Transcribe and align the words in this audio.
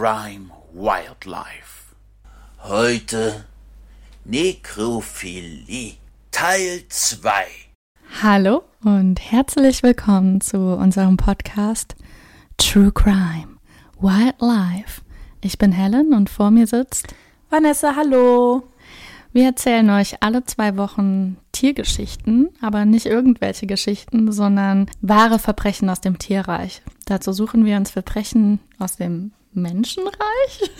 Crime 0.00 0.52
Wildlife. 0.74 1.96
Heute 2.62 3.46
Nekrophilie 4.24 5.94
Teil 6.30 6.82
2. 6.88 7.30
Hallo 8.22 8.62
und 8.84 9.18
herzlich 9.20 9.82
willkommen 9.82 10.40
zu 10.40 10.56
unserem 10.76 11.16
Podcast 11.16 11.96
True 12.58 12.92
Crime 12.92 13.56
Wildlife. 13.98 15.02
Ich 15.40 15.58
bin 15.58 15.72
Helen 15.72 16.14
und 16.14 16.30
vor 16.30 16.52
mir 16.52 16.68
sitzt 16.68 17.08
Vanessa, 17.50 17.96
hallo. 17.96 18.68
Wir 19.32 19.46
erzählen 19.46 19.90
euch 19.90 20.22
alle 20.22 20.44
zwei 20.44 20.76
Wochen 20.76 21.38
Tiergeschichten, 21.50 22.50
aber 22.60 22.84
nicht 22.84 23.06
irgendwelche 23.06 23.66
Geschichten, 23.66 24.30
sondern 24.30 24.88
wahre 25.00 25.40
Verbrechen 25.40 25.90
aus 25.90 26.00
dem 26.00 26.20
Tierreich. 26.20 26.82
Dazu 27.06 27.32
suchen 27.32 27.64
wir 27.64 27.76
uns 27.76 27.90
Verbrechen 27.90 28.60
aus 28.78 28.94
dem 28.94 29.32
Menschenreich 29.58 30.70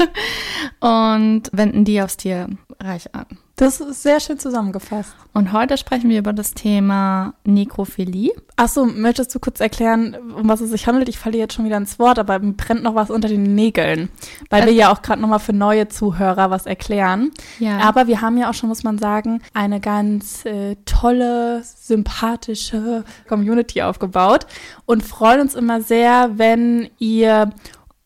und 0.81 1.43
wenden 1.53 1.85
die 1.85 2.01
aufs 2.01 2.17
Tierreich 2.17 3.15
an. 3.15 3.27
Das 3.59 3.81
ist 3.81 4.05
sehr 4.05 4.21
schön 4.21 4.39
zusammengefasst. 4.39 5.17
Und 5.35 5.53
heute 5.53 5.77
sprechen 5.79 6.09
wir 6.11 6.21
über 6.21 6.33
das 6.33 6.55
Thema 6.55 7.35
Nekrophilie. 7.43 8.31
Achso, 8.55 8.87
möchtest 8.87 9.35
du 9.35 9.41
kurz 9.41 9.59
erklären, 9.59 10.17
um 10.37 10.49
was 10.49 10.61
es 10.61 10.71
sich 10.71 10.87
handelt? 10.87 11.09
Ich 11.09 11.19
falle 11.19 11.39
jetzt 11.39 11.55
schon 11.55 11.65
wieder 11.65 11.77
ins 11.77 11.99
Wort, 11.99 12.21
aber 12.21 12.39
mir 12.39 12.53
brennt 12.53 12.85
noch 12.85 12.95
was 12.95 13.11
unter 13.11 13.27
den 13.27 13.57
Nägeln, 13.57 14.11
weil 14.49 14.67
wir 14.67 14.73
ja 14.73 14.93
auch 14.93 15.03
gerade 15.03 15.21
nochmal 15.21 15.41
für 15.41 15.53
neue 15.53 15.89
Zuhörer 15.89 16.51
was 16.51 16.67
erklären. 16.67 17.33
Ja. 17.59 17.79
Aber 17.79 18.07
wir 18.07 18.21
haben 18.21 18.39
ja 18.39 18.49
auch 18.49 18.55
schon, 18.55 18.69
muss 18.69 18.85
man 18.85 18.99
sagen, 18.99 19.43
eine 19.55 19.81
ganz 19.81 20.45
äh, 20.45 20.77
tolle, 20.85 21.65
sympathische 21.65 23.03
Community 23.29 23.83
aufgebaut 23.83 24.47
und 24.87 25.03
freuen 25.03 25.41
uns 25.41 25.57
immer 25.57 25.81
sehr, 25.81 26.39
wenn 26.39 26.91
ihr 27.01 27.51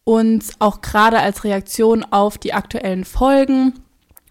uns 0.04 0.52
auch 0.58 0.80
gerade 0.80 1.18
als 1.20 1.44
Reaktion 1.44 2.04
auf 2.04 2.38
die 2.38 2.54
aktuellen 2.54 3.04
Folgen 3.04 3.74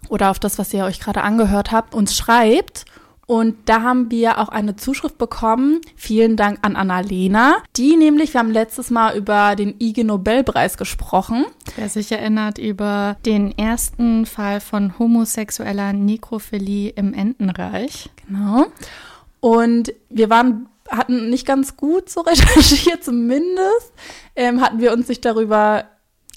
oder 0.08 0.30
auf 0.30 0.38
das, 0.38 0.58
was 0.58 0.72
ihr 0.74 0.84
euch 0.84 1.00
gerade 1.00 1.22
angehört 1.22 1.72
habt, 1.72 1.94
uns 1.94 2.16
schreibt. 2.16 2.84
Und 3.26 3.56
da 3.66 3.82
haben 3.82 4.10
wir 4.10 4.38
auch 4.38 4.48
eine 4.48 4.76
Zuschrift 4.76 5.16
bekommen. 5.16 5.80
Vielen 5.96 6.36
Dank 6.36 6.58
an 6.62 6.76
Annalena. 6.76 7.62
Die 7.76 7.96
nämlich, 7.96 8.34
wir 8.34 8.40
haben 8.40 8.50
letztes 8.50 8.90
Mal 8.90 9.16
über 9.16 9.54
den 9.56 9.74
IG 9.80 10.04
Nobelpreis 10.04 10.76
gesprochen. 10.76 11.46
Wer 11.76 11.88
sich 11.88 12.12
erinnert 12.12 12.58
über 12.58 13.16
den 13.24 13.56
ersten 13.56 14.26
Fall 14.26 14.60
von 14.60 14.98
homosexueller 14.98 15.92
Nekrophilie 15.94 16.90
im 16.90 17.14
Entenreich. 17.14 18.10
Genau. 18.26 18.66
Und 19.40 19.94
wir 20.10 20.28
waren, 20.28 20.68
hatten 20.90 21.30
nicht 21.30 21.46
ganz 21.46 21.76
gut 21.76 22.10
so 22.10 22.20
recherchiert, 22.22 23.02
zumindest 23.04 23.92
ähm, 24.36 24.60
hatten 24.60 24.80
wir 24.80 24.92
uns 24.92 25.08
nicht 25.08 25.24
darüber. 25.24 25.84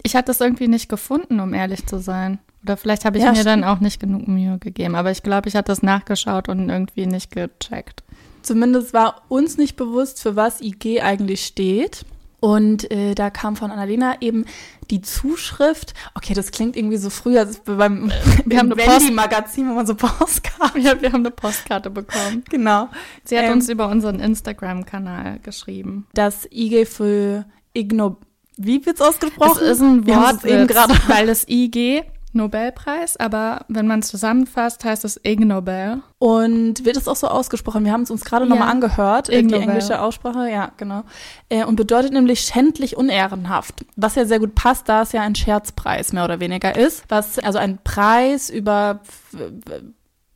Ich 0.03 0.15
hatte 0.15 0.27
das 0.27 0.41
irgendwie 0.41 0.67
nicht 0.67 0.89
gefunden, 0.89 1.39
um 1.39 1.53
ehrlich 1.53 1.85
zu 1.85 1.99
sein. 1.99 2.39
Oder 2.63 2.77
vielleicht 2.77 3.05
habe 3.05 3.17
ich 3.17 3.23
Ja, 3.23 3.31
mir 3.31 3.43
dann 3.43 3.59
stimmt. 3.59 3.65
auch 3.65 3.79
nicht 3.79 3.99
genug 3.99 4.27
Mühe 4.27 4.57
gegeben. 4.59 4.95
Aber 4.95 5.11
ich 5.11 5.23
glaube, 5.23 5.47
ich 5.49 5.55
hatte 5.55 5.67
das 5.67 5.83
nachgeschaut 5.83 6.49
und 6.49 6.69
irgendwie 6.69 7.05
nicht 7.05 7.31
gecheckt. 7.31 8.03
Zumindest 8.41 8.93
war 8.93 9.21
uns 9.29 9.57
nicht 9.57 9.75
bewusst, 9.75 10.21
für 10.21 10.35
was 10.35 10.61
IG 10.61 11.01
eigentlich 11.01 11.45
steht. 11.45 12.05
Und 12.41 12.91
äh, 12.91 13.15
da 13.15 13.31
kam 13.31 13.55
von 13.55 13.71
Annalena 13.71 14.21
eben 14.21 14.45
die 14.91 15.01
Zuschrift. 15.01 15.95
Okay, 16.13 16.35
das 16.35 16.51
klingt 16.51 16.75
irgendwie 16.75 16.97
so 16.97 17.09
früher 17.09 17.39
als 17.39 17.59
beim 17.59 18.11
Wir 18.45 18.59
haben 18.59 18.69
Post- 18.69 18.87
Wendy-Magazin, 18.87 19.69
wo 19.69 19.73
man 19.73 19.87
so 19.87 19.95
Postkarten. 19.95 20.81
Ja, 20.81 21.01
wir 21.01 21.09
haben 21.11 21.21
eine 21.21 21.31
Postkarte 21.31 21.89
bekommen. 21.89 22.43
Genau. 22.49 22.89
Sie 23.23 23.35
hat 23.37 23.45
Ähm, 23.45 23.53
uns 23.53 23.69
über 23.69 23.87
unseren 23.87 24.19
Instagram-Kanal 24.19 25.39
geschrieben. 25.39 26.05
Das 26.13 26.45
IG 26.51 26.85
für 26.85 27.45
Igno. 27.75 28.17
Wie 28.57 28.85
wird's 28.85 29.01
ausgesprochen? 29.01 29.57
Das 29.59 29.69
ist 29.69 29.81
ein 29.81 30.07
Wort, 30.07 30.45
eben 30.45 30.65
gerade. 30.67 30.93
weil 31.07 31.27
das 31.27 31.45
IG 31.47 32.03
Nobelpreis, 32.31 33.15
aber 33.15 33.63
wenn 33.69 33.87
man 33.87 34.01
es 34.01 34.09
zusammenfasst, 34.09 34.83
heißt 34.83 35.05
es 35.05 35.17
Ig 35.25 35.39
Nobel. 35.45 36.01
Und 36.19 36.83
wird 36.83 36.97
es 36.97 37.07
auch 37.07 37.15
so 37.15 37.27
ausgesprochen? 37.27 37.85
Wir 37.85 37.93
haben 37.93 38.01
es 38.01 38.11
uns 38.11 38.25
gerade 38.25 38.45
nochmal 38.45 38.67
Ja. 38.67 38.71
angehört, 38.73 39.29
äh, 39.29 39.39
Ig 39.39 39.47
die 39.47 39.53
englische 39.55 40.01
Aussprache, 40.01 40.49
ja, 40.51 40.71
genau. 40.75 41.03
Äh, 41.47 41.63
und 41.63 41.77
bedeutet 41.77 42.11
nämlich 42.11 42.41
schändlich 42.41 42.97
unehrenhaft, 42.97 43.85
was 43.95 44.15
ja 44.15 44.25
sehr 44.25 44.39
gut 44.39 44.53
passt, 44.53 44.89
da 44.89 45.03
es 45.03 45.13
ja 45.13 45.21
ein 45.21 45.35
Scherzpreis 45.35 46.11
mehr 46.11 46.25
oder 46.25 46.41
weniger 46.41 46.75
ist, 46.77 47.05
was 47.07 47.39
also 47.39 47.57
ein 47.57 47.79
Preis 47.85 48.49
über 48.49 48.99
F- 49.05 49.81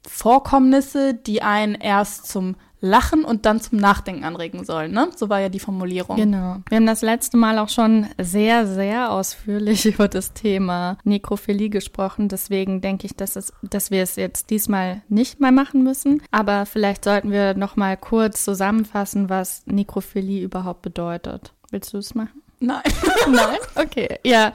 Vorkommnisse, 0.08 1.14
die 1.14 1.42
einen 1.42 1.76
erst 1.76 2.28
zum 2.28 2.56
Lachen 2.82 3.26
und 3.26 3.46
dann 3.46 3.60
zum 3.60 3.78
Nachdenken 3.78 4.24
anregen 4.24 4.64
sollen, 4.64 4.92
ne? 4.92 5.10
So 5.16 5.30
war 5.30 5.40
ja 5.40 5.50
die 5.50 5.60
Formulierung. 5.60 6.16
Genau. 6.16 6.58
Wir 6.70 6.78
haben 6.78 6.86
das 6.86 7.02
letzte 7.02 7.38
Mal 7.38 7.58
auch 7.60 7.70
schon 7.70 8.08
sehr, 8.18 8.68
sehr 8.68 9.12
ausführlich 9.12 9.86
über 9.94 10.08
das 10.08 10.34
Thema 10.34 10.98
Nekrophilie 11.04 11.70
gesprochen. 11.70 12.30
Deswegen 12.30 12.82
denke 12.82 13.06
ich, 13.06 13.16
dass, 13.16 13.36
es, 13.36 13.54
dass 13.64 13.92
wir 13.92 14.04
es 14.04 14.16
jetzt 14.16 14.50
diesmal 14.50 15.02
nicht 15.10 15.40
mehr 15.40 15.52
machen 15.52 15.84
müssen. 15.84 16.22
Aber 16.32 16.66
vielleicht 16.66 17.04
sollten 17.04 17.32
wir 17.32 17.54
noch 17.54 17.76
mal 17.76 17.98
kurz 17.98 18.46
zusammenfassen, 18.46 19.30
was 19.30 19.64
Nekrophilie 19.66 20.42
überhaupt 20.42 20.82
bedeutet. 20.82 21.54
Willst 21.72 21.94
du 21.94 21.98
es 21.98 22.16
machen? 22.16 22.39
Nein. 22.60 22.82
Nein? 23.30 23.58
Okay, 23.76 24.20
ja. 24.26 24.52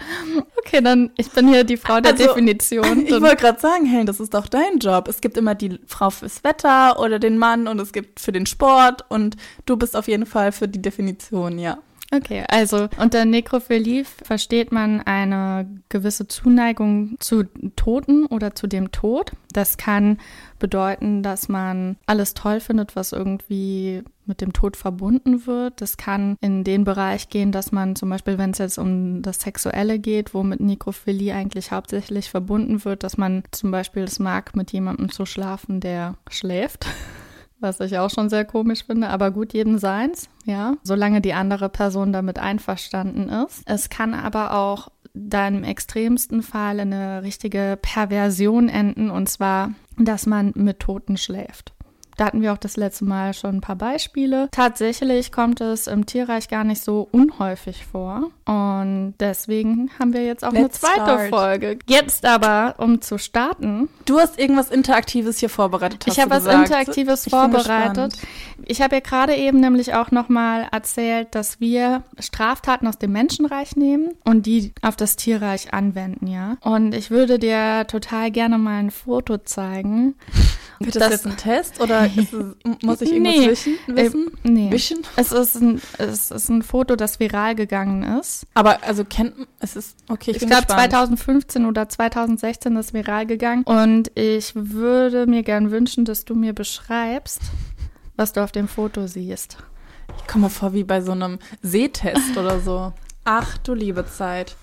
Okay, 0.58 0.82
dann, 0.82 1.10
ich 1.16 1.30
bin 1.30 1.48
hier 1.48 1.64
die 1.64 1.76
Frau 1.78 2.00
der 2.00 2.12
Also, 2.12 2.26
Definition. 2.26 3.06
Ich 3.06 3.10
wollte 3.12 3.36
gerade 3.36 3.60
sagen, 3.60 3.86
hey, 3.86 4.04
das 4.04 4.20
ist 4.20 4.34
doch 4.34 4.46
dein 4.46 4.78
Job. 4.78 5.08
Es 5.08 5.20
gibt 5.20 5.36
immer 5.38 5.54
die 5.54 5.78
Frau 5.86 6.10
fürs 6.10 6.44
Wetter 6.44 6.98
oder 7.00 7.18
den 7.18 7.38
Mann 7.38 7.66
und 7.66 7.80
es 7.80 7.92
gibt 7.92 8.20
für 8.20 8.32
den 8.32 8.46
Sport 8.46 9.04
und 9.08 9.36
du 9.66 9.76
bist 9.76 9.96
auf 9.96 10.06
jeden 10.08 10.26
Fall 10.26 10.52
für 10.52 10.68
die 10.68 10.82
Definition, 10.82 11.58
ja. 11.58 11.78
Okay, 12.14 12.44
also 12.48 12.88
unter 12.98 13.24
Nekrophilie 13.24 14.04
versteht 14.04 14.70
man 14.70 15.00
eine 15.00 15.68
gewisse 15.88 16.28
Zuneigung 16.28 17.16
zu 17.18 17.44
Toten 17.74 18.26
oder 18.26 18.54
zu 18.54 18.68
dem 18.68 18.92
Tod. 18.92 19.32
Das 19.52 19.78
kann 19.78 20.18
bedeuten, 20.60 21.24
dass 21.24 21.48
man 21.48 21.96
alles 22.06 22.34
toll 22.34 22.60
findet, 22.60 22.94
was 22.94 23.12
irgendwie 23.12 24.04
mit 24.26 24.40
dem 24.40 24.52
Tod 24.52 24.76
verbunden 24.76 25.46
wird. 25.46 25.80
Das 25.80 25.96
kann 25.96 26.36
in 26.40 26.62
den 26.62 26.84
Bereich 26.84 27.30
gehen, 27.30 27.50
dass 27.50 27.72
man 27.72 27.96
zum 27.96 28.10
Beispiel, 28.10 28.38
wenn 28.38 28.50
es 28.50 28.58
jetzt 28.58 28.78
um 28.78 29.22
das 29.22 29.40
Sexuelle 29.40 29.98
geht, 29.98 30.34
wo 30.34 30.44
mit 30.44 30.60
Nekrophilie 30.60 31.34
eigentlich 31.34 31.72
hauptsächlich 31.72 32.30
verbunden 32.30 32.84
wird, 32.84 33.02
dass 33.02 33.16
man 33.16 33.42
zum 33.50 33.72
Beispiel 33.72 34.04
es 34.04 34.20
mag, 34.20 34.54
mit 34.54 34.72
jemandem 34.72 35.10
zu 35.10 35.26
schlafen, 35.26 35.80
der 35.80 36.14
schläft. 36.30 36.86
Was 37.64 37.80
ich 37.80 37.98
auch 37.98 38.10
schon 38.10 38.28
sehr 38.28 38.44
komisch 38.44 38.84
finde, 38.84 39.08
aber 39.08 39.30
gut, 39.30 39.54
jedem 39.54 39.78
seins, 39.78 40.28
ja, 40.44 40.74
solange 40.82 41.20
die 41.20 41.32
andere 41.32 41.70
Person 41.70 42.12
damit 42.12 42.38
einverstanden 42.38 43.30
ist. 43.30 43.62
Es 43.64 43.88
kann 43.88 44.12
aber 44.12 44.54
auch 44.54 44.88
dann 45.14 45.56
im 45.56 45.64
extremsten 45.64 46.42
Fall 46.42 46.78
in 46.78 46.92
eine 46.92 47.22
richtige 47.22 47.78
Perversion 47.80 48.68
enden, 48.68 49.10
und 49.10 49.28
zwar, 49.28 49.70
dass 49.96 50.26
man 50.26 50.52
mit 50.54 50.80
Toten 50.80 51.16
schläft. 51.16 51.73
Da 52.16 52.26
hatten 52.26 52.42
wir 52.42 52.52
auch 52.52 52.58
das 52.58 52.76
letzte 52.76 53.04
Mal 53.04 53.34
schon 53.34 53.56
ein 53.56 53.60
paar 53.60 53.76
Beispiele. 53.76 54.48
Tatsächlich 54.52 55.32
kommt 55.32 55.60
es 55.60 55.86
im 55.86 56.06
Tierreich 56.06 56.48
gar 56.48 56.64
nicht 56.64 56.82
so 56.82 57.08
unhäufig 57.10 57.84
vor. 57.90 58.30
Und 58.46 59.14
deswegen 59.20 59.90
haben 59.98 60.12
wir 60.12 60.24
jetzt 60.24 60.44
auch 60.44 60.50
eine 60.50 60.62
Let's 60.62 60.80
zweite 60.80 61.00
start. 61.02 61.28
Folge. 61.30 61.78
Jetzt 61.88 62.24
aber, 62.24 62.74
um 62.78 63.00
zu 63.00 63.18
starten, 63.18 63.88
Du 64.04 64.18
hast 64.18 64.38
irgendwas 64.38 64.70
Interaktives 64.70 65.38
hier 65.38 65.48
vorbereitet. 65.48 66.04
Ich 66.06 66.20
habe 66.20 66.30
was 66.30 66.44
gesagt. 66.44 66.68
Interaktives 66.68 67.26
Ich 67.26 67.30
vorbereitet. 67.30 68.16
Ich 68.66 68.80
habe 68.82 68.96
ja 68.96 69.00
gerade 69.00 69.34
eben 69.34 69.60
nämlich 69.60 69.94
auch 69.94 70.10
nochmal 70.10 70.68
erzählt, 70.70 71.34
dass 71.34 71.58
wir 71.60 72.02
Straftaten 72.18 72.86
aus 72.86 72.98
dem 72.98 73.12
Menschenreich 73.12 73.76
nehmen 73.76 74.12
und 74.24 74.46
die 74.46 74.72
auf 74.82 74.96
das 74.96 75.16
Tierreich 75.16 75.72
anwenden, 75.74 76.26
ja. 76.26 76.56
Und 76.60 76.94
ich 76.94 77.10
würde 77.10 77.38
dir 77.38 77.86
total 77.86 78.30
gerne 78.30 78.58
mal 78.58 78.78
ein 78.78 78.90
Foto 78.90 79.38
zeigen. 79.38 80.14
Wird 80.80 80.96
das, 80.96 81.02
Das- 81.02 81.10
jetzt 81.12 81.26
ein 81.26 81.36
Test 81.36 81.80
oder 81.80 82.03
ist 82.06 82.32
es, 82.32 82.54
muss 82.82 83.00
ich 83.00 83.12
irgendwas 83.12 83.34
Nee. 83.36 83.48
wischen, 83.50 83.78
wissen? 83.86 84.26
Äh, 84.44 84.48
nee. 84.48 84.70
Wischen? 84.72 84.98
Es 85.16 85.32
ist, 85.32 85.56
ein, 85.56 85.80
es 85.98 86.30
ist 86.30 86.48
ein 86.48 86.62
Foto, 86.62 86.96
das 86.96 87.20
viral 87.20 87.54
gegangen 87.54 88.02
ist. 88.18 88.46
Aber 88.54 88.82
also 88.82 89.04
kennt 89.04 89.34
es 89.60 89.76
ist 89.76 89.96
okay, 90.08 90.30
ich, 90.32 90.38
Ich 90.42 90.46
glaube 90.48 90.66
gespannt. 90.66 90.92
2015 90.92 91.66
oder 91.66 91.88
2016 91.88 92.76
ist 92.76 92.94
viral 92.94 93.26
gegangen. 93.26 93.64
Und 93.64 94.10
ich 94.14 94.52
würde 94.54 95.26
mir 95.26 95.42
gern 95.42 95.70
wünschen, 95.70 96.04
dass 96.04 96.24
du 96.24 96.34
mir 96.34 96.52
beschreibst, 96.52 97.40
was 98.16 98.32
du 98.32 98.42
auf 98.42 98.52
dem 98.52 98.68
Foto 98.68 99.06
siehst. 99.06 99.58
Ich 100.18 100.26
komme 100.26 100.50
vor 100.50 100.72
wie 100.74 100.84
bei 100.84 101.00
so 101.00 101.12
einem 101.12 101.38
Sehtest 101.62 102.36
oder 102.36 102.60
so. 102.60 102.92
Ach 103.24 103.56
du 103.58 103.74
liebe 103.74 104.04
Zeit. 104.06 104.56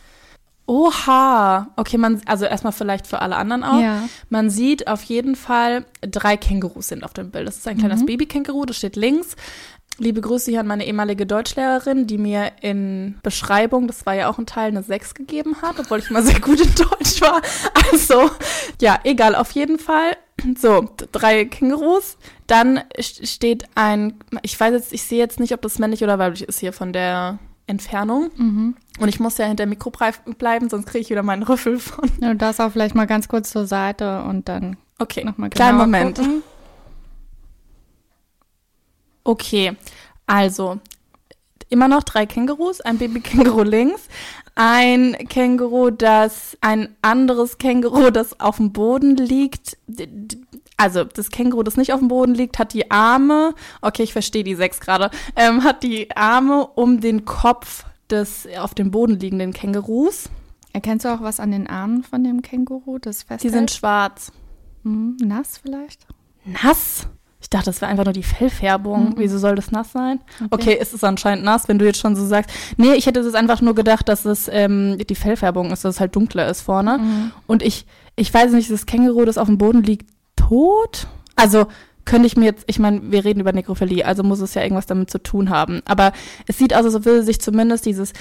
Oha. 0.68 1.68
Okay, 1.76 1.98
man, 1.98 2.22
also 2.26 2.46
erstmal 2.46 2.74
vielleicht 2.74 3.08
für 3.08 3.22
alle 3.22 3.36
anderen 3.36 3.64
auch. 3.64 3.82
Ja. 3.82 4.08
Man 4.30 4.50
sieht 4.50 4.88
auf 4.88 5.04
jeden 5.04 5.36
Fall, 5.36 5.86
drei 6.02 6.38
Kängurus 6.38 6.88
sind 6.88 7.04
auf 7.04 7.14
dem 7.14 7.32
Bild. 7.32 7.48
Das 7.48 7.58
ist 7.58 7.68
ein 7.68 7.78
kleines 7.78 8.06
Babykänguru, 8.06 8.66
das 8.66 8.78
steht 8.78 8.96
links. 8.96 9.36
Liebe 9.98 10.22
Grüße 10.22 10.50
hier 10.50 10.62
an 10.62 10.68
meine 10.68 10.86
ehemalige 10.88 11.26
Deutschlehrerin, 11.28 12.08
die 12.08 12.18
mir 12.18 12.54
in 12.62 13.20
Beschreibung, 13.22 13.88
das 13.88 14.06
war 14.06 14.14
ja 14.16 14.30
auch 14.30 14.38
ein 14.40 14.46
Teil, 14.46 14.70
eine 14.70 14.82
6 14.82 15.14
gegeben 15.14 15.62
hat, 15.62 15.78
obwohl 15.80 16.00
ich 16.00 16.10
mal 16.10 16.24
sehr 16.24 16.40
gut 16.40 16.60
in 16.62 16.74
Deutsch 16.74 17.22
war. 17.22 17.42
Also, 17.92 18.32
ja, 18.82 19.00
egal, 19.04 19.36
auf 19.36 19.52
jeden 19.52 19.78
Fall. 19.78 20.16
So, 20.58 20.90
drei 21.12 21.46
Kängurus. 21.46 22.18
Dann 22.48 22.80
st- 22.98 23.28
steht 23.28 23.66
ein, 23.76 24.16
ich 24.42 24.58
weiß 24.60 24.74
jetzt, 24.74 24.94
ich 24.94 25.04
sehe 25.04 25.20
jetzt 25.20 25.40
nicht, 25.40 25.54
ob 25.54 25.62
das 25.62 25.78
männlich 25.78 26.04
oder 26.04 26.18
weiblich 26.18 26.44
ist 26.44 26.60
hier 26.62 26.74
von 26.74 26.94
der 26.94 27.38
Entfernung. 27.72 28.30
Und 29.00 29.08
ich 29.08 29.20
muss 29.20 29.38
ja 29.40 29.46
hinter 29.48 29.66
dem 29.66 29.70
Mikro 29.70 29.92
bleiben, 30.38 30.70
sonst 30.70 30.86
kriege 30.86 31.02
ich 31.02 31.10
wieder 31.10 31.24
meinen 31.24 31.42
Rüffel 31.44 31.80
von. 31.80 32.10
Ja, 32.22 32.30
Du 32.30 32.36
darfst 32.38 32.62
auch 32.62 32.72
vielleicht 32.72 32.94
mal 32.94 33.08
ganz 33.08 33.28
kurz 33.28 33.50
zur 33.50 33.66
Seite 33.66 34.24
und 34.24 34.48
dann 34.48 34.78
Okay, 35.00 35.24
nochmal 35.24 35.50
kleinen 35.50 35.78
Moment. 35.80 36.18
gucken. 36.18 36.44
Okay, 39.24 39.76
also 40.28 40.80
immer 41.70 41.88
noch 41.88 42.04
drei 42.04 42.26
Kängurus, 42.26 42.82
ein 42.82 42.98
Babykänguru 42.98 43.64
links, 43.64 44.08
ein 44.56 45.14
Känguru, 45.30 45.90
das 45.92 46.58
ein 46.62 46.96
anderes 47.02 47.58
Känguru, 47.58 48.10
das 48.12 48.40
auf 48.40 48.58
dem 48.58 48.74
Boden 48.74 49.16
liegt. 49.16 49.78
Also 50.82 51.04
das 51.04 51.30
Känguru, 51.30 51.62
das 51.62 51.78
nicht 51.78 51.94
auf 51.94 52.00
dem 52.00 52.08
Boden 52.08 52.34
liegt, 52.34 52.58
hat 52.58 52.74
die 52.74 52.90
Arme, 52.90 53.54
okay, 53.84 54.02
ich 54.02 54.14
verstehe 54.14 54.44
die 54.44 54.56
sechs 54.56 54.80
gerade, 54.80 55.12
ähm, 55.36 55.64
hat 55.64 55.84
die 55.84 56.10
Arme 56.16 56.66
um 56.66 57.02
den 57.02 57.24
Kopf 57.24 57.86
des 58.10 58.48
auf 58.58 58.74
dem 58.74 58.90
Boden 58.90 59.20
liegenden 59.20 59.54
Kängurus. 59.54 60.32
Erkennst 60.74 61.06
du 61.06 61.10
auch 61.10 61.22
was 61.22 61.40
an 61.40 61.52
den 61.52 61.68
Armen 61.68 62.02
von 62.02 62.24
dem 62.24 62.42
Känguru, 62.42 62.98
das 62.98 63.20
festhält? 63.20 63.44
Die 63.44 63.50
sind 63.50 63.70
schwarz. 63.70 64.32
Mhm, 64.82 65.18
nass 65.24 65.60
vielleicht? 65.62 66.08
Nass? 66.46 67.08
Ich 67.40 67.50
dachte, 67.52 67.66
das 67.66 67.80
wäre 67.82 67.92
einfach 67.92 68.06
nur 68.06 68.14
die 68.14 68.24
Fellfärbung. 68.24 69.14
Wieso 69.18 69.38
soll 69.38 69.54
das 69.54 69.70
nass 69.72 69.92
sein? 69.92 70.20
Okay. 70.50 70.74
ist 70.74 70.96
es 70.96 71.04
anscheinend 71.04 71.44
nass, 71.46 71.68
wenn 71.68 71.78
du 71.78 71.86
jetzt 71.86 72.00
schon 72.00 72.16
so 72.16 72.26
sagst. 72.26 72.50
Nee, 72.78 72.94
ich 72.94 73.06
hätte 73.06 73.20
es 73.20 73.36
einfach 73.36 73.62
nur 73.62 73.76
gedacht, 73.76 74.10
dass 74.10 74.26
es 74.26 74.50
ähm, 74.52 74.98
die 74.98 75.16
Fellfärbung 75.16 75.72
ist, 75.72 75.86
dass 75.86 75.96
es 75.96 76.00
halt 76.00 76.16
dunkler 76.16 76.50
ist 76.50 76.62
vorne. 76.62 77.32
Und 77.46 77.62
ich, 77.62 77.86
ich 78.16 78.34
weiß 78.34 78.54
nicht, 78.54 78.72
das 78.72 78.88
Känguru, 78.88 79.26
das 79.26 79.38
auf 79.38 79.48
dem 79.48 79.60
Boden 79.60 79.84
liegt, 79.84 80.10
tot? 80.52 81.08
Also 81.36 81.68
könnte 82.04 82.28
ich 82.28 82.36
mir 82.36 82.46
jetzt, 82.46 82.64
ich 82.68 82.80
meine, 82.80 83.12
wir 83.12 83.24
reden 83.24 83.40
über 83.40 83.54
Nekrophilie, 83.54 84.06
also 84.06 84.24
muss 84.24 84.42
es 84.42 84.54
ja 84.56 84.64
irgendwas 84.64 84.88
damit 84.88 85.10
zu 85.12 85.20
tun 85.20 85.50
haben. 85.50 85.82
Aber 85.86 86.12
es 86.48 86.58
sieht 86.58 86.74
aus, 86.76 86.84
als 86.84 87.06
würde 87.06 87.24
sich 87.24 87.40
zumindest 87.40 87.86
dieses 87.86 88.12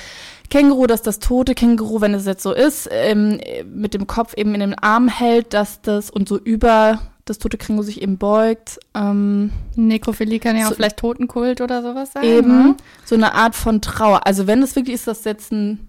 Känguru, 0.50 0.87
dass 0.87 1.03
das 1.03 1.19
tote 1.19 1.55
Känguru, 1.55 2.00
wenn 2.00 2.15
es 2.15 2.27
jetzt 2.27 2.43
so 2.43 2.53
ist, 2.53 2.88
ähm, 2.93 3.41
mit 3.67 3.94
dem 3.94 4.06
Kopf 4.06 4.35
eben 4.37 4.55
in 4.55 4.61
den 4.61 4.75
Arm 4.79 5.09
hält, 5.09 5.55
dass 5.55 5.81
das 5.82 6.11
und 6.11 6.29
so 6.29 6.38
über 6.38 7.00
das 7.25 7.38
tote 7.38 7.56
Känguru 7.59 7.82
sich 7.85 8.03
eben 8.03 8.19
beugt. 8.19 8.79
Ähm, 8.94 9.50
Nekrophilie 9.77 10.38
kann 10.41 10.56
ja 10.56 10.67
auch 10.67 10.71
So- 10.71 10.75
vielleicht 10.77 10.99
Totenkult 10.99 11.61
oder 11.61 11.82
sowas 11.82 12.12
sein. 12.12 12.25
eben 12.25 12.49
Ne? 12.69 12.77
so 13.06 13.15
eine 13.15 13.35
Art 13.35 13.55
von 13.56 13.81
Trauer. 13.81 14.27
Also 14.27 14.47
wenn 14.47 14.62
es 14.62 14.77
wirklich 14.77 14.94
ist, 14.97 15.06
dass 15.06 15.25
jetzt 15.25 15.53
ein 15.53 15.88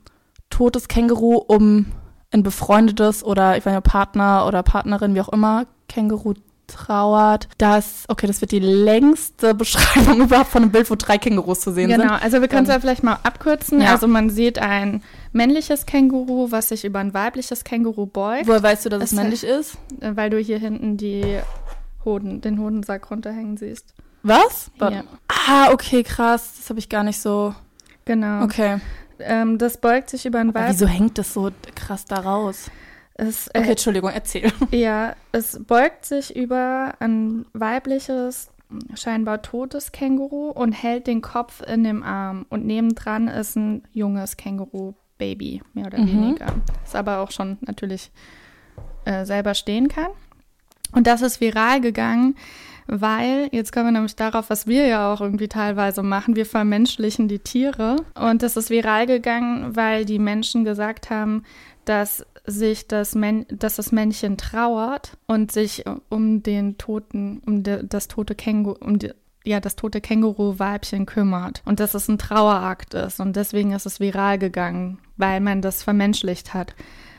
totes 0.50 0.88
Känguru 0.88 1.36
um 1.36 1.88
ein 2.32 2.44
befreundetes 2.44 3.24
oder 3.24 3.58
ich 3.58 3.66
weiß 3.66 3.74
nicht, 3.74 3.84
Partner 3.84 4.46
oder 4.48 4.64
Partnerin, 4.64 5.14
wie 5.16 5.22
auch 5.22 5.30
immer, 5.30 5.66
Känguru 5.92 6.36
trauert, 6.68 7.50
das, 7.58 8.06
okay, 8.08 8.28
das 8.28 8.40
wird 8.40 8.52
die 8.54 8.60
längste 8.60 9.54
Beschreibung 9.62 10.22
überhaupt 10.22 10.50
von 10.52 10.62
einem 10.64 10.72
Bild, 10.72 10.90
wo 10.90 10.96
drei 10.96 11.18
Kängurus 11.18 11.60
zu 11.60 11.74
sehen 11.74 11.90
Genau, 11.90 12.04
sind. 12.14 12.24
also 12.24 12.40
wir 12.40 12.48
können 12.48 12.64
es 12.64 12.70
Ähm, 12.70 12.76
ja 12.76 12.80
vielleicht 12.80 13.04
mal 13.04 13.18
abkürzen. 13.24 13.82
ja. 13.82 13.92
Also 13.92 14.08
man 14.08 14.30
sieht 14.30 14.58
ein 14.58 15.04
männliches 15.34 15.86
Känguru, 15.86 16.50
was 16.52 16.70
sich 16.70 16.86
über 16.86 17.00
ein 17.00 17.14
weibliches 17.14 17.66
Känguru 17.66 18.06
beugt, 18.06 18.48
Woher 18.48 18.64
weißt 18.64 18.86
du, 18.86 18.90
dass 18.90 19.04
es 19.04 19.12
Es- 19.12 19.18
männlich 19.18 19.44
ist? 19.44 19.76
äh, 20.00 20.12
weil 20.16 20.30
du 20.30 20.38
hier 20.40 20.60
hinten 20.60 20.96
die 20.96 21.40
Hoden, 22.06 22.40
den 22.42 22.58
Hodensack 22.60 23.12
runterhängen 23.12 23.58
siehst. 23.58 23.94
Was? 24.24 24.72
Ja. 24.80 25.04
Ah, 25.28 25.72
okay, 25.74 26.04
krass. 26.04 26.54
Das 26.58 26.70
habe 26.70 26.80
ich 26.80 26.88
gar 26.90 27.04
nicht 27.04 27.20
so. 27.20 27.54
Genau. 28.06 28.44
Okay. 28.44 28.80
Ähm, 29.20 29.58
das 29.58 29.78
beugt 29.78 30.10
sich 30.10 30.26
über 30.26 30.40
ein 30.40 30.54
weibliches. 30.54 30.80
wieso 30.82 30.88
hängt 30.88 31.18
das 31.18 31.34
so 31.34 31.52
krass 31.76 32.06
da 32.06 32.16
raus? 32.22 32.72
Es, 33.22 33.48
äh, 33.50 33.60
Okay, 33.60 33.72
Entschuldigung, 33.72 34.10
erzähl. 34.12 34.52
Ja, 34.72 35.16
es 35.32 35.60
beugt 35.64 36.06
sich 36.06 36.36
über 36.36 36.94
ein 37.00 37.46
weibliches, 37.54 38.50
scheinbar 38.96 39.42
totes 39.44 39.92
Känguru 39.92 40.50
und 40.50 40.72
hält 40.72 41.06
den 41.08 41.22
Kopf 41.22 41.62
in 41.68 41.84
dem 41.84 42.02
Arm. 42.04 42.46
Und 42.50 42.66
nebendran 42.66 43.28
ist 43.28 43.56
ein 43.56 43.84
junges 43.92 44.38
Känguru-Baby, 44.38 45.62
mehr 45.74 45.86
oder 45.88 46.00
Mhm. 46.00 46.08
weniger. 46.08 46.48
Das 46.84 46.96
aber 46.96 47.20
auch 47.20 47.30
schon 47.32 47.58
natürlich 47.62 48.12
äh, 49.06 49.26
selber 49.26 49.54
stehen 49.54 49.88
kann. 49.88 50.10
Und 50.94 51.06
das 51.08 51.22
ist 51.22 51.40
viral 51.42 51.80
gegangen, 51.80 52.36
weil, 52.88 53.50
jetzt 53.52 53.72
kommen 53.72 53.86
wir 53.88 53.92
nämlich 53.92 54.16
darauf, 54.16 54.50
was 54.50 54.68
wir 54.68 54.86
ja 54.88 55.14
auch 55.14 55.22
irgendwie 55.22 55.48
teilweise 55.48 56.02
machen, 56.04 56.36
wir 56.36 56.46
vermenschlichen 56.46 57.28
die 57.28 57.40
Tiere. 57.40 57.98
Und 58.16 58.42
das 58.42 58.58
ist 58.58 58.70
viral 58.70 59.06
gegangen, 59.06 59.76
weil 59.76 60.06
die 60.06 60.20
Menschen 60.20 60.66
gesagt 60.66 61.10
haben, 61.10 61.44
dass 61.86 62.26
sich 62.46 62.88
das, 62.88 63.16
Män 63.16 63.46
dass 63.50 63.76
das 63.76 63.92
Männchen 63.92 64.38
trauert 64.38 65.18
und 65.28 65.52
sich 65.52 65.84
um 66.10 66.44
den 66.44 66.78
toten, 66.78 67.42
um 67.46 67.64
de 67.64 67.84
das 67.84 68.08
tote 68.08 68.36
Känguru, 68.36 68.78
um 68.80 68.98
ja, 69.44 69.60
das 69.60 69.76
tote 69.76 70.02
Känguru-Weibchen 70.02 71.06
kümmert. 71.06 71.62
Und 71.66 71.80
dass 71.80 71.94
es 71.94 72.08
ein 72.08 72.20
Trauerakt 72.20 72.94
ist. 72.94 73.20
Und 73.20 73.36
deswegen 73.36 73.72
ist 73.72 73.88
es 73.88 74.00
viral 74.00 74.38
gegangen, 74.38 75.00
weil 75.18 75.40
man 75.40 75.62
das 75.62 75.84
vermenschlicht 75.84 76.54
hat. 76.54 76.76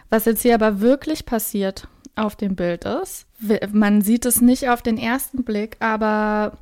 Was 0.09 0.27
jetzt 0.27 0.43
hier 0.43 0.55
aber 0.55 0.81
wirklich 0.81 1.27
passiert 1.27 1.89
auf 2.15 2.37
dem 2.37 2.55
Bild 2.55 2.85
ist, 2.85 3.27
man 3.73 4.03
sieht 4.03 4.27
es 4.27 4.41
nicht 4.41 4.69
auf 4.69 4.83
den 4.83 4.99
ersten 4.99 5.45
Blick, 5.45 5.77
aber 5.81 6.59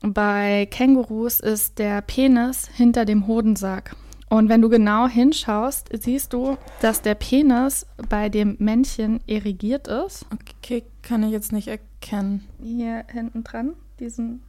bei 0.00 0.66
Kängurus 0.70 1.40
ist 1.40 1.78
der 1.78 2.00
Penis 2.02 2.68
hinter 2.74 3.04
dem 3.04 3.26
Hodensack. 3.26 3.94
Und 4.30 4.48
wenn 4.48 4.62
du 4.62 4.68
genau 4.68 5.06
hinschaust, 5.06 5.88
siehst 5.92 6.32
du, 6.32 6.56
dass 6.80 7.02
der 7.02 7.14
Penis 7.14 7.86
bei 8.08 8.28
dem 8.28 8.56
Männchen 8.58 9.20
erigiert 9.28 9.86
ist. 9.88 10.26
Okay, 10.32 10.84
kann 11.02 11.22
ich 11.22 11.30
jetzt 11.30 11.52
nicht 11.52 11.68
erkennen. 11.68 12.46
Hier 12.62 13.04
hinten 13.12 13.44
dran, 13.44 13.74
diesen. 14.00 14.42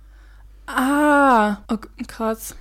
Ah, 0.68 1.58
okay, 1.68 1.90
krass. 2.08 2.56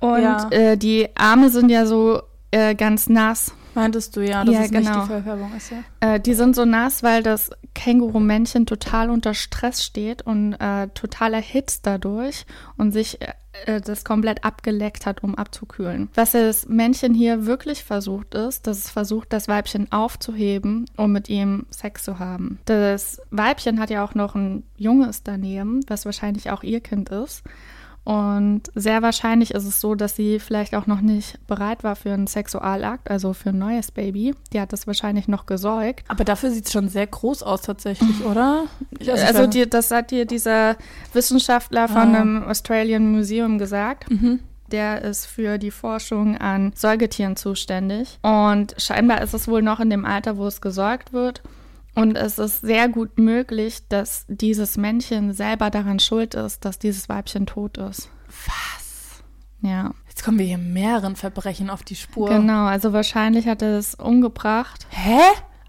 Und 0.00 0.22
Ja. 0.22 0.48
äh, 0.50 0.76
die 0.76 1.08
Arme 1.16 1.50
sind 1.50 1.68
ja 1.70 1.86
so 1.86 2.22
äh, 2.50 2.74
ganz 2.74 3.08
nass. 3.08 3.52
Meintest 3.74 4.16
du 4.16 4.20
ja, 4.26 4.42
dass 4.44 4.54
Ja, 4.54 4.62
es 4.62 4.70
nicht 4.70 4.86
genau. 4.86 5.02
die 5.02 5.06
Fellfärbung 5.08 5.52
ist, 5.54 5.70
ja? 5.70 5.78
Äh, 6.14 6.20
die 6.20 6.32
sind 6.34 6.56
so 6.56 6.64
nass, 6.64 7.02
weil 7.02 7.22
das 7.22 7.50
Känguru-Männchen 7.74 8.64
total 8.66 9.10
unter 9.10 9.34
Stress 9.34 9.84
steht 9.84 10.22
und 10.22 10.54
äh, 10.54 10.88
total 10.88 11.34
erhitzt 11.34 11.86
dadurch 11.86 12.46
und 12.78 12.92
sich 12.92 13.18
äh, 13.64 13.80
das 13.80 14.04
komplett 14.04 14.44
abgeleckt 14.44 15.06
hat, 15.06 15.22
um 15.22 15.34
abzukühlen. 15.34 16.08
Was 16.14 16.32
das 16.32 16.68
Männchen 16.68 17.14
hier 17.14 17.46
wirklich 17.46 17.84
versucht 17.84 18.34
ist, 18.34 18.66
dass 18.66 18.78
es 18.78 18.90
versucht, 18.90 19.32
das 19.32 19.48
Weibchen 19.48 19.90
aufzuheben, 19.90 20.86
um 20.96 21.12
mit 21.12 21.28
ihm 21.28 21.66
Sex 21.70 22.04
zu 22.04 22.18
haben. 22.18 22.58
Das 22.64 23.20
Weibchen 23.30 23.80
hat 23.80 23.90
ja 23.90 24.04
auch 24.04 24.14
noch 24.14 24.34
ein 24.34 24.64
Junges 24.76 25.22
daneben, 25.22 25.80
was 25.88 26.04
wahrscheinlich 26.04 26.50
auch 26.50 26.62
ihr 26.62 26.80
Kind 26.80 27.10
ist. 27.10 27.42
Und 28.06 28.62
sehr 28.76 29.02
wahrscheinlich 29.02 29.50
ist 29.52 29.64
es 29.64 29.80
so, 29.80 29.96
dass 29.96 30.14
sie 30.14 30.38
vielleicht 30.38 30.76
auch 30.76 30.86
noch 30.86 31.00
nicht 31.00 31.44
bereit 31.48 31.82
war 31.82 31.96
für 31.96 32.12
einen 32.12 32.28
Sexualakt, 32.28 33.10
also 33.10 33.32
für 33.32 33.48
ein 33.48 33.58
neues 33.58 33.90
Baby. 33.90 34.32
Die 34.52 34.60
hat 34.60 34.72
das 34.72 34.86
wahrscheinlich 34.86 35.26
noch 35.26 35.44
gesäugt. 35.44 36.04
Aber 36.06 36.22
dafür 36.22 36.50
sieht 36.52 36.66
es 36.66 36.72
schon 36.72 36.88
sehr 36.88 37.08
groß 37.08 37.42
aus 37.42 37.62
tatsächlich, 37.62 38.24
oder? 38.30 38.66
Ich- 39.00 39.10
Also 39.10 39.42
weiß- 39.42 39.46
die, 39.48 39.68
das 39.68 39.90
hat 39.90 40.12
dir 40.12 40.24
dieser 40.24 40.76
Wissenschaftler 41.14 41.88
von 41.88 41.96
Ah. 42.14 42.20
einem 42.20 42.44
Australian 42.44 43.10
Museum 43.10 43.58
gesagt. 43.58 44.08
Mhm. 44.08 44.38
Der 44.70 45.02
ist 45.02 45.26
für 45.26 45.58
die 45.58 45.70
Forschung 45.72 46.36
an 46.38 46.72
Säugetieren 46.76 47.34
zuständig. 47.36 48.18
Und 48.22 48.74
scheinbar 48.78 49.20
ist 49.22 49.34
es 49.34 49.48
wohl 49.48 49.62
noch 49.62 49.80
in 49.80 49.90
dem 49.90 50.04
Alter, 50.04 50.36
wo 50.36 50.46
es 50.46 50.60
gesäugt 50.60 51.12
wird. 51.12 51.42
Und 51.96 52.16
es 52.16 52.38
ist 52.38 52.60
sehr 52.60 52.88
gut 52.88 53.18
möglich, 53.18 53.88
dass 53.88 54.26
dieses 54.28 54.76
Männchen 54.76 55.32
selber 55.32 55.70
daran 55.70 55.98
schuld 55.98 56.34
ist, 56.34 56.64
dass 56.64 56.78
dieses 56.78 57.08
Weibchen 57.08 57.46
tot 57.46 57.78
ist. 57.78 58.08
Was? 58.46 59.22
Ja, 59.62 59.92
Jetzt 60.08 60.24
kommen 60.24 60.38
wir 60.38 60.46
hier 60.46 60.58
mehreren 60.58 61.14
Verbrechen 61.16 61.68
auf 61.68 61.82
die 61.82 61.96
Spur. 61.96 62.28
genau. 62.28 62.64
Also 62.66 62.92
wahrscheinlich 62.92 63.46
hat 63.48 63.60
er 63.62 63.76
es 63.78 63.94
umgebracht, 63.94 64.86
Hä? 64.90 65.20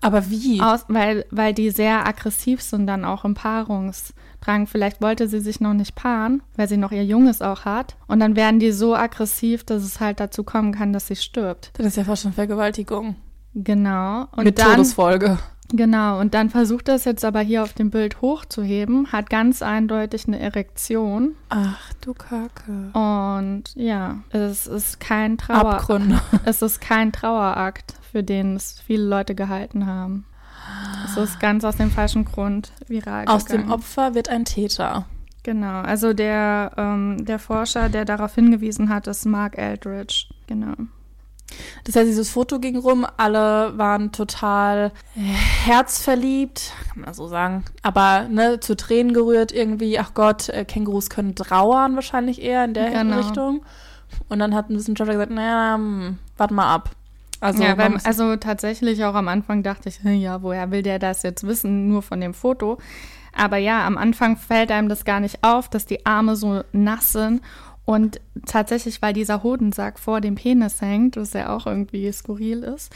Aber 0.02 0.30
wie? 0.30 0.62
aus, 0.62 0.86
weil, 0.88 1.26
weil 1.32 1.54
die 1.54 1.70
sehr 1.70 2.08
aggressiv 2.08 2.62
sind 2.62 2.88
dann 2.88 3.04
auch 3.04 3.26
im 3.26 3.34
Paarungsdrang. 3.34 4.68
Vielleicht 4.68 5.02
wollte 5.02 5.28
sie 5.28 5.40
sich 5.40 5.60
noch 5.60 5.74
nicht 5.74 5.96
paaren, 5.96 6.44
weil 6.56 6.70
sie 6.70 6.78
noch 6.78 6.92
ihr 6.92 7.04
Junges 7.04 7.42
auch 7.42 7.66
hat. 7.66 7.98
Und 8.08 8.20
dann 8.20 8.36
werden 8.36 8.60
die 8.60 8.72
so 8.72 8.96
aggressiv, 8.96 9.64
dass 9.64 9.84
es 9.84 10.00
halt 10.00 10.20
dazu 10.20 10.44
kommen 10.44 10.72
kann, 10.74 10.94
dass 10.94 11.08
sie 11.08 11.16
stirbt. 11.16 11.72
Das 11.74 11.86
ist 11.88 11.98
ja 11.98 12.04
fast 12.04 12.24
schon 12.24 12.34
Vergewaltigung. 12.34 13.16
Genau. 13.54 14.28
Und 14.36 14.44
Mit 14.44 14.60
dann, 14.60 14.72
Todesfolge. 14.76 15.40
Genau, 15.70 16.20
und 16.20 16.34
dann 16.34 16.50
versucht 16.50 16.88
er 16.88 16.96
es 16.96 17.04
jetzt 17.04 17.26
aber 17.26 17.42
hier 17.42 17.62
auf 17.64 17.74
dem 17.74 17.90
Bild 17.90 18.22
hochzuheben, 18.22 19.12
hat 19.12 19.30
ganz 19.30 19.62
eindeutig 19.62 20.28
eine 20.28 20.40
Erektion. 20.40 21.36
Ach 21.50 21.92
du 22.00 22.14
Kacke. 22.14 22.92
Und 22.94 23.64
ja, 23.76 24.20
es 24.30 24.66
ist 24.68 25.00
kein 25.00 25.38
Trauer. 25.38 25.74
Abgründe. 25.74 26.22
Es 26.46 26.62
ist 26.62 26.80
kein 26.80 27.12
Trauerakt, 27.12 27.96
für 28.12 28.24
den 28.24 28.56
es 28.56 28.80
viele 28.80 29.04
Leute 29.04 29.36
gehalten 29.36 29.86
haben. 29.86 30.26
Es 31.06 31.18
ist 31.18 31.40
ganz 31.40 31.64
aus 31.64 31.76
dem 31.78 31.92
falschen 31.92 32.26
Grund 32.26 32.72
viral 32.88 33.26
Aus 33.28 33.46
gegangen. 33.46 33.68
dem 33.68 33.72
Opfer 33.74 34.16
wird 34.16 34.30
ein 34.30 34.46
Täter. 34.46 35.06
Genau, 35.44 35.80
also 35.82 36.14
der, 36.14 36.72
ähm, 36.78 37.24
der 37.26 37.40
Forscher, 37.40 37.88
der 37.90 38.04
darauf 38.04 38.36
hingewiesen 38.36 38.90
hat, 38.90 39.08
ist 39.08 39.26
Mark 39.26 39.58
Eldridge. 39.58 40.26
Genau. 40.48 40.74
Das 41.86 41.96
heißt, 41.96 42.08
dieses 42.08 42.30
Foto 42.30 42.60
ging 42.60 42.78
rum, 42.78 43.06
alle 43.18 43.78
waren 43.78 44.12
total 44.12 44.92
äh, 45.16 45.20
herzverliebt, 45.66 46.74
kann 46.92 47.02
man 47.04 47.14
so 47.14 47.28
sagen. 47.28 47.64
Aber 47.84 48.28
ne, 48.30 48.60
zu 48.60 48.76
Tränen 48.76 49.14
gerührt 49.14 49.52
irgendwie, 49.52 49.98
ach 50.00 50.14
Gott, 50.14 50.50
äh, 50.50 50.66
Kängurus 50.66 51.10
können 51.10 51.36
trauern 51.36 51.96
wahrscheinlich 51.96 52.42
eher 52.42 52.66
in 52.66 52.74
der 52.74 52.92
Genau. 52.92 53.18
Richtung. 53.18 53.64
Und 54.30 54.40
dann 54.40 54.54
hat 54.56 54.70
ein 54.70 54.76
Wissenschaftler 54.76 55.14
gesagt, 55.14 55.32
naja, 55.32 55.76
hm, 55.76 56.18
warte 56.38 56.54
mal 56.54 56.74
ab. 56.74 56.92
Also, 57.40 57.64
ja, 57.64 57.78
weil, 57.78 57.96
also 58.04 58.36
tatsächlich 58.38 59.06
auch 59.06 59.14
am 59.14 59.28
Anfang 59.28 59.62
dachte 59.62 59.90
ich, 59.90 60.02
hm, 60.02 60.20
ja, 60.20 60.42
woher 60.42 60.72
will 60.72 60.82
der 60.82 60.98
das 61.00 61.24
jetzt 61.24 61.46
wissen, 61.46 61.88
nur 61.88 62.02
von 62.02 62.20
dem 62.20 62.34
Foto. 62.34 62.78
Aber 63.36 63.58
ja, 63.58 63.86
am 63.86 63.98
Anfang 63.98 64.36
fällt 64.38 64.72
einem 64.72 64.90
das 64.90 65.06
gar 65.06 65.20
nicht 65.20 65.44
auf, 65.44 65.70
dass 65.70 65.86
die 65.86 66.06
Arme 66.08 66.36
so 66.36 66.64
nass 66.72 67.12
sind. 67.14 67.42
Und 67.88 68.20
tatsächlich, 68.46 69.02
weil 69.02 69.14
dieser 69.14 69.44
Hodensack 69.44 69.98
vor 69.98 70.20
dem 70.20 70.36
Penis 70.36 70.82
hängt, 70.82 71.16
was 71.16 71.32
ja 71.32 71.56
auch 71.56 71.66
irgendwie 71.66 72.12
skurril 72.12 72.64
ist, 72.64 72.92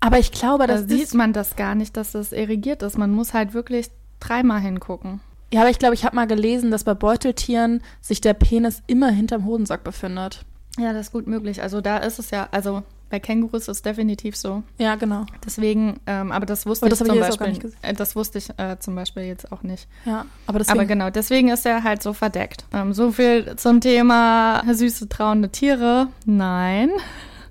aber 0.00 0.18
ich 0.18 0.32
glaube, 0.32 0.66
da 0.66 0.74
das 0.74 0.88
sieht 0.88 1.04
ist, 1.04 1.14
man 1.14 1.32
das 1.32 1.56
gar 1.56 1.74
nicht, 1.74 1.96
dass 1.96 2.12
das 2.12 2.32
irrigiert 2.32 2.82
ist. 2.82 2.98
Man 2.98 3.10
muss 3.10 3.32
halt 3.32 3.54
wirklich 3.54 3.90
dreimal 4.20 4.60
hingucken. 4.60 5.20
ja, 5.50 5.62
aber 5.62 5.70
ich 5.70 5.78
glaube, 5.78 5.94
ich 5.94 6.04
habe 6.04 6.14
mal 6.14 6.26
gelesen, 6.26 6.70
dass 6.70 6.84
bei 6.84 6.92
Beuteltieren 6.92 7.82
sich 8.02 8.20
der 8.20 8.34
Penis 8.34 8.82
immer 8.86 9.10
hinterm 9.10 9.46
Hodensack 9.46 9.82
befindet. 9.82 10.44
Ja, 10.78 10.92
das 10.92 11.06
ist 11.06 11.12
gut 11.12 11.26
möglich. 11.26 11.62
Also 11.62 11.80
da 11.80 11.96
ist 11.96 12.18
es 12.18 12.30
ja, 12.30 12.48
also 12.52 12.82
bei 13.10 13.20
Kängurus 13.20 13.62
ist 13.62 13.68
es 13.68 13.82
definitiv 13.82 14.36
so. 14.36 14.62
Ja, 14.76 14.96
genau. 14.96 15.24
Deswegen, 15.44 15.98
ähm, 16.06 16.30
aber 16.32 16.46
das 16.46 16.66
wusste 16.66 16.84
Aber 16.86 16.90
das 16.90 17.00
ich 17.00 17.06
zum 17.06 17.18
Beispiel. 17.18 17.48
nicht 17.48 17.64
äh, 17.82 17.94
das 17.94 18.14
wusste 18.16 18.38
ich 18.38 18.50
äh, 18.58 18.78
zum 18.78 18.94
Beispiel 18.94 19.22
jetzt 19.24 19.50
auch 19.50 19.62
nicht. 19.62 19.88
Ja, 20.04 20.26
aber 20.46 20.58
deswegen, 20.58 20.78
Aber 20.78 20.86
genau, 20.86 21.10
deswegen 21.10 21.48
ist 21.48 21.64
er 21.64 21.84
halt 21.84 22.02
so 22.02 22.12
verdeckt. 22.12 22.64
Ähm, 22.72 22.92
so 22.92 23.10
viel 23.12 23.56
zum 23.56 23.80
Thema 23.80 24.62
süße, 24.70 25.08
trauernde 25.08 25.48
Tiere. 25.50 26.08
Nein, 26.26 26.90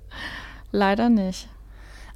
leider 0.72 1.08
nicht. 1.08 1.48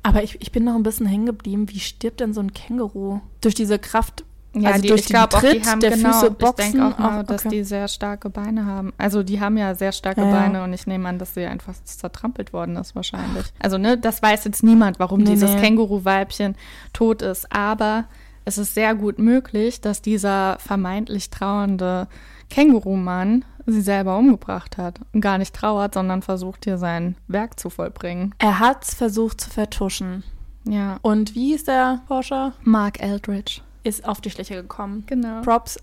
aber 0.02 0.22
ich, 0.22 0.40
ich 0.40 0.52
bin 0.52 0.64
noch 0.64 0.74
ein 0.74 0.82
bisschen 0.82 1.06
hängen 1.06 1.26
geblieben. 1.26 1.68
Wie 1.68 1.80
stirbt 1.80 2.20
denn 2.20 2.32
so 2.34 2.40
ein 2.40 2.52
Känguru? 2.52 3.20
Durch 3.40 3.54
diese 3.54 3.78
Kraft 3.78 4.24
Ja, 4.54 4.70
Also 4.70 4.82
die, 4.82 4.88
durch 4.88 5.00
ich 5.02 5.06
glaube 5.06 5.36
auch, 5.36 5.40
die 5.40 5.62
haben 5.64 5.80
der 5.80 5.92
genau, 5.92 6.12
Füße 6.12 6.26
ich 6.26 6.32
boxen 6.34 6.72
denke 6.72 6.86
auch 6.86 6.98
mal, 6.98 7.24
dass 7.24 7.46
okay. 7.46 7.56
die 7.56 7.64
sehr 7.64 7.88
starke 7.88 8.28
Beine 8.28 8.66
haben. 8.66 8.92
Also 8.98 9.22
die 9.22 9.40
haben 9.40 9.56
ja 9.56 9.74
sehr 9.74 9.92
starke 9.92 10.20
Ja, 10.20 10.28
ja. 10.28 10.32
Beine 10.32 10.64
und 10.64 10.72
ich 10.72 10.86
nehme 10.86 11.08
an, 11.08 11.18
dass 11.18 11.34
sie 11.34 11.46
einfach 11.46 11.74
zertrampelt 11.84 12.52
worden 12.52 12.76
ist 12.76 12.94
wahrscheinlich. 12.94 13.46
Also 13.60 13.78
ne, 13.78 13.96
das 13.96 14.22
weiß 14.22 14.44
jetzt 14.44 14.62
niemand, 14.62 14.98
warum 14.98 15.20
Nee, 15.20 15.30
dieses 15.30 15.54
nee. 15.54 15.60
Känguru-Weibchen 15.60 16.54
tot 16.92 17.22
ist. 17.22 17.50
Aber 17.50 18.04
es 18.44 18.58
ist 18.58 18.74
sehr 18.74 18.94
gut 18.94 19.18
möglich, 19.18 19.80
dass 19.80 20.02
dieser 20.02 20.58
vermeintlich 20.58 21.30
trauernde 21.30 22.08
Kängurumann 22.50 23.44
sie 23.64 23.80
selber 23.80 24.18
umgebracht 24.18 24.76
hat 24.76 25.00
und 25.12 25.20
gar 25.20 25.38
nicht 25.38 25.54
trauert, 25.54 25.94
sondern 25.94 26.20
versucht 26.20 26.64
hier 26.64 26.76
sein 26.78 27.16
Werk 27.28 27.58
zu 27.58 27.70
vollbringen. 27.70 28.34
Er 28.38 28.58
hat 28.58 28.84
es 28.84 28.94
versucht 28.94 29.40
zu 29.40 29.48
vertuschen. 29.50 30.24
Ja. 30.68 30.98
Und 31.02 31.34
wie 31.34 31.54
ist 31.54 31.68
der 31.68 32.02
Forscher? 32.06 32.52
Mark 32.62 33.00
Eldridge. 33.00 33.60
Ist 33.84 34.04
auf 34.04 34.20
die 34.20 34.30
Schliche 34.30 34.54
gekommen. 34.54 35.04
Genau. 35.06 35.40
Props. 35.42 35.78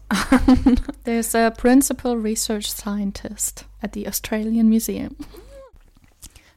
There's 1.04 1.36
a 1.36 1.50
principal 1.50 2.14
research 2.14 2.72
scientist 2.72 3.66
at 3.82 3.94
the 3.94 4.08
Australian 4.08 4.70
Museum. 4.70 5.16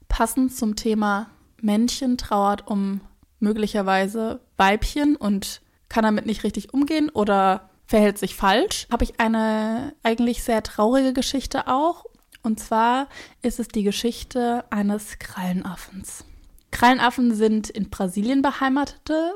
Passend 0.08 0.54
zum 0.54 0.76
Thema 0.76 1.30
Männchen 1.60 2.16
trauert 2.16 2.66
um 2.66 3.00
möglicherweise 3.40 4.40
Weibchen 4.56 5.16
und 5.16 5.62
kann 5.88 6.04
damit 6.04 6.26
nicht 6.26 6.44
richtig 6.44 6.72
umgehen 6.72 7.10
oder 7.10 7.70
verhält 7.86 8.18
sich 8.18 8.34
falsch, 8.34 8.86
habe 8.90 9.04
ich 9.04 9.20
eine 9.20 9.94
eigentlich 10.02 10.42
sehr 10.42 10.62
traurige 10.62 11.12
Geschichte 11.12 11.66
auch. 11.66 12.06
Und 12.42 12.58
zwar 12.58 13.08
ist 13.42 13.60
es 13.60 13.68
die 13.68 13.82
Geschichte 13.82 14.64
eines 14.70 15.18
Krallenaffens. 15.18 16.24
Krallenaffen 16.70 17.34
sind 17.34 17.68
in 17.68 17.90
Brasilien 17.90 18.42
beheimatete 18.42 19.34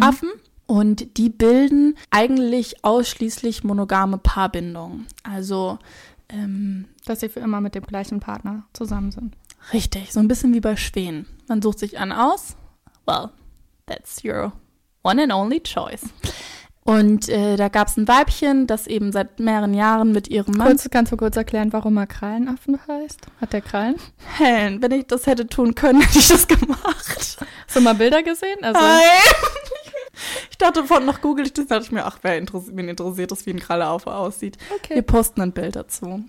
Affen 0.00 0.30
und 0.72 1.18
die 1.18 1.28
bilden 1.28 1.98
eigentlich 2.08 2.82
ausschließlich 2.82 3.62
monogame 3.62 4.16
Paarbindungen. 4.16 5.06
Also 5.22 5.78
ähm, 6.30 6.86
Dass 7.04 7.20
sie 7.20 7.28
für 7.28 7.40
immer 7.40 7.60
mit 7.60 7.74
dem 7.74 7.82
gleichen 7.84 8.20
Partner 8.20 8.64
zusammen 8.72 9.12
sind. 9.12 9.36
Richtig, 9.74 10.14
so 10.14 10.20
ein 10.20 10.28
bisschen 10.28 10.54
wie 10.54 10.60
bei 10.60 10.76
Schwänen. 10.76 11.26
Man 11.46 11.60
sucht 11.60 11.78
sich 11.78 11.98
einen 11.98 12.12
aus. 12.12 12.56
Well, 13.06 13.28
that's 13.84 14.24
your 14.24 14.52
one 15.02 15.22
and 15.22 15.30
only 15.30 15.60
choice. 15.60 16.04
Und 16.84 17.28
äh, 17.28 17.56
da 17.56 17.68
gab 17.68 17.88
es 17.88 17.98
ein 17.98 18.08
Weibchen, 18.08 18.66
das 18.66 18.86
eben 18.86 19.12
seit 19.12 19.40
mehreren 19.40 19.74
Jahren 19.74 20.10
mit 20.10 20.28
ihrem 20.28 20.54
Mann. 20.56 20.68
Kurz, 20.68 20.88
kannst 20.88 21.12
du 21.12 21.18
kurz 21.18 21.36
erklären, 21.36 21.70
warum 21.74 21.98
er 21.98 22.06
Krallenaffen 22.06 22.78
heißt? 22.88 23.20
Hat 23.42 23.52
der 23.52 23.60
Krallen? 23.60 23.96
Helen, 24.38 24.80
wenn 24.80 24.90
ich 24.92 25.06
das 25.06 25.26
hätte 25.26 25.46
tun 25.46 25.74
können, 25.74 26.00
hätte 26.00 26.18
ich 26.18 26.28
das 26.28 26.48
gemacht. 26.48 27.36
Hast 27.66 27.76
du 27.76 27.80
mal 27.82 27.94
Bilder 27.94 28.22
gesehen? 28.22 28.56
Also, 28.62 28.80
Ich 28.80 29.51
dachte 30.62 30.84
von 30.84 31.04
noch 31.04 31.20
google 31.20 31.46
ich 31.46 31.52
das, 31.52 31.66
dachte 31.66 31.84
ich 31.84 31.92
mir, 31.92 32.04
ach, 32.04 32.18
wer 32.22 32.38
interessiert, 32.38 32.76
wen 32.76 32.88
interessiert 32.88 33.30
das, 33.30 33.46
wie 33.46 33.50
ein 33.50 33.60
Kralleaffe 33.60 34.14
aussieht. 34.14 34.58
Wir 34.68 34.76
okay. 34.76 35.02
posten 35.02 35.40
ein 35.40 35.52
Bild 35.52 35.76
dazu. 35.76 36.24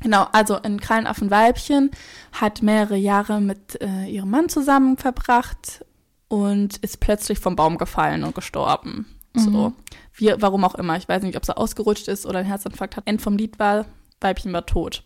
Genau, 0.00 0.26
also 0.32 0.60
ein 0.60 0.80
Krallenaffenweibchen 0.80 1.90
hat 2.32 2.62
mehrere 2.62 2.96
Jahre 2.96 3.40
mit 3.40 3.80
äh, 3.80 4.06
ihrem 4.06 4.30
Mann 4.30 4.48
zusammen 4.48 4.96
verbracht 4.96 5.84
und 6.28 6.78
ist 6.78 7.00
plötzlich 7.00 7.38
vom 7.38 7.56
Baum 7.56 7.78
gefallen 7.78 8.24
und 8.24 8.34
gestorben. 8.34 9.06
So. 9.34 9.50
Mhm. 9.50 9.74
Wie, 10.14 10.34
warum 10.38 10.64
auch 10.64 10.74
immer. 10.74 10.96
Ich 10.96 11.08
weiß 11.08 11.22
nicht, 11.22 11.36
ob 11.36 11.44
sie 11.44 11.56
ausgerutscht 11.56 12.08
ist 12.08 12.26
oder 12.26 12.40
einen 12.40 12.48
Herzinfarkt 12.48 12.96
hat. 12.96 13.06
End 13.06 13.22
vom 13.22 13.36
Lied 13.36 13.58
war, 13.58 13.86
Weibchen 14.20 14.52
war 14.52 14.66
tot. 14.66 15.04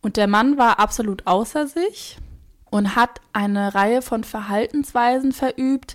Und 0.00 0.16
der 0.16 0.26
Mann 0.26 0.56
war 0.56 0.78
absolut 0.78 1.26
außer 1.26 1.66
sich 1.66 2.16
und 2.70 2.96
hat 2.96 3.20
eine 3.32 3.74
Reihe 3.74 4.02
von 4.02 4.24
Verhaltensweisen 4.24 5.32
verübt, 5.32 5.94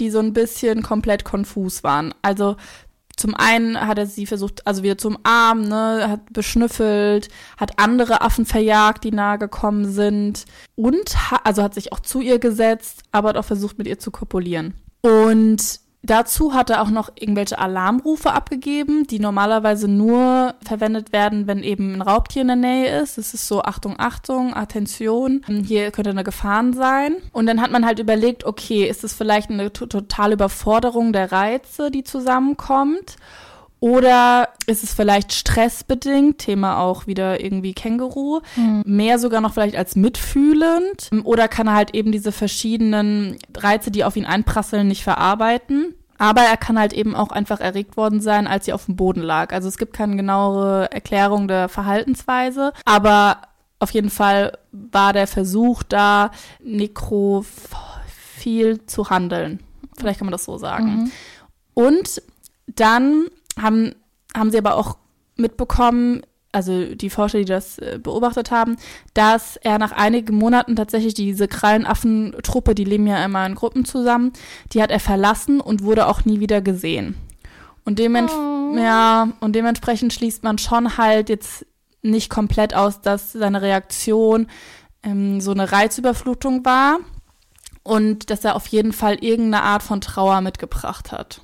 die 0.00 0.10
so 0.10 0.18
ein 0.18 0.32
bisschen 0.32 0.82
komplett 0.82 1.24
konfus 1.24 1.84
waren. 1.84 2.14
Also 2.22 2.56
zum 3.16 3.34
einen 3.34 3.78
hat 3.78 3.98
er 3.98 4.06
sie 4.06 4.24
versucht, 4.24 4.66
also 4.66 4.82
wieder 4.82 4.96
zum 4.96 5.18
Arm, 5.24 5.68
ne, 5.68 6.06
hat 6.08 6.32
beschnüffelt, 6.32 7.28
hat 7.58 7.78
andere 7.78 8.22
Affen 8.22 8.46
verjagt, 8.46 9.04
die 9.04 9.10
nahe 9.10 9.38
gekommen 9.38 9.92
sind 9.92 10.46
und 10.74 11.30
ha 11.30 11.40
also 11.44 11.62
hat 11.62 11.74
sich 11.74 11.92
auch 11.92 12.00
zu 12.00 12.20
ihr 12.22 12.38
gesetzt, 12.38 13.02
aber 13.12 13.28
hat 13.28 13.36
auch 13.36 13.44
versucht, 13.44 13.76
mit 13.76 13.86
ihr 13.86 13.98
zu 13.98 14.10
kopulieren. 14.10 14.74
Und 15.02 15.80
dazu 16.02 16.54
hat 16.54 16.70
er 16.70 16.82
auch 16.82 16.90
noch 16.90 17.10
irgendwelche 17.14 17.58
Alarmrufe 17.58 18.32
abgegeben, 18.32 19.06
die 19.06 19.18
normalerweise 19.18 19.88
nur 19.88 20.54
verwendet 20.64 21.12
werden, 21.12 21.46
wenn 21.46 21.62
eben 21.62 21.94
ein 21.94 22.02
Raubtier 22.02 22.42
in 22.42 22.48
der 22.48 22.56
Nähe 22.56 23.00
ist. 23.00 23.18
Es 23.18 23.34
ist 23.34 23.48
so 23.48 23.62
Achtung, 23.62 23.96
Achtung, 23.98 24.54
Attention, 24.54 25.42
hier 25.66 25.90
könnte 25.90 26.10
eine 26.10 26.24
Gefahr 26.24 26.60
sein. 26.72 27.16
Und 27.32 27.46
dann 27.46 27.60
hat 27.60 27.70
man 27.70 27.86
halt 27.86 28.00
überlegt, 28.00 28.44
okay, 28.44 28.84
ist 28.84 29.04
es 29.04 29.14
vielleicht 29.14 29.50
eine 29.50 29.72
to 29.72 29.86
totale 29.86 30.34
Überforderung 30.34 31.12
der 31.12 31.32
Reize, 31.32 31.90
die 31.90 32.04
zusammenkommt? 32.04 33.16
Oder 33.80 34.50
ist 34.66 34.84
es 34.84 34.92
vielleicht 34.92 35.32
stressbedingt, 35.32 36.38
Thema 36.38 36.78
auch 36.78 37.06
wieder 37.06 37.42
irgendwie 37.42 37.72
Känguru, 37.72 38.40
mehr 38.84 39.18
sogar 39.18 39.40
noch 39.40 39.54
vielleicht 39.54 39.76
als 39.76 39.96
mitfühlend? 39.96 41.08
Oder 41.24 41.48
kann 41.48 41.66
er 41.66 41.74
halt 41.74 41.94
eben 41.94 42.12
diese 42.12 42.30
verschiedenen 42.30 43.38
Reize, 43.56 43.90
die 43.90 44.04
auf 44.04 44.16
ihn 44.16 44.26
einprasseln, 44.26 44.86
nicht 44.86 45.02
verarbeiten? 45.02 45.94
Aber 46.18 46.42
er 46.42 46.58
kann 46.58 46.78
halt 46.78 46.92
eben 46.92 47.16
auch 47.16 47.30
einfach 47.30 47.60
erregt 47.60 47.96
worden 47.96 48.20
sein, 48.20 48.46
als 48.46 48.66
sie 48.66 48.74
auf 48.74 48.84
dem 48.84 48.96
Boden 48.96 49.22
lag. 49.22 49.54
Also 49.54 49.68
es 49.68 49.78
gibt 49.78 49.94
keine 49.94 50.16
genauere 50.16 50.92
Erklärung 50.92 51.48
der 51.48 51.70
Verhaltensweise, 51.70 52.74
aber 52.84 53.38
auf 53.78 53.92
jeden 53.92 54.10
Fall 54.10 54.58
war 54.72 55.14
der 55.14 55.26
Versuch 55.26 55.82
da, 55.82 56.32
nekrophil 56.62 57.48
zu 58.84 59.08
handeln. 59.08 59.60
Vielleicht 59.96 60.18
kann 60.18 60.26
man 60.26 60.32
das 60.32 60.44
so 60.44 60.58
sagen. 60.58 61.10
Und 61.72 62.20
dann 62.66 63.28
haben, 63.60 63.94
haben 64.36 64.50
sie 64.50 64.58
aber 64.58 64.74
auch 64.74 64.96
mitbekommen, 65.36 66.22
also 66.52 66.94
die 66.94 67.10
Forscher, 67.10 67.38
die 67.38 67.44
das 67.44 67.78
äh, 67.78 68.00
beobachtet 68.02 68.50
haben, 68.50 68.76
dass 69.14 69.56
er 69.56 69.78
nach 69.78 69.92
einigen 69.92 70.36
Monaten 70.36 70.74
tatsächlich 70.74 71.14
diese 71.14 71.46
Krallenaffen-Truppe, 71.46 72.74
die 72.74 72.84
leben 72.84 73.06
ja 73.06 73.24
immer 73.24 73.46
in 73.46 73.54
Gruppen 73.54 73.84
zusammen, 73.84 74.32
die 74.72 74.82
hat 74.82 74.90
er 74.90 75.00
verlassen 75.00 75.60
und 75.60 75.82
wurde 75.84 76.06
auch 76.08 76.24
nie 76.24 76.40
wieder 76.40 76.60
gesehen. 76.60 77.14
Und, 77.84 77.98
dement 77.98 78.30
Oh. 78.30 78.76
ja, 78.76 79.28
und 79.40 79.54
dementsprechend 79.54 80.12
schließt 80.12 80.42
man 80.42 80.58
schon 80.58 80.96
halt 80.98 81.28
jetzt 81.28 81.66
nicht 82.02 82.30
komplett 82.30 82.74
aus, 82.74 83.00
dass 83.00 83.32
seine 83.32 83.62
Reaktion 83.62 84.46
ähm, 85.02 85.40
so 85.40 85.50
eine 85.52 85.70
Reizüberflutung 85.72 86.64
war. 86.64 86.98
und 87.82 88.28
dass 88.30 88.44
er 88.44 88.56
auf 88.56 88.66
jeden 88.66 88.92
Fall 88.92 89.14
irgendeine 89.24 89.62
Art 89.64 89.82
von 89.82 90.00
Trauer 90.02 90.40
mitgebracht 90.42 91.12
hat. 91.12 91.40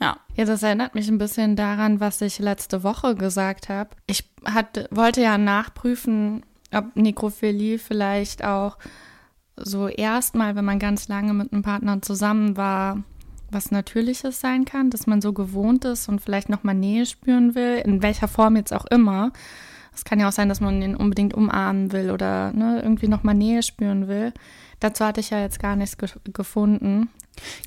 Ja. 0.00 0.18
Ja, 0.36 0.44
das 0.44 0.62
erinnert 0.62 0.94
mich 0.94 1.08
ein 1.08 1.18
bisschen 1.18 1.56
daran, 1.56 2.00
was 2.00 2.20
ich 2.20 2.38
letzte 2.38 2.82
Woche 2.82 3.16
gesagt 3.16 3.68
habe. 3.68 3.90
Ich 4.06 4.30
hatte, 4.44 4.88
wollte 4.90 5.20
ja 5.20 5.38
nachprüfen, 5.38 6.44
ob 6.72 6.94
Nekrophilie 6.94 7.78
vielleicht 7.78 8.44
auch 8.44 8.78
so 9.56 9.88
erstmal, 9.88 10.54
wenn 10.54 10.64
man 10.64 10.78
ganz 10.78 11.08
lange 11.08 11.34
mit 11.34 11.52
einem 11.52 11.62
Partner 11.62 12.00
zusammen 12.00 12.56
war, 12.56 13.02
was 13.50 13.70
Natürliches 13.70 14.40
sein 14.40 14.64
kann, 14.64 14.90
dass 14.90 15.06
man 15.06 15.20
so 15.20 15.32
gewohnt 15.32 15.84
ist 15.84 16.08
und 16.08 16.20
vielleicht 16.20 16.48
nochmal 16.48 16.74
Nähe 16.74 17.06
spüren 17.06 17.54
will, 17.54 17.82
in 17.84 18.02
welcher 18.02 18.28
Form 18.28 18.56
jetzt 18.56 18.72
auch 18.72 18.84
immer. 18.86 19.32
Es 19.94 20.04
kann 20.04 20.20
ja 20.20 20.28
auch 20.28 20.32
sein, 20.32 20.48
dass 20.48 20.60
man 20.60 20.80
ihn 20.80 20.94
unbedingt 20.94 21.34
umarmen 21.34 21.90
will 21.90 22.10
oder 22.10 22.52
ne, 22.52 22.80
irgendwie 22.82 23.08
nochmal 23.08 23.34
Nähe 23.34 23.62
spüren 23.62 24.06
will. 24.06 24.32
Dazu 24.80 25.04
hatte 25.04 25.20
ich 25.20 25.30
ja 25.30 25.40
jetzt 25.40 25.58
gar 25.58 25.74
nichts 25.74 25.98
ge 25.98 26.08
gefunden. 26.32 27.08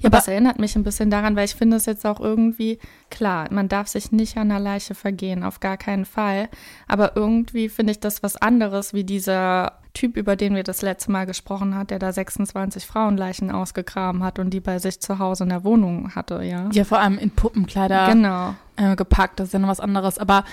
Ja, 0.01 0.07
aber 0.07 0.17
es 0.19 0.27
erinnert 0.27 0.59
mich 0.59 0.75
ein 0.75 0.83
bisschen 0.83 1.09
daran, 1.09 1.35
weil 1.35 1.45
ich 1.45 1.55
finde 1.55 1.77
es 1.77 1.85
jetzt 1.85 2.05
auch 2.05 2.19
irgendwie 2.19 2.79
klar, 3.09 3.47
man 3.51 3.67
darf 3.69 3.87
sich 3.87 4.11
nicht 4.11 4.37
an 4.37 4.49
der 4.49 4.59
Leiche 4.59 4.95
vergehen, 4.95 5.43
auf 5.43 5.59
gar 5.59 5.77
keinen 5.77 6.05
Fall. 6.05 6.49
Aber 6.87 7.15
irgendwie 7.15 7.69
finde 7.69 7.91
ich 7.91 7.99
das 7.99 8.23
was 8.23 8.35
anderes, 8.37 8.93
wie 8.93 9.03
dieser 9.03 9.73
Typ, 9.93 10.15
über 10.15 10.37
den 10.37 10.55
wir 10.55 10.63
das 10.63 10.81
letzte 10.81 11.11
Mal 11.11 11.25
gesprochen 11.25 11.75
hat, 11.75 11.91
der 11.91 11.99
da 11.99 12.13
26 12.13 12.85
Frauenleichen 12.85 13.51
ausgegraben 13.51 14.23
hat 14.23 14.39
und 14.39 14.51
die 14.51 14.61
bei 14.61 14.79
sich 14.79 15.01
zu 15.01 15.19
Hause 15.19 15.43
in 15.43 15.49
der 15.49 15.65
Wohnung 15.65 16.15
hatte, 16.15 16.43
ja. 16.43 16.69
Ja, 16.71 16.85
vor 16.85 16.99
allem 16.99 17.17
in 17.17 17.29
Puppenkleider 17.31 18.07
Genau. 18.07 18.55
äh, 18.77 18.95
gepackt, 18.95 19.39
das 19.41 19.47
ist 19.47 19.53
ja 19.53 19.59
noch 19.59 19.67
was 19.67 19.81
anderes. 19.81 20.17
Aber 20.17 20.45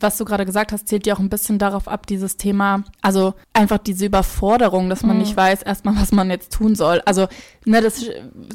was 0.00 0.16
du 0.18 0.24
gerade 0.24 0.46
gesagt 0.46 0.72
hast, 0.72 0.88
zählt 0.88 1.06
ja 1.06 1.14
auch 1.14 1.18
ein 1.18 1.28
bisschen 1.28 1.58
darauf 1.58 1.86
ab, 1.88 2.06
dieses 2.06 2.36
Thema, 2.36 2.82
also 3.02 3.34
einfach 3.52 3.78
diese 3.78 4.06
Überforderung, 4.06 4.88
dass 4.88 5.02
man 5.02 5.16
Mhm. 5.16 5.22
nicht 5.22 5.36
weiß 5.36 5.62
erstmal, 5.62 5.96
was 5.96 6.12
man 6.12 6.30
jetzt 6.30 6.52
tun 6.52 6.74
soll. 6.74 7.02
Also, 7.04 7.28
ne, 7.64 7.80
das 7.82 8.04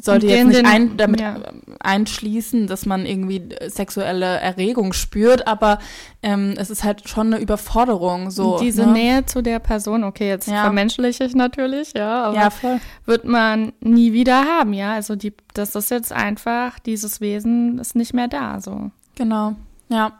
sollte 0.02 0.26
In 0.26 0.32
jetzt 0.32 0.46
nicht 0.46 0.66
ein, 0.66 0.96
damit 0.96 1.20
ja. 1.20 1.36
einschließen, 1.80 2.66
dass 2.66 2.86
man 2.86 3.06
irgendwie 3.06 3.48
sexuelle 3.68 4.26
Erregung 4.40 4.92
spürt, 4.92 5.46
aber 5.46 5.78
ähm, 6.22 6.54
es 6.58 6.70
ist 6.70 6.84
halt 6.84 7.08
schon 7.08 7.28
eine 7.32 7.42
Überforderung, 7.42 8.30
so. 8.30 8.58
Diese 8.58 8.86
ne? 8.86 8.92
Nähe 8.92 9.26
zu 9.26 9.42
der 9.42 9.58
Person, 9.60 10.04
okay, 10.04 10.28
jetzt 10.28 10.48
Ja. 10.48 10.62
vermenschliche 10.62 11.24
ich 11.24 11.34
natürlich, 11.34 11.92
ja, 11.94 12.24
aber 12.24 12.34
Ja, 12.36 12.50
voll. 12.50 12.80
wird 13.06 13.24
man 13.24 13.72
nie 13.80 14.12
wieder 14.12 14.44
haben, 14.44 14.72
ja. 14.72 14.92
Also 14.94 15.16
die, 15.16 15.32
das 15.54 15.74
ist 15.74 15.90
jetzt 15.90 16.12
einfach, 16.12 16.78
dieses 16.80 17.20
Wesen 17.20 17.78
ist 17.78 17.94
nicht 17.94 18.14
mehr 18.14 18.28
da, 18.28 18.60
so. 18.60 18.90
Genau, 19.14 19.54
ja. 19.88 20.12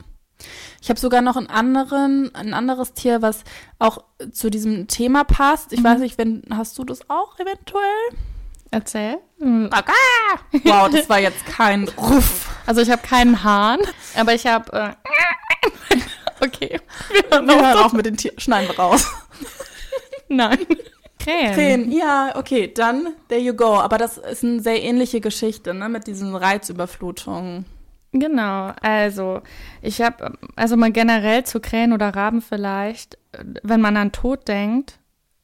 Ich 0.80 0.88
habe 0.90 1.00
sogar 1.00 1.20
noch 1.22 1.36
einen 1.36 1.48
anderen, 1.48 2.34
ein 2.34 2.54
anderes 2.54 2.92
Tier, 2.94 3.22
was 3.22 3.42
auch 3.78 4.04
zu 4.32 4.50
diesem 4.50 4.86
Thema 4.88 5.24
passt. 5.24 5.72
Ich 5.72 5.80
Mhm. 5.80 5.84
weiß 5.84 5.98
nicht, 6.00 6.18
wenn 6.18 6.42
hast 6.50 6.78
du 6.78 6.84
das 6.84 7.08
auch 7.10 7.38
eventuell? 7.38 7.82
Erzähl. 8.70 9.18
Wow, 10.64 10.90
das 10.90 11.08
war 11.08 11.18
jetzt 11.18 11.44
kein 11.46 11.88
Ruf. 11.88 12.48
Also 12.66 12.82
ich 12.82 12.90
habe 12.90 13.00
keinen 13.02 13.42
Hahn, 13.42 13.80
aber 14.16 14.34
ich 14.34 14.46
habe. 14.46 14.72
Äh, 14.72 15.94
okay. 16.44 16.80
Wir 17.30 17.40
hören 17.40 17.78
auch 17.78 17.92
mit 17.92 18.04
den 18.06 18.16
Tieren. 18.16 18.38
Schneiden 18.38 18.68
wir 18.68 18.78
raus. 18.78 19.06
Nein. 20.28 20.58
Krähen. 21.18 21.54
Krähen, 21.54 21.92
ja, 21.92 22.32
okay, 22.36 22.72
dann 22.72 23.08
there 23.28 23.40
you 23.40 23.54
go. 23.54 23.74
Aber 23.78 23.98
das 23.98 24.18
ist 24.18 24.44
eine 24.44 24.60
sehr 24.60 24.82
ähnliche 24.82 25.20
Geschichte, 25.20 25.74
ne, 25.74 25.88
mit 25.88 26.06
diesen 26.06 26.34
Reizüberflutungen. 26.36 27.64
Genau, 28.12 28.72
also 28.80 29.42
ich 29.82 30.00
habe, 30.00 30.38
also 30.56 30.76
mal 30.76 30.92
generell 30.92 31.44
zu 31.44 31.60
Krähen 31.60 31.92
oder 31.92 32.14
Raben 32.14 32.40
vielleicht, 32.40 33.18
wenn 33.62 33.82
man 33.82 33.98
an 33.98 34.12
Tod 34.12 34.48
denkt, 34.48 34.98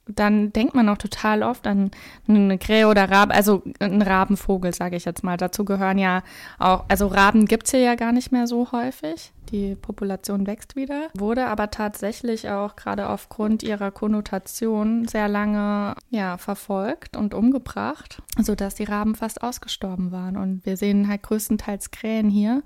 dann 0.06 0.52
denkt 0.52 0.74
man 0.74 0.88
auch 0.88 0.98
total 0.98 1.42
oft 1.42 1.66
an 1.66 1.90
eine 2.28 2.58
Krähe 2.58 2.88
oder 2.88 3.10
Rabe, 3.10 3.34
also 3.34 3.62
einen 3.80 4.02
Rabenvogel, 4.02 4.74
sage 4.74 4.96
ich 4.96 5.04
jetzt 5.04 5.24
mal. 5.24 5.36
Dazu 5.36 5.64
gehören 5.64 5.98
ja 5.98 6.22
auch, 6.58 6.84
also 6.88 7.06
Raben 7.06 7.46
gibt's 7.46 7.70
hier 7.70 7.80
ja 7.80 7.94
gar 7.94 8.12
nicht 8.12 8.32
mehr 8.32 8.46
so 8.46 8.70
häufig. 8.72 9.32
Die 9.54 9.76
Population 9.76 10.48
wächst 10.48 10.74
wieder, 10.74 11.10
wurde 11.14 11.46
aber 11.46 11.70
tatsächlich 11.70 12.48
auch 12.50 12.74
gerade 12.74 13.08
aufgrund 13.08 13.62
ihrer 13.62 13.92
Konnotation 13.92 15.06
sehr 15.06 15.28
lange 15.28 15.94
ja, 16.10 16.38
verfolgt 16.38 17.16
und 17.16 17.34
umgebracht, 17.34 18.20
sodass 18.36 18.74
die 18.74 18.82
Raben 18.82 19.14
fast 19.14 19.44
ausgestorben 19.44 20.10
waren. 20.10 20.36
Und 20.36 20.66
wir 20.66 20.76
sehen 20.76 21.06
halt 21.06 21.22
größtenteils 21.22 21.92
Krähen 21.92 22.30
hier. 22.30 22.64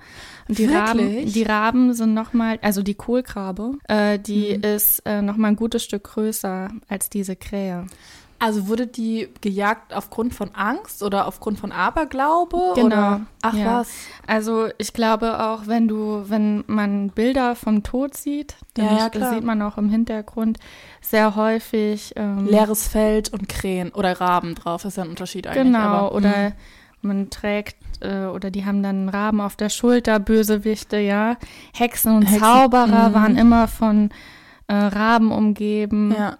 Und 0.48 0.56
die 0.56 0.64
Raben, 0.64 1.26
die 1.26 1.42
Raben 1.42 1.92
sind 1.92 2.14
nochmal, 2.14 2.58
also 2.62 2.82
die 2.82 2.94
Kohlkrabbe, 2.94 3.72
äh, 3.86 4.18
die 4.18 4.46
ist 4.46 5.00
äh, 5.04 5.20
nochmal 5.20 5.50
ein 5.50 5.56
gutes 5.56 5.84
Stück 5.84 6.04
größer 6.04 6.70
als 6.88 7.10
diese 7.10 7.36
Krähe. 7.36 7.84
Also 8.40 8.68
wurde 8.68 8.86
die 8.86 9.28
gejagt 9.40 9.92
aufgrund 9.92 10.32
von 10.32 10.54
Angst 10.54 11.02
oder 11.02 11.26
aufgrund 11.26 11.58
von 11.58 11.72
Aberglaube? 11.72 12.72
Genau, 12.76 12.86
Oder? 12.86 13.20
Ach 13.42 13.54
ja. 13.54 13.80
was. 13.80 13.88
Also 14.28 14.68
ich 14.78 14.92
glaube 14.92 15.44
auch, 15.44 15.66
wenn 15.66 15.88
du, 15.88 16.22
wenn 16.28 16.62
man 16.68 17.10
Bilder 17.10 17.56
vom 17.56 17.82
Tod 17.82 18.16
sieht, 18.16 18.54
dann 18.74 18.96
Ja, 18.96 19.10
ja, 19.12 19.32
sieht 19.32 19.42
man 19.42 19.60
auch 19.60 19.76
im 19.76 19.90
Hintergrund 19.90 20.58
sehr 21.00 21.34
häufig. 21.34 22.12
Ähm, 22.14 22.46
Leeres 22.46 22.86
Feld 22.86 23.32
und 23.32 23.48
Krähen 23.48 23.90
oder 23.90 24.20
Raben 24.20 24.54
drauf, 24.54 24.84
ist 24.84 24.96
ja 24.96 25.02
ein 25.02 25.10
Unterschied 25.10 25.48
eigentlich. 25.48 25.64
Genau, 25.64 25.78
aber, 25.78 26.14
oder 26.14 26.50
mm. 26.50 27.06
man 27.06 27.30
trägt, 27.30 27.76
äh, 28.00 28.26
oder 28.26 28.52
die 28.52 28.64
haben 28.64 28.84
dann 28.84 28.96
einen 28.96 29.08
Raben 29.08 29.40
auf 29.40 29.56
der 29.56 29.68
Schulter, 29.68 30.20
Bösewichte, 30.20 30.98
ja. 30.98 31.36
Hexen 31.74 32.14
und 32.14 32.22
Hexen, 32.22 32.40
Zauberer 32.40 33.08
mhm. 33.08 33.14
waren 33.14 33.36
immer 33.36 33.66
von 33.66 34.10
äh, 34.68 34.74
Raben 34.74 35.32
umgeben. 35.32 36.14
Ja. 36.16 36.38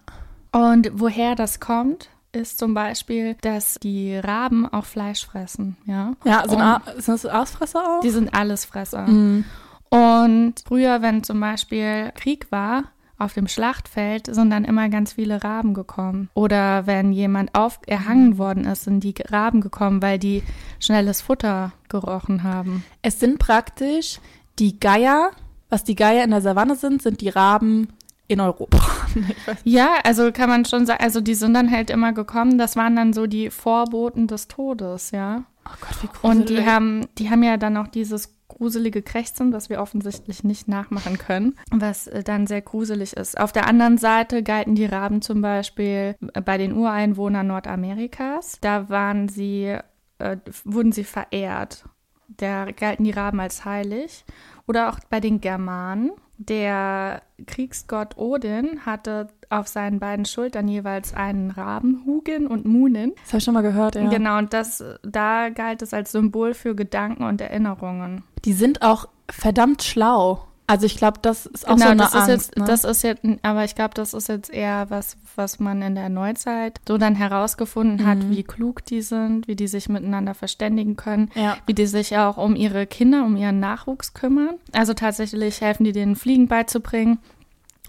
Und 0.52 0.90
woher 0.94 1.34
das 1.34 1.60
kommt, 1.60 2.08
ist 2.32 2.58
zum 2.58 2.74
Beispiel, 2.74 3.36
dass 3.40 3.76
die 3.82 4.16
Raben 4.16 4.66
auch 4.66 4.84
Fleisch 4.84 5.24
fressen, 5.26 5.76
ja. 5.86 6.12
Ja, 6.24 6.48
sind, 6.48 6.60
Und 6.60 7.02
sind 7.02 7.14
das 7.14 7.26
Aasfresser 7.26 7.80
auch? 7.80 8.00
die 8.00 8.10
sind 8.10 8.34
Allesfresser. 8.34 9.06
Mhm. 9.06 9.44
Und 9.90 10.54
früher, 10.66 11.00
wenn 11.00 11.24
zum 11.24 11.40
Beispiel 11.40 12.12
Krieg 12.14 12.50
war, 12.50 12.84
auf 13.18 13.34
dem 13.34 13.48
Schlachtfeld 13.48 14.32
sind 14.32 14.50
dann 14.50 14.64
immer 14.64 14.88
ganz 14.88 15.14
viele 15.14 15.42
Raben 15.42 15.74
gekommen. 15.74 16.28
Oder 16.34 16.86
wenn 16.86 17.12
jemand 17.12 17.54
auf 17.54 17.80
erhangen 17.86 18.38
worden 18.38 18.64
ist, 18.64 18.84
sind 18.84 19.02
die 19.02 19.14
Raben 19.28 19.60
gekommen, 19.60 20.02
weil 20.02 20.20
die 20.20 20.44
schnelles 20.78 21.20
Futter 21.20 21.72
gerochen 21.88 22.44
haben. 22.44 22.84
Es 23.02 23.18
sind 23.18 23.40
praktisch 23.40 24.20
die 24.60 24.78
Geier, 24.78 25.32
was 25.68 25.82
die 25.82 25.96
Geier 25.96 26.22
in 26.22 26.30
der 26.30 26.42
Savanne 26.42 26.76
sind, 26.76 27.02
sind 27.02 27.20
die 27.20 27.28
Raben 27.28 27.88
in 28.28 28.40
Europa. 28.40 28.78
Ja, 29.64 29.94
also 30.04 30.30
kann 30.32 30.48
man 30.48 30.64
schon 30.64 30.86
sagen, 30.86 31.02
also 31.02 31.20
die 31.20 31.34
sind 31.34 31.54
dann 31.54 31.70
halt 31.70 31.90
immer 31.90 32.12
gekommen. 32.12 32.58
Das 32.58 32.76
waren 32.76 32.94
dann 32.94 33.12
so 33.12 33.26
die 33.26 33.50
Vorboten 33.50 34.26
des 34.26 34.46
Todes, 34.46 35.10
ja. 35.10 35.44
oh 35.64 35.70
Gott, 35.80 36.02
wie 36.02 36.06
gruselig. 36.06 36.22
Und 36.22 36.50
die 36.50 36.66
haben, 36.66 37.06
die 37.16 37.30
haben 37.30 37.42
ja 37.42 37.56
dann 37.56 37.76
auch 37.78 37.88
dieses 37.88 38.38
gruselige 38.48 39.02
Krächzen, 39.02 39.52
was 39.52 39.70
wir 39.70 39.80
offensichtlich 39.80 40.44
nicht 40.44 40.68
nachmachen 40.68 41.18
können, 41.18 41.54
was 41.70 42.06
äh, 42.06 42.22
dann 42.22 42.46
sehr 42.46 42.60
gruselig 42.60 43.14
ist. 43.14 43.38
Auf 43.38 43.52
der 43.52 43.66
anderen 43.66 43.98
Seite 43.98 44.42
galten 44.42 44.74
die 44.74 44.86
Raben 44.86 45.22
zum 45.22 45.40
Beispiel 45.40 46.16
äh, 46.34 46.40
bei 46.40 46.58
den 46.58 46.74
Ureinwohnern 46.74 47.46
Nordamerikas. 47.46 48.58
Da 48.60 48.88
waren 48.88 49.28
sie, 49.28 49.76
äh, 50.18 50.36
wurden 50.64 50.92
sie 50.92 51.04
verehrt. 51.04 51.84
Da 52.28 52.70
galten 52.72 53.04
die 53.04 53.10
Raben 53.10 53.40
als 53.40 53.64
heilig. 53.64 54.24
Oder 54.66 54.90
auch 54.90 54.98
bei 55.08 55.20
den 55.20 55.40
Germanen. 55.40 56.10
Der 56.38 57.22
Kriegsgott 57.46 58.16
Odin 58.16 58.86
hatte 58.86 59.28
auf 59.50 59.66
seinen 59.66 59.98
beiden 59.98 60.24
Schultern 60.24 60.68
jeweils 60.68 61.12
einen 61.12 61.50
Raben, 61.50 62.02
Hugin 62.06 62.46
und 62.46 62.64
Munin. 62.64 63.12
Das 63.16 63.28
habe 63.28 63.38
ich 63.38 63.44
schon 63.44 63.54
mal 63.54 63.62
gehört, 63.62 63.96
ja. 63.96 64.08
Genau, 64.08 64.38
und 64.38 64.52
das, 64.52 64.84
da 65.02 65.48
galt 65.48 65.82
es 65.82 65.92
als 65.92 66.12
Symbol 66.12 66.54
für 66.54 66.76
Gedanken 66.76 67.24
und 67.24 67.40
Erinnerungen. 67.40 68.22
Die 68.44 68.52
sind 68.52 68.82
auch 68.82 69.08
verdammt 69.28 69.82
schlau. 69.82 70.47
Also 70.68 70.84
ich 70.86 70.96
glaube, 70.98 71.18
das 71.22 71.46
ist 71.46 71.66
auch 71.66 71.74
genau, 71.76 71.86
so 71.86 71.90
eine 71.92 72.02
das 72.02 72.14
Angst. 72.14 72.28
ist 72.28 72.34
jetzt, 72.34 72.56
ne? 72.58 72.64
das 72.66 72.84
ist 72.84 73.02
jetzt, 73.02 73.22
aber 73.42 73.64
ich 73.64 73.74
glaube, 73.74 73.94
das 73.94 74.12
ist 74.14 74.28
jetzt 74.28 74.50
eher 74.50 74.90
was, 74.90 75.16
was 75.34 75.58
man 75.58 75.80
in 75.82 75.94
der 75.96 76.10
Neuzeit 76.10 76.78
so 76.86 76.98
dann 76.98 77.14
herausgefunden 77.16 78.06
hat, 78.06 78.18
Mhm. 78.18 78.30
wie 78.30 78.42
klug 78.44 78.84
die 78.84 79.00
sind, 79.00 79.48
wie 79.48 79.56
die 79.56 79.66
sich 79.66 79.88
miteinander 79.88 80.34
verständigen 80.34 80.94
können, 80.96 81.30
ja. 81.34 81.56
wie 81.66 81.72
die 81.74 81.86
sich 81.86 82.16
auch 82.18 82.36
um 82.36 82.54
ihre 82.54 82.86
Kinder, 82.86 83.24
um 83.24 83.34
ihren 83.36 83.58
Nachwuchs 83.60 84.12
kümmern. 84.14 84.56
Also 84.72 84.92
tatsächlich 84.94 85.60
helfen 85.62 85.84
die 85.84 85.92
denen 85.92 86.16
Fliegen 86.16 86.48
beizubringen. 86.48 87.18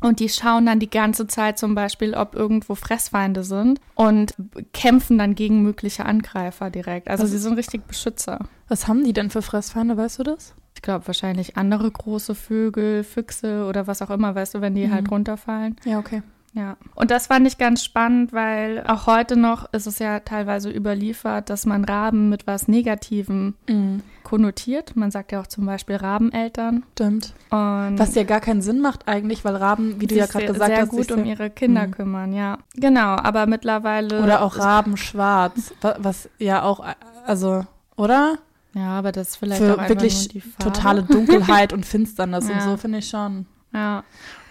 Und 0.01 0.21
die 0.21 0.29
schauen 0.29 0.65
dann 0.65 0.79
die 0.79 0.89
ganze 0.89 1.27
Zeit 1.27 1.59
zum 1.59 1.75
Beispiel, 1.75 2.13
ob 2.13 2.33
irgendwo 2.33 2.75
Fressfeinde 2.75 3.43
sind 3.43 3.81
und 3.95 4.33
kämpfen 4.71 5.17
dann 5.17 5.35
gegen 5.35 5.61
mögliche 5.61 6.05
Angreifer 6.05 6.69
direkt. 6.69 7.09
Also 7.09 7.25
Was- 7.25 7.31
sie 7.31 7.37
sind 7.39 7.55
richtig 7.57 7.85
Beschützer. 7.85 8.39
Was 8.69 8.87
haben 8.87 9.03
die 9.03 9.11
denn 9.11 9.29
für 9.29 9.41
Fressfeinde, 9.41 9.97
weißt 9.97 10.19
du 10.19 10.23
das? 10.23 10.53
Ich 10.79 10.81
glaube 10.81 11.05
wahrscheinlich 11.07 11.57
andere 11.57 11.91
große 11.91 12.35
Vögel, 12.35 13.03
Füchse 13.03 13.65
oder 13.65 13.85
was 13.85 14.01
auch 14.01 14.09
immer, 14.11 14.33
weißt 14.33 14.55
du, 14.55 14.61
wenn 14.61 14.75
die 14.75 14.87
Mhm. 14.87 14.93
halt 14.93 15.11
runterfallen. 15.11 15.75
Ja, 15.83 15.99
okay. 15.99 16.21
Ja, 16.53 16.77
und 16.95 17.11
das 17.11 17.27
fand 17.27 17.45
ich 17.45 17.57
ganz 17.57 17.83
spannend, 17.83 18.31
weil 18.31 18.85
auch 18.87 19.05
heute 19.05 19.35
noch 19.35 19.71
ist 19.73 19.87
es 19.87 19.99
ja 19.99 20.21
teilweise 20.21 20.69
überliefert, 20.71 21.49
dass 21.49 21.65
man 21.65 21.83
Raben 21.83 22.29
mit 22.29 22.47
was 22.47 22.69
Negativem 22.69 23.55
Mhm. 23.69 24.03
konnotiert. 24.23 24.95
Man 24.95 25.11
sagt 25.11 25.33
ja 25.33 25.41
auch 25.41 25.47
zum 25.47 25.65
Beispiel 25.65 25.97
Rabeneltern. 25.97 26.83
Stimmt. 26.93 27.33
Und 27.49 27.99
Was 27.99 28.15
ja 28.15 28.23
gar 28.23 28.39
keinen 28.39 28.61
Sinn 28.61 28.79
macht 28.79 29.05
eigentlich, 29.09 29.43
weil 29.43 29.57
Raben, 29.57 29.99
wie 29.99 30.07
du 30.07 30.15
ja 30.15 30.27
gerade 30.27 30.45
sehr, 30.45 30.53
gesagt 30.53 30.71
sehr 30.71 30.81
hast, 30.83 30.89
gut 30.91 31.03
sich 31.03 31.11
um 31.11 31.17
sehr- 31.23 31.25
ihre 31.33 31.49
Kinder 31.49 31.87
Mhm. 31.87 31.91
kümmern, 31.91 32.31
ja. 32.31 32.57
Genau, 32.75 33.15
aber 33.17 33.47
mittlerweile. 33.47 34.23
Oder 34.23 34.41
auch 34.43 34.57
Rabenschwarz, 34.57 35.73
wa- 35.81 35.97
was 35.99 36.29
ja 36.39 36.63
auch, 36.63 36.83
also, 37.27 37.65
oder? 37.97 38.37
Ja, 38.75 38.99
aber 38.99 39.11
das 39.11 39.29
ist 39.29 39.35
vielleicht 39.37 39.61
Für 39.61 39.79
auch 39.81 39.89
wirklich 39.89 40.29
totale 40.59 41.03
Dunkelheit 41.03 41.73
und 41.73 41.85
Finsternis 41.87 42.45
und 42.45 42.51
Ja. 42.51 42.61
so, 42.61 42.77
finde 42.77 42.99
ich 42.99 43.07
schon. 43.09 43.45
Ja, 43.73 44.03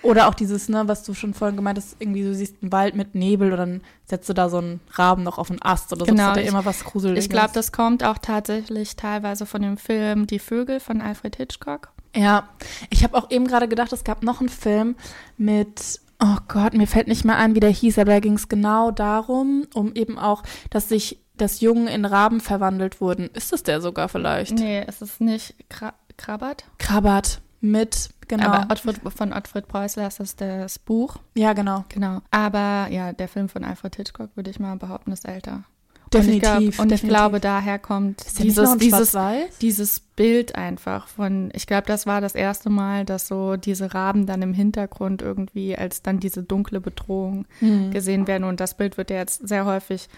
Oder 0.02 0.28
auch 0.28 0.34
dieses, 0.34 0.68
ne, 0.68 0.86
was 0.86 1.02
du 1.02 1.12
schon 1.12 1.34
vorhin 1.34 1.56
gemeint 1.56 1.76
hast, 1.76 1.96
irgendwie 1.98 2.22
du 2.22 2.32
siehst 2.32 2.62
einen 2.62 2.70
Wald 2.70 2.94
mit 2.94 3.16
Nebel 3.16 3.50
und 3.50 3.58
dann 3.58 3.80
setzt 4.04 4.28
du 4.28 4.32
da 4.32 4.48
so 4.48 4.58
einen 4.58 4.80
Raben 4.92 5.24
noch 5.24 5.38
auf 5.38 5.50
einen 5.50 5.60
Ast 5.60 5.92
oder 5.92 6.04
so. 6.06 6.12
Genau, 6.12 6.18
Das 6.22 6.28
hat 6.30 6.36
ja 6.36 6.42
ich- 6.42 6.48
immer 6.48 6.64
was 6.64 6.84
Gruseliges. 6.84 7.24
ich 7.24 7.28
glaube, 7.30 7.50
das 7.52 7.72
kommt 7.72 8.04
auch 8.04 8.18
tatsächlich 8.18 8.94
teilweise 8.94 9.44
von 9.44 9.60
dem 9.62 9.76
Film 9.76 10.28
Die 10.28 10.38
Vögel 10.38 10.78
von 10.78 11.00
Alfred 11.00 11.34
Hitchcock. 11.34 11.88
Ja, 12.14 12.48
ich 12.90 13.02
habe 13.02 13.16
auch 13.18 13.28
eben 13.32 13.46
gerade 13.48 13.66
gedacht, 13.66 13.92
es 13.92 14.04
gab 14.04 14.22
noch 14.22 14.38
einen 14.38 14.48
Film 14.48 14.94
mit, 15.36 16.00
oh 16.20 16.36
Gott, 16.46 16.74
mir 16.74 16.86
fällt 16.86 17.08
nicht 17.08 17.24
mehr 17.24 17.36
ein, 17.36 17.56
wie 17.56 17.60
der 17.60 17.70
hieß, 17.70 17.98
aber 17.98 18.12
da 18.12 18.20
ging 18.20 18.34
es 18.34 18.48
genau 18.48 18.92
darum, 18.92 19.66
um 19.74 19.92
eben 19.94 20.16
auch, 20.18 20.44
dass 20.70 20.88
sich 20.88 21.18
das 21.40 21.60
Jungen 21.60 21.88
in 21.88 22.04
Raben 22.04 22.40
verwandelt 22.40 23.00
wurden. 23.00 23.30
Ist 23.34 23.52
es 23.52 23.62
der 23.62 23.80
sogar 23.80 24.08
vielleicht? 24.08 24.58
Nee, 24.58 24.84
es 24.86 25.02
ist 25.02 25.20
nicht 25.20 25.54
Kra 25.68 25.94
Krabbert. 26.16 26.64
Krabbert 26.78 27.40
mit, 27.60 28.10
genau. 28.26 28.46
Aber 28.46 28.72
Ottfried, 28.72 29.00
von 29.14 29.32
Ottfried 29.32 29.68
Preußler 29.68 30.08
ist 30.08 30.20
das 30.20 30.36
das 30.36 30.78
Buch. 30.78 31.16
ja, 31.34 31.52
genau. 31.52 31.84
Genau. 31.88 32.20
Aber 32.30 32.88
ja, 32.90 33.12
der 33.12 33.28
Film 33.28 33.48
von 33.48 33.64
Alfred 33.64 33.96
Hitchcock, 33.96 34.30
würde 34.34 34.50
ich 34.50 34.60
mal 34.60 34.76
behaupten, 34.76 35.12
ist 35.12 35.26
älter. 35.26 35.64
Definitiv. 36.12 36.42
Und 36.50 36.62
ich, 36.62 36.70
glaub, 36.70 36.78
und 36.80 36.92
ich 36.92 37.02
glaube, 37.02 37.40
daher 37.40 37.78
kommt 37.78 38.24
dieses, 38.38 38.76
dieses, 38.78 39.16
dieses 39.60 40.00
Bild 40.00 40.54
einfach 40.54 41.06
von, 41.08 41.50
ich 41.54 41.66
glaube, 41.66 41.86
das 41.86 42.06
war 42.06 42.20
das 42.20 42.34
erste 42.34 42.70
Mal, 42.70 43.04
dass 43.04 43.28
so 43.28 43.56
diese 43.56 43.94
Raben 43.94 44.26
dann 44.26 44.42
im 44.42 44.52
Hintergrund 44.54 45.22
irgendwie 45.22 45.76
als 45.76 46.02
dann 46.02 46.20
diese 46.20 46.42
dunkle 46.42 46.80
Bedrohung 46.80 47.46
Hm. 47.60 47.90
gesehen 47.90 48.26
werden. 48.26 48.44
Und 48.44 48.60
das 48.60 48.76
Bild 48.76 48.96
wird 48.96 49.10
ja 49.10 49.16
jetzt 49.16 49.46
sehr 49.46 49.64
häufig 49.64 50.08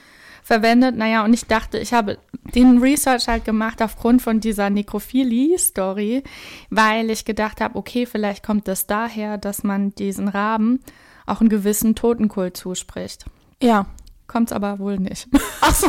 verwendet. 0.42 0.96
Naja, 0.96 1.24
und 1.24 1.32
ich 1.34 1.46
dachte, 1.46 1.78
ich 1.78 1.92
habe 1.92 2.18
den 2.54 2.78
Research 2.78 3.28
halt 3.28 3.44
gemacht 3.44 3.82
aufgrund 3.82 4.22
von 4.22 4.40
dieser 4.40 4.70
Nekrophilie-Story, 4.70 6.22
weil 6.70 7.10
ich 7.10 7.24
gedacht 7.24 7.60
habe, 7.60 7.76
okay, 7.76 8.06
vielleicht 8.06 8.44
kommt 8.44 8.68
es 8.68 8.86
daher, 8.86 9.38
dass 9.38 9.62
man 9.62 9.94
diesen 9.94 10.28
Raben 10.28 10.80
auch 11.26 11.40
einen 11.40 11.50
gewissen 11.50 11.94
Totenkult 11.94 12.56
zuspricht. 12.56 13.26
Ja. 13.62 13.86
Kommt 14.30 14.50
es 14.50 14.52
aber 14.52 14.78
wohl 14.78 14.96
nicht. 14.96 15.26
Ach 15.60 15.74
so, 15.74 15.88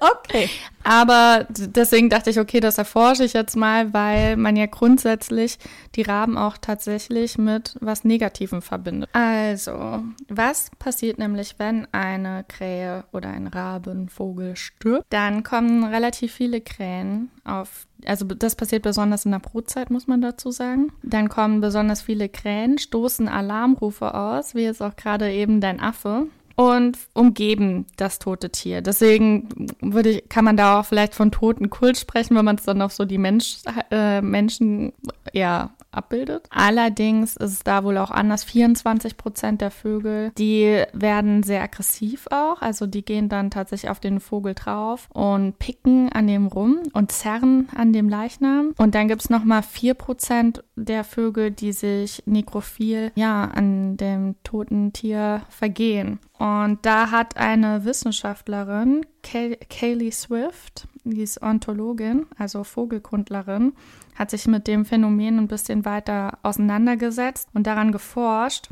okay. 0.00 0.48
Aber 0.82 1.46
deswegen 1.50 2.08
dachte 2.08 2.30
ich, 2.30 2.40
okay, 2.40 2.58
das 2.58 2.78
erforsche 2.78 3.22
ich 3.22 3.34
jetzt 3.34 3.54
mal, 3.54 3.92
weil 3.92 4.38
man 4.38 4.56
ja 4.56 4.64
grundsätzlich 4.64 5.58
die 5.94 6.00
Raben 6.00 6.38
auch 6.38 6.56
tatsächlich 6.56 7.36
mit 7.36 7.76
was 7.82 8.04
Negativem 8.04 8.62
verbindet. 8.62 9.10
Also, 9.12 10.04
was 10.28 10.70
passiert 10.78 11.18
nämlich, 11.18 11.56
wenn 11.58 11.86
eine 11.92 12.46
Krähe 12.48 13.04
oder 13.12 13.28
ein 13.28 13.46
Rabenvogel 13.46 14.56
stirbt? 14.56 15.04
Dann 15.10 15.42
kommen 15.42 15.84
relativ 15.84 16.32
viele 16.32 16.62
Krähen 16.62 17.30
auf, 17.44 17.86
also 18.06 18.24
das 18.24 18.56
passiert 18.56 18.84
besonders 18.84 19.26
in 19.26 19.32
der 19.32 19.38
Brutzeit, 19.38 19.90
muss 19.90 20.06
man 20.06 20.22
dazu 20.22 20.50
sagen. 20.50 20.92
Dann 21.02 21.28
kommen 21.28 21.60
besonders 21.60 22.00
viele 22.00 22.30
Krähen, 22.30 22.78
stoßen 22.78 23.28
Alarmrufe 23.28 24.14
aus, 24.14 24.54
wie 24.54 24.62
jetzt 24.62 24.82
auch 24.82 24.96
gerade 24.96 25.30
eben 25.30 25.60
dein 25.60 25.78
Affe 25.78 26.28
und 26.70 26.98
umgeben 27.14 27.86
das 27.96 28.18
tote 28.18 28.50
Tier. 28.50 28.82
Deswegen 28.82 29.48
würde 29.80 30.10
ich, 30.10 30.28
kann 30.28 30.44
man 30.44 30.56
da 30.56 30.80
auch 30.80 30.86
vielleicht 30.86 31.14
von 31.14 31.30
toten 31.30 31.70
Kult 31.70 31.98
sprechen, 31.98 32.36
wenn 32.36 32.44
man 32.44 32.56
es 32.56 32.64
dann 32.64 32.82
auf 32.82 32.92
so 32.92 33.04
die 33.04 33.18
Mensch, 33.18 33.58
äh, 33.90 34.20
Menschen 34.20 34.92
ja 35.32 35.70
abbildet. 35.92 36.48
Allerdings 36.50 37.36
ist 37.36 37.52
es 37.52 37.64
da 37.64 37.84
wohl 37.84 37.98
auch 37.98 38.10
anders. 38.10 38.44
24 38.44 39.16
Prozent 39.16 39.60
der 39.60 39.70
Vögel, 39.70 40.32
die 40.38 40.82
werden 40.92 41.42
sehr 41.42 41.62
aggressiv 41.62 42.26
auch. 42.30 42.60
Also 42.60 42.86
die 42.86 43.04
gehen 43.04 43.28
dann 43.28 43.50
tatsächlich 43.50 43.90
auf 43.90 44.00
den 44.00 44.20
Vogel 44.20 44.54
drauf 44.54 45.08
und 45.12 45.58
picken 45.58 46.10
an 46.12 46.26
dem 46.26 46.46
rum 46.46 46.78
und 46.92 47.12
zerren 47.12 47.68
an 47.76 47.92
dem 47.92 48.08
Leichnam. 48.08 48.74
Und 48.76 48.94
dann 48.94 49.08
gibt 49.08 49.22
es 49.22 49.30
nochmal 49.30 49.62
4 49.62 49.94
Prozent 49.94 50.64
der 50.76 51.04
Vögel, 51.04 51.50
die 51.50 51.72
sich 51.72 52.22
nekrophil 52.26 53.12
ja 53.14 53.44
an 53.44 53.96
dem 53.96 54.36
toten 54.44 54.92
Tier 54.92 55.42
vergehen. 55.48 56.18
Und 56.38 56.78
da 56.82 57.10
hat 57.10 57.36
eine 57.36 57.84
Wissenschaftlerin, 57.84 59.06
Kay 59.22 59.56
Kaylee 59.70 60.10
Swift, 60.10 60.88
die 61.04 61.22
ist 61.22 61.42
Ontologin, 61.42 62.26
also 62.38 62.64
Vogelkundlerin, 62.64 63.72
hat 64.14 64.30
sich 64.30 64.46
mit 64.46 64.66
dem 64.66 64.84
Phänomen 64.84 65.38
ein 65.38 65.48
bisschen 65.48 65.84
weiter 65.84 66.38
auseinandergesetzt 66.42 67.48
und 67.54 67.66
daran 67.66 67.92
geforscht. 67.92 68.68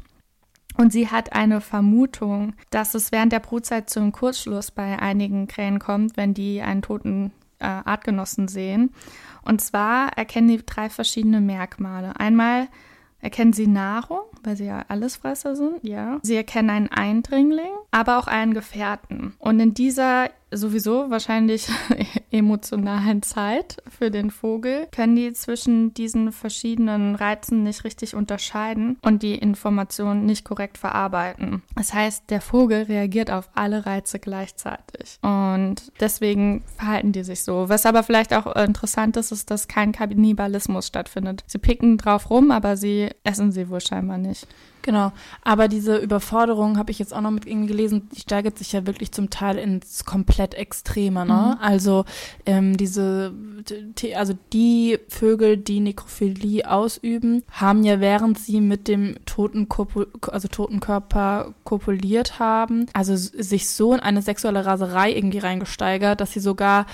Und 0.77 0.93
sie 0.93 1.09
hat 1.09 1.33
eine 1.33 1.61
Vermutung, 1.61 2.55
dass 2.71 2.95
es 2.95 3.11
während 3.11 3.33
der 3.33 3.41
Brutzeit 3.41 3.91
zum 3.91 4.13
Kurzschluss 4.13 4.71
bei 4.71 4.99
einigen 4.99 5.49
Krähen 5.49 5.81
kommt, 5.81 6.17
wenn 6.17 6.33
die 6.33 6.63
einen 6.63 6.83
toten 6.83 7.33
äh, 7.59 7.67
Artgenossen 7.67 8.47
sehen. 8.47 8.91
Und 9.43 9.61
zwar 9.61 10.17
erkennen 10.17 10.49
die 10.49 10.65
drei 10.65 10.89
verschiedene 10.89 11.41
Merkmale. 11.41 12.19
Einmal 12.19 12.69
erkennen 13.21 13.53
sie 13.53 13.67
Nahrung, 13.67 14.23
weil 14.43 14.57
sie 14.57 14.67
ja 14.67 14.85
Allesfresser 14.89 15.57
sind, 15.57 15.79
ja. 15.83 16.19
Sie 16.23 16.37
erkennen 16.37 16.71
einen 16.71 16.89
Eindringling, 16.89 17.73
aber 17.91 18.19
auch 18.19 18.27
einen 18.27 18.55
Gefährten. 18.55 19.35
Und 19.39 19.61
in 19.61 19.75
dieser 19.75 20.31
sowieso 20.51 21.11
wahrscheinlich 21.11 21.69
emotionalen 22.31 23.23
Zeit 23.23 23.83
für 23.89 24.11
den 24.11 24.31
Vogel 24.31 24.89
können 24.93 25.17
die 25.17 25.33
zwischen 25.33 25.95
diesen 25.95 26.33
verschiedenen 26.33 27.15
Reizen 27.15 27.63
nicht 27.63 27.85
richtig 27.85 28.15
unterscheiden 28.15 28.99
und 29.03 29.23
die 29.23 29.35
Informationen 29.35 30.27
nicht 30.27 30.45
korrekt 30.45 30.79
verarbeiten. 30.79 31.63
Das 31.77 31.95
heißt, 31.95 32.31
der 32.31 32.41
Vogel 32.41 32.83
reagiert 32.85 33.31
auf 33.31 33.49
alle 33.55 33.87
Reize 33.87 34.19
gleichzeitig 34.19 35.19
und 35.23 35.93
deswegen 36.01 36.63
verhalten 36.77 37.13
die 37.13 37.25
sich 37.25 37.43
so. 37.43 37.69
Was 37.69 37.87
aber 37.87 38.03
vielleicht 38.03 38.35
auch 38.35 38.55
interessant 38.57 39.17
ist, 39.17 39.33
ist, 39.33 39.51
dass 39.51 39.69
kein 39.69 39.93
Kannibalismus 39.93 40.87
stattfindet. 40.87 41.45
Sie 41.47 41.59
picken 41.59 41.99
drauf 41.99 42.31
rum, 42.31 42.51
aber 42.51 42.77
sie 42.77 43.11
essen 43.25 43.53
sie 43.53 43.69
wohl 43.69 43.81
scheinbar 43.81 44.19
nicht. 44.19 44.30
Genau. 44.83 45.13
Aber 45.43 45.69
diese 45.69 45.97
Überforderung 45.99 46.79
habe 46.79 46.91
ich 46.91 46.99
jetzt 46.99 47.13
auch 47.13 47.21
noch 47.21 47.31
mit 47.31 47.47
irgendwie 47.47 47.69
gelesen, 47.69 48.09
die 48.15 48.21
steigert 48.21 48.59
sich 48.59 48.73
ja 48.73 48.87
wirklich 48.87 49.13
zum 49.13 49.31
Teil 49.31 49.59
ins 49.59 50.05
komplett 50.05 50.55
Extreme, 50.55 51.27
ne? 51.27 51.57
Mhm. 51.57 51.63
Also 51.63 52.05
ähm, 52.47 52.77
diese, 52.77 53.33
also 54.15 54.35
die 54.53 54.99
Vögel, 55.09 55.57
die 55.57 55.81
Nekrophilie 55.81 56.71
ausüben, 56.71 57.43
haben 57.51 57.85
ja 57.85 58.01
während 58.01 58.39
sie 58.39 58.61
mit 58.61 58.89
dem 58.89 59.17
toten, 59.27 59.69
also 60.29 60.49
toten 60.49 60.81
Körper 60.81 61.55
kopuliert 61.65 62.39
haben, 62.39 62.87
also 62.93 63.17
sich 63.17 63.69
so 63.69 63.93
in 63.93 64.01
eine 64.01 64.23
sexuelle 64.23 64.65
Raserei 64.65 65.13
irgendwie 65.13 65.39
reingesteigert, 65.39 66.21
dass 66.21 66.33
sie 66.33 66.41
sogar 66.41 66.87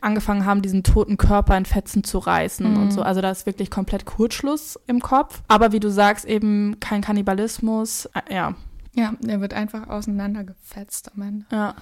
angefangen 0.00 0.44
haben, 0.46 0.62
diesen 0.62 0.82
toten 0.82 1.16
Körper 1.16 1.56
in 1.56 1.64
Fetzen 1.66 2.04
zu 2.04 2.18
reißen 2.18 2.70
Mhm. 2.70 2.82
und 2.82 2.90
so. 2.92 3.02
Also 3.02 3.20
da 3.20 3.30
ist 3.30 3.46
wirklich 3.46 3.70
komplett 3.70 4.06
Kurzschluss 4.06 4.78
im 4.86 5.00
Kopf. 5.00 5.42
Aber 5.48 5.72
wie 5.72 5.80
du 5.80 5.90
sagst, 5.90 6.24
eben 6.24 6.78
kein 6.80 7.00
Kannibalismus. 7.02 8.06
Äh, 8.14 8.34
ja, 8.34 8.54
Ja, 8.94 9.14
der 9.20 9.40
wird 9.40 9.54
einfach 9.54 9.88
auseinandergefetzt 9.88 11.12
am 11.14 11.22
Ende. 11.22 11.46
ja. 11.52 11.74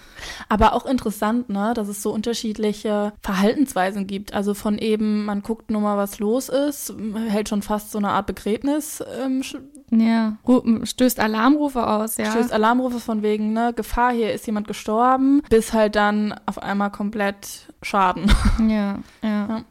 Aber 0.50 0.74
auch 0.74 0.85
interessant, 0.85 1.48
ne, 1.48 1.72
dass 1.74 1.88
es 1.88 2.02
so 2.02 2.12
unterschiedliche 2.12 3.12
Verhaltensweisen 3.22 4.07
gibt. 4.07 4.35
Also 4.35 4.52
von 4.54 4.76
eben, 4.78 5.24
man 5.24 5.42
guckt 5.42 5.70
nur 5.70 5.81
mal, 5.81 5.96
was 5.96 6.18
los 6.18 6.48
ist, 6.50 6.92
hält 7.28 7.48
schon 7.48 7.62
fast 7.62 7.92
so 7.92 7.98
eine 7.98 8.11
Art 8.11 8.26
Begräbnis, 8.26 9.02
ähm, 9.22 9.42
Ja, 9.90 10.37
stößt 10.85 11.18
Alarmrufe 11.20 11.87
aus, 11.87 12.16
ja. 12.18 12.31
stößt 12.31 12.53
Alarmrufe 12.53 13.01
von 13.01 13.22
wegen, 13.22 13.53
ne, 13.53 13.72
Gefahr, 13.74 14.12
hier 14.12 14.33
ist 14.33 14.46
jemand 14.46 14.68
gestorben, 14.68 15.42
bis 15.48 15.72
halt 15.72 15.96
dann 15.96 16.35
auf 16.46 16.62
einmal 16.62 16.90
komplett 16.90 17.68
Schaden. 17.83 18.31
Ja, 18.61 18.98
ja. 19.22 19.46
Ja. 19.48 19.62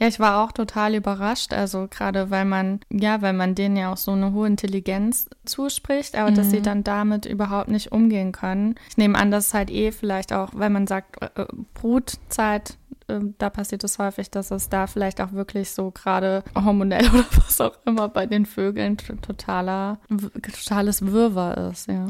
Ja, 0.00 0.06
ich 0.06 0.20
war 0.20 0.44
auch 0.44 0.52
total 0.52 0.94
überrascht, 0.94 1.52
also 1.52 1.88
gerade 1.90 2.30
weil 2.30 2.44
man, 2.44 2.78
ja, 2.88 3.20
weil 3.20 3.32
man 3.32 3.56
denen 3.56 3.76
ja 3.76 3.92
auch 3.92 3.96
so 3.96 4.12
eine 4.12 4.32
hohe 4.32 4.46
Intelligenz 4.46 5.28
zuspricht, 5.44 6.14
aber 6.14 6.30
dass 6.30 6.50
sie 6.50 6.58
Mhm. 6.60 6.62
dann 6.62 6.84
damit 6.84 7.26
überhaupt 7.26 7.68
nicht 7.68 7.90
umgehen 7.90 8.30
können. 8.30 8.76
Ich 8.90 8.96
nehme 8.96 9.18
an, 9.18 9.32
dass 9.32 9.48
es 9.48 9.54
halt 9.54 9.70
eh 9.72 9.90
vielleicht 9.90 10.32
auch, 10.32 10.50
wenn 10.54 10.70
man 10.72 10.86
sagt, 10.86 11.20
äh, 11.20 11.42
äh, 11.42 11.46
Brutzeit, 11.74 12.76
äh, 13.08 13.20
da 13.38 13.50
passiert 13.50 13.82
es 13.84 13.98
häufig, 13.98 14.30
dass 14.30 14.50
es 14.50 14.68
da 14.68 14.86
vielleicht 14.86 15.20
auch 15.20 15.32
wirklich 15.32 15.70
so 15.72 15.90
gerade 15.90 16.42
hormonell 16.54 17.08
oder 17.12 17.24
was 17.36 17.60
auch 17.60 17.76
immer 17.84 18.08
bei 18.08 18.26
den 18.26 18.46
Vögeln 18.46 18.96
totaler, 18.98 19.98
totales 20.42 21.04
Wirrwarr 21.06 21.70
ist, 21.70 21.88
ja. 21.88 22.06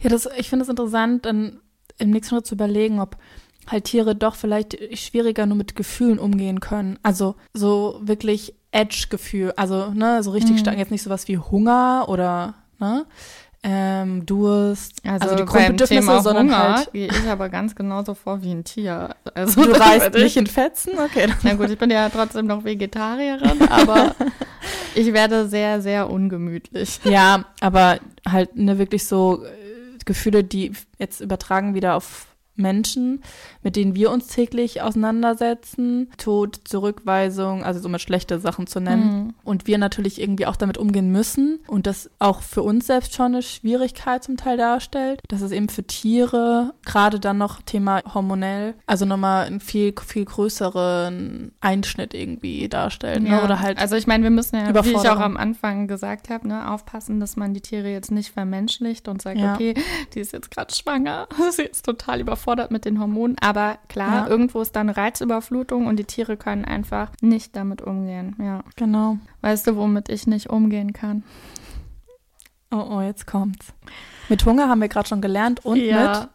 Ja, 0.00 0.10
das, 0.10 0.28
ich 0.36 0.48
finde 0.48 0.64
es 0.64 0.68
interessant, 0.68 1.24
dann 1.26 1.60
im 1.98 2.10
nächsten 2.10 2.34
Schritt 2.34 2.46
zu 2.46 2.54
überlegen, 2.54 3.00
ob 3.00 3.16
halt 3.68 3.84
Tiere 3.84 4.16
doch 4.16 4.34
vielleicht 4.34 4.76
schwieriger 4.98 5.46
nur 5.46 5.56
mit 5.56 5.76
Gefühlen 5.76 6.18
umgehen 6.18 6.58
können. 6.60 6.98
Also 7.02 7.36
so 7.54 8.00
wirklich 8.02 8.54
Edge-Gefühl, 8.72 9.52
also 9.56 9.90
ne, 9.90 10.22
so 10.22 10.30
richtig 10.32 10.56
Mhm. 10.56 10.58
stark, 10.58 10.78
jetzt 10.78 10.90
nicht 10.90 11.02
sowas 11.02 11.28
wie 11.28 11.38
Hunger 11.38 12.06
oder 12.08 12.54
ne, 12.80 13.06
ähm, 13.64 14.26
Durst, 14.26 15.00
Also, 15.06 15.28
also, 15.28 15.36
die 15.36 15.44
Grundbedürfnisse, 15.44 16.00
Thema 16.00 16.22
sondern 16.22 16.46
Hunger 16.46 16.76
halt, 16.76 16.92
gehe 16.92 17.06
ich 17.06 17.28
aber 17.28 17.48
ganz 17.48 17.74
genauso 17.76 18.14
vor 18.14 18.42
wie 18.42 18.50
ein 18.50 18.64
Tier. 18.64 19.14
Also 19.34 19.64
du 19.64 19.70
reißt 19.70 20.14
nicht 20.14 20.36
in 20.36 20.48
Fetzen? 20.48 20.98
Okay. 20.98 21.28
Na 21.42 21.54
gut, 21.54 21.70
ich 21.70 21.78
bin 21.78 21.90
ja 21.90 22.08
trotzdem 22.08 22.46
noch 22.46 22.64
Vegetarierin, 22.64 23.62
aber 23.68 24.16
ich 24.96 25.12
werde 25.12 25.48
sehr, 25.48 25.80
sehr 25.80 26.10
ungemütlich. 26.10 26.98
Ja, 27.04 27.44
aber 27.60 28.00
halt 28.28 28.56
ne, 28.56 28.78
wirklich 28.78 29.06
so 29.06 29.44
äh, 29.44 29.98
Gefühle, 30.04 30.42
die 30.42 30.72
jetzt 30.98 31.20
übertragen 31.20 31.74
wieder 31.74 31.94
auf 31.94 32.26
Menschen, 32.54 33.22
mit 33.62 33.76
denen 33.76 33.94
wir 33.94 34.10
uns 34.10 34.26
täglich 34.28 34.82
auseinandersetzen. 34.82 36.10
Tod, 36.18 36.60
Zurückweisung, 36.64 37.64
also 37.64 37.80
so 37.80 37.88
mal 37.88 37.98
schlechte 37.98 38.38
Sachen 38.38 38.66
zu 38.66 38.80
nennen. 38.80 39.04
Mhm. 39.04 39.34
Und 39.42 39.66
wir 39.66 39.78
natürlich 39.78 40.20
irgendwie 40.20 40.46
auch 40.46 40.56
damit 40.56 40.76
umgehen 40.76 41.10
müssen 41.10 41.60
und 41.66 41.86
das 41.86 42.10
auch 42.18 42.42
für 42.42 42.62
uns 42.62 42.86
selbst 42.86 43.14
schon 43.14 43.26
eine 43.26 43.42
Schwierigkeit 43.42 44.22
zum 44.22 44.36
Teil 44.36 44.56
darstellt. 44.58 45.20
Dass 45.28 45.40
es 45.40 45.50
eben 45.50 45.68
für 45.68 45.84
Tiere, 45.84 46.74
gerade 46.84 47.20
dann 47.20 47.38
noch 47.38 47.62
Thema 47.62 48.02
hormonell, 48.12 48.74
also 48.86 49.06
nochmal 49.06 49.46
einen 49.46 49.60
viel, 49.60 49.94
viel 50.06 50.24
größeren 50.24 51.52
Einschnitt 51.60 52.12
irgendwie 52.14 52.68
darstellt. 52.68 53.22
Ne? 53.22 53.42
Oder 53.42 53.60
halt 53.60 53.78
also 53.78 53.96
ich 53.96 54.06
meine, 54.06 54.24
wir 54.24 54.30
müssen 54.30 54.56
ja, 54.56 54.84
wie 54.84 54.90
ich 54.90 55.08
auch 55.08 55.20
am 55.20 55.36
Anfang 55.36 55.88
gesagt 55.88 56.28
habe, 56.28 56.46
ne, 56.48 56.70
aufpassen, 56.70 57.18
dass 57.18 57.36
man 57.36 57.54
die 57.54 57.60
Tiere 57.60 57.88
jetzt 57.88 58.10
nicht 58.10 58.30
vermenschlicht 58.30 59.08
und 59.08 59.22
sagt, 59.22 59.38
Ja. 59.38 59.54
okay, 59.54 59.74
die 60.14 60.20
ist 60.20 60.32
jetzt 60.32 60.50
gerade 60.50 60.74
schwanger, 60.74 61.26
sie 61.50 61.62
ist 61.62 61.84
total 61.84 62.20
überfordert 62.20 62.41
mit 62.70 62.84
den 62.84 63.00
Hormonen. 63.00 63.36
Aber 63.40 63.78
klar, 63.88 64.24
Ja. 64.24 64.28
irgendwo 64.28 64.60
ist 64.60 64.74
dann 64.76 64.88
Reizüberflutung 64.90 65.86
und 65.86 65.96
die 65.98 66.04
Tiere 66.04 66.36
können 66.36 66.64
einfach 66.64 67.10
nicht 67.20 67.54
damit 67.56 67.82
umgehen. 67.82 68.36
Ja. 68.38 68.62
genau. 68.76 69.18
Weißt 69.40 69.66
du, 69.66 69.76
womit 69.76 70.08
ich 70.08 70.26
nicht 70.26 70.50
umgehen 70.50 70.92
kann? 70.92 71.22
Oh, 72.70 72.84
oh, 72.90 73.00
jetzt 73.00 73.26
kommt's. 73.26 73.72
Mit 74.28 74.44
Hunger 74.46 74.68
haben 74.68 74.80
wir 74.80 74.88
gerade 74.88 75.08
schon 75.08 75.20
gelernt 75.20 75.64
und 75.64 75.78
mit 75.78 76.28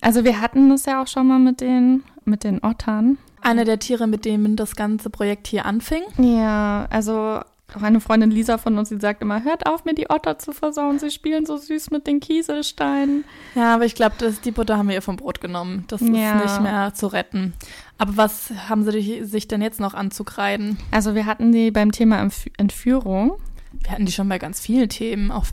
Also 0.00 0.24
wir 0.24 0.40
hatten 0.40 0.68
das 0.70 0.86
ja 0.86 1.00
auch 1.02 1.06
schon 1.06 1.28
mal 1.28 1.38
mit 1.38 1.60
den, 1.60 2.02
mit 2.24 2.42
den 2.44 2.62
Ottern. 2.64 3.18
einer 3.42 3.64
der 3.64 3.78
Tiere, 3.78 4.06
mit 4.06 4.24
denen 4.24 4.56
das 4.56 4.74
ganze 4.76 5.10
Projekt 5.10 5.46
hier 5.46 5.64
anfing. 5.66 6.02
Ja, 6.18 6.86
also 6.90 7.40
auch 7.76 7.82
eine 7.82 8.00
Freundin 8.00 8.30
Lisa 8.30 8.58
von 8.58 8.76
uns, 8.78 8.88
die 8.90 8.98
sagt 9.00 9.22
immer, 9.22 9.44
hört 9.44 9.66
auf, 9.66 9.84
mir 9.84 9.94
die 9.94 10.10
Otter 10.10 10.38
zu 10.38 10.52
versauen. 10.52 10.98
Sie 10.98 11.10
spielen 11.10 11.46
so 11.46 11.56
süß 11.56 11.90
mit 11.90 12.06
den 12.06 12.20
Kieselsteinen. 12.20 13.24
Ja, 13.54 13.74
aber 13.74 13.84
ich 13.84 13.94
glaube, 13.94 14.14
die 14.44 14.50
Butter 14.50 14.76
haben 14.78 14.88
wir 14.88 14.94
ihr 14.96 15.02
vom 15.02 15.16
Brot 15.16 15.40
genommen. 15.40 15.84
Das 15.88 16.00
Ja. 16.00 16.06
ist 16.06 16.44
nicht 16.44 16.62
mehr 16.62 16.92
zu 16.94 17.06
retten. 17.06 17.54
Aber 17.98 18.16
was 18.16 18.50
haben 18.68 18.84
sie 18.90 19.24
sich 19.24 19.48
denn 19.48 19.62
jetzt 19.62 19.80
noch 19.80 19.94
anzukreiden? 19.94 20.78
Also 20.90 21.14
wir 21.14 21.26
hatten 21.26 21.52
die 21.52 21.70
beim 21.70 21.92
Thema 21.92 22.18
Entf 22.20 22.46
Entführung. 22.58 23.32
Wir 23.82 23.90
hatten 23.92 24.06
die 24.06 24.12
schon 24.12 24.28
bei 24.28 24.38
ganz 24.38 24.60
vielen 24.60 24.88
Themen, 24.88 25.30
auch 25.32 25.46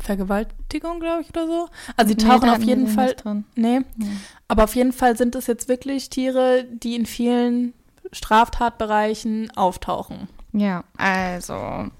Vergewaltigung, 0.00 1.00
glaube 1.00 1.22
ich, 1.22 1.30
oder 1.30 1.46
so. 1.46 1.68
Also 1.96 2.14
die 2.14 2.22
Nee, 2.22 2.30
tauchen 2.30 2.46
da 2.46 2.52
auf 2.56 2.62
jeden 2.62 2.86
Fall. 2.88 3.16
Nee, 3.54 3.80
Nee. 3.96 4.06
aber 4.48 4.64
auf 4.64 4.76
jeden 4.76 4.92
Fall 4.92 5.16
sind 5.16 5.34
es 5.34 5.46
jetzt 5.46 5.68
wirklich 5.68 6.10
Tiere, 6.10 6.64
die 6.70 6.94
in 6.94 7.06
vielen 7.06 7.72
Straftatbereichen 8.12 9.50
auftauchen. 9.56 10.28
Ja, 10.56 10.84
also 10.96 11.90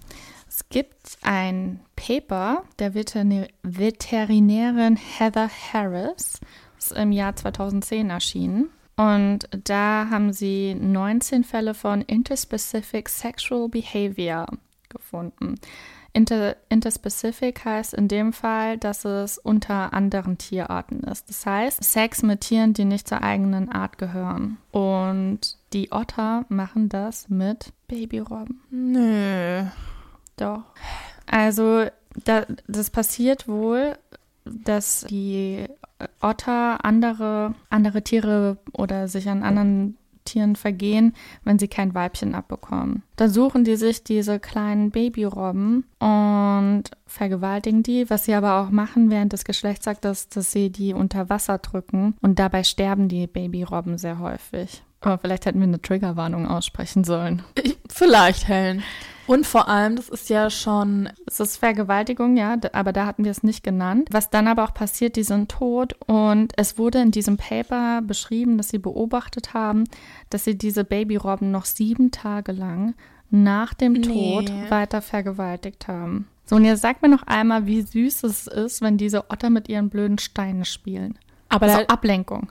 es 0.48 0.68
gibt 0.68 1.18
ein 1.22 1.80
Paper 1.96 2.62
der 2.78 2.94
Veterinä 2.94 3.48
Veterinärin 3.64 4.96
Heather 4.96 5.50
Harris, 5.72 6.38
das 6.76 6.92
ist 6.92 6.96
im 6.96 7.10
Jahr 7.10 7.34
2010 7.34 8.10
erschienen. 8.10 8.70
Und 8.96 9.48
da 9.64 10.06
haben 10.08 10.32
sie 10.32 10.76
19 10.76 11.42
Fälle 11.42 11.74
von 11.74 12.00
Interspecific 12.02 13.08
Sexual 13.08 13.68
Behavior 13.68 14.46
gefunden. 14.88 15.56
Inter, 16.12 16.54
interspecific 16.68 17.64
heißt 17.64 17.92
in 17.92 18.06
dem 18.06 18.32
Fall, 18.32 18.78
dass 18.78 19.04
es 19.04 19.36
unter 19.36 19.92
anderen 19.92 20.38
Tierarten 20.38 21.00
ist. 21.00 21.28
Das 21.28 21.44
heißt, 21.44 21.82
Sex 21.82 22.22
mit 22.22 22.42
Tieren, 22.42 22.72
die 22.72 22.84
nicht 22.84 23.08
zur 23.08 23.20
eigenen 23.24 23.68
Art 23.68 23.98
gehören. 23.98 24.58
Und 24.70 25.58
die 25.74 25.92
Otter 25.92 26.46
machen 26.48 26.88
das 26.88 27.28
mit 27.28 27.72
Babyrobben. 27.88 28.60
Nö. 28.70 29.64
Doch. 30.36 30.62
Also, 31.26 31.86
da, 32.24 32.46
das 32.66 32.90
passiert 32.90 33.48
wohl, 33.48 33.96
dass 34.44 35.04
die 35.08 35.66
Otter 36.20 36.84
andere, 36.84 37.54
andere 37.70 38.02
Tiere 38.02 38.58
oder 38.72 39.08
sich 39.08 39.28
an 39.28 39.42
anderen 39.42 39.96
Tieren 40.24 40.56
vergehen, 40.56 41.14
wenn 41.44 41.58
sie 41.58 41.68
kein 41.68 41.94
Weibchen 41.94 42.34
abbekommen. 42.34 43.02
Dann 43.16 43.30
suchen 43.30 43.64
die 43.64 43.76
sich 43.76 44.04
diese 44.04 44.40
kleinen 44.40 44.90
Babyrobben 44.90 45.84
und 45.98 46.84
vergewaltigen 47.06 47.82
die. 47.82 48.08
Was 48.08 48.24
sie 48.24 48.34
aber 48.34 48.60
auch 48.60 48.70
machen 48.70 49.10
während 49.10 49.32
des 49.32 49.44
Geschlechtsakts, 49.44 50.06
ist, 50.06 50.36
dass 50.36 50.50
sie 50.50 50.70
die 50.70 50.94
unter 50.94 51.28
Wasser 51.28 51.58
drücken 51.58 52.16
und 52.22 52.38
dabei 52.38 52.64
sterben 52.64 53.08
die 53.08 53.26
Babyrobben 53.26 53.98
sehr 53.98 54.18
häufig. 54.18 54.82
Aber 55.04 55.18
vielleicht 55.18 55.46
hätten 55.46 55.60
wir 55.60 55.66
eine 55.66 55.80
Triggerwarnung 55.80 56.46
aussprechen 56.46 57.04
sollen. 57.04 57.42
Ich, 57.62 57.76
vielleicht, 57.90 58.48
Helen. 58.48 58.82
Und 59.26 59.46
vor 59.46 59.68
allem, 59.68 59.96
das 59.96 60.08
ist 60.10 60.28
ja 60.28 60.50
schon 60.50 61.08
Es 61.26 61.40
ist 61.40 61.56
Vergewaltigung, 61.56 62.36
ja, 62.36 62.56
aber 62.72 62.92
da 62.92 63.06
hatten 63.06 63.24
wir 63.24 63.30
es 63.30 63.42
nicht 63.42 63.62
genannt. 63.62 64.08
Was 64.10 64.28
dann 64.28 64.48
aber 64.48 64.64
auch 64.64 64.74
passiert, 64.74 65.16
die 65.16 65.22
sind 65.22 65.50
tot 65.50 65.94
und 66.06 66.52
es 66.56 66.76
wurde 66.76 67.00
in 67.00 67.10
diesem 67.10 67.38
Paper 67.38 68.02
beschrieben, 68.02 68.58
dass 68.58 68.68
sie 68.68 68.78
beobachtet 68.78 69.54
haben, 69.54 69.84
dass 70.28 70.44
sie 70.44 70.58
diese 70.58 70.84
Babyrobben 70.84 71.50
noch 71.50 71.64
sieben 71.64 72.10
Tage 72.10 72.52
lang 72.52 72.94
nach 73.30 73.72
dem 73.72 73.94
Nee. 73.94 74.02
Tod 74.02 74.52
weiter 74.70 75.00
vergewaltigt 75.00 75.88
haben. 75.88 76.28
So, 76.44 76.56
und 76.56 76.66
jetzt 76.66 76.82
sagt 76.82 77.00
mir 77.00 77.08
noch 77.08 77.22
einmal, 77.22 77.66
wie 77.66 77.80
süß 77.80 78.24
es 78.24 78.46
ist, 78.46 78.82
wenn 78.82 78.98
diese 78.98 79.30
Otter 79.30 79.48
mit 79.48 79.70
ihren 79.70 79.88
blöden 79.88 80.18
Steinen 80.18 80.66
spielen. 80.66 81.18
Aber 81.48 81.66
Also 81.66 81.78
da, 81.78 81.86
Ablenkung. 81.86 82.48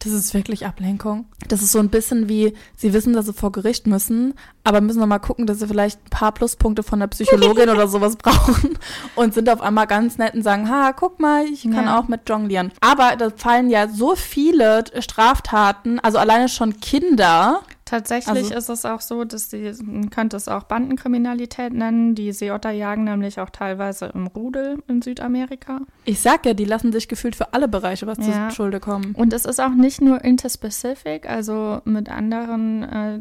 Das 0.00 0.12
ist 0.12 0.34
wirklich 0.34 0.66
Ablenkung. 0.66 1.26
Das 1.48 1.62
ist 1.62 1.72
so 1.72 1.78
ein 1.78 1.88
bisschen 1.90 2.28
wie, 2.28 2.54
sie 2.76 2.92
wissen, 2.92 3.12
dass 3.12 3.26
sie 3.26 3.32
vor 3.32 3.52
Gericht 3.52 3.86
müssen, 3.86 4.34
aber 4.64 4.80
müssen 4.80 5.00
noch 5.00 5.06
mal 5.06 5.18
gucken, 5.18 5.46
dass 5.46 5.58
sie 5.60 5.66
vielleicht 5.66 5.98
ein 6.06 6.10
paar 6.10 6.32
Pluspunkte 6.32 6.82
von 6.82 7.00
der 7.00 7.06
Psychologin 7.08 7.68
oder 7.70 7.88
sowas 7.88 8.16
brauchen 8.16 8.78
und 9.16 9.34
sind 9.34 9.48
auf 9.48 9.60
einmal 9.60 9.86
ganz 9.86 10.18
nett 10.18 10.34
und 10.34 10.42
sagen, 10.42 10.68
ha, 10.68 10.92
guck 10.92 11.20
mal, 11.20 11.44
ich 11.44 11.62
kann 11.62 11.86
Ja. 11.86 11.98
auch 11.98 12.08
mit 12.08 12.28
jonglieren. 12.28 12.72
Aber 12.80 13.16
da 13.16 13.30
fallen 13.30 13.70
ja 13.70 13.88
so 13.88 14.14
viele 14.16 14.84
Straftaten, 15.00 15.98
also 16.00 16.18
alleine 16.18 16.48
schon 16.48 16.80
Kinder. 16.80 17.60
Tatsächlich 17.88 18.36
Also- 18.36 18.54
ist 18.54 18.68
es 18.68 18.84
auch 18.84 19.00
so, 19.00 19.24
dass 19.24 19.48
sie, 19.48 19.72
man 19.82 20.10
könnte 20.10 20.36
es 20.36 20.46
auch 20.46 20.64
Bandenkriminalität 20.64 21.72
nennen. 21.72 22.14
Die 22.14 22.32
Seeotter 22.32 22.70
jagen 22.70 23.04
nämlich 23.04 23.40
auch 23.40 23.48
teilweise 23.48 24.06
im 24.14 24.26
Rudel 24.26 24.82
in 24.88 25.00
Südamerika. 25.00 25.80
Ich 26.04 26.20
sag 26.20 26.44
ja, 26.44 26.52
die 26.52 26.66
lassen 26.66 26.92
sich 26.92 27.08
gefühlt 27.08 27.34
für 27.34 27.54
alle 27.54 27.66
Bereiche 27.66 28.06
was 28.06 28.18
Ja. 28.18 28.50
zu 28.50 28.56
Schulde 28.56 28.78
kommen. 28.78 29.14
Und 29.14 29.32
es 29.32 29.46
ist 29.46 29.58
auch 29.58 29.70
nicht 29.74 30.02
nur 30.02 30.22
interspecific, 30.22 31.26
also 31.28 31.80
mit 31.84 32.10
anderen 32.10 32.82
äh, 32.82 33.20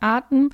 Arten, 0.00 0.50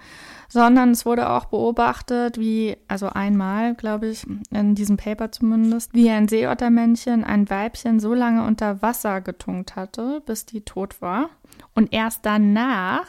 sondern 0.50 0.90
es 0.90 1.07
wurde 1.07 1.31
auch 1.31 1.46
beobachtet, 1.46 2.38
wie, 2.38 2.77
also 2.87 3.09
einmal, 3.09 3.74
glaube 3.74 4.09
ich, 4.09 4.27
in 4.50 4.74
diesem 4.74 4.98
Paper 4.98 5.33
zumindest, 5.33 5.94
wie 5.94 6.11
ein 6.11 6.29
Seeottermännchen 6.29 7.24
ein 7.24 7.48
Weibchen 7.48 7.98
so 7.98 8.12
lange 8.12 8.44
unter 8.46 8.83
Wasser 8.83 9.22
getunkt 9.22 9.74
hatte, 9.74 10.20
bis 10.27 10.44
die 10.44 10.61
tot 10.61 11.00
war. 11.00 11.31
Und 11.74 11.94
erst 11.94 12.27
danach 12.27 13.07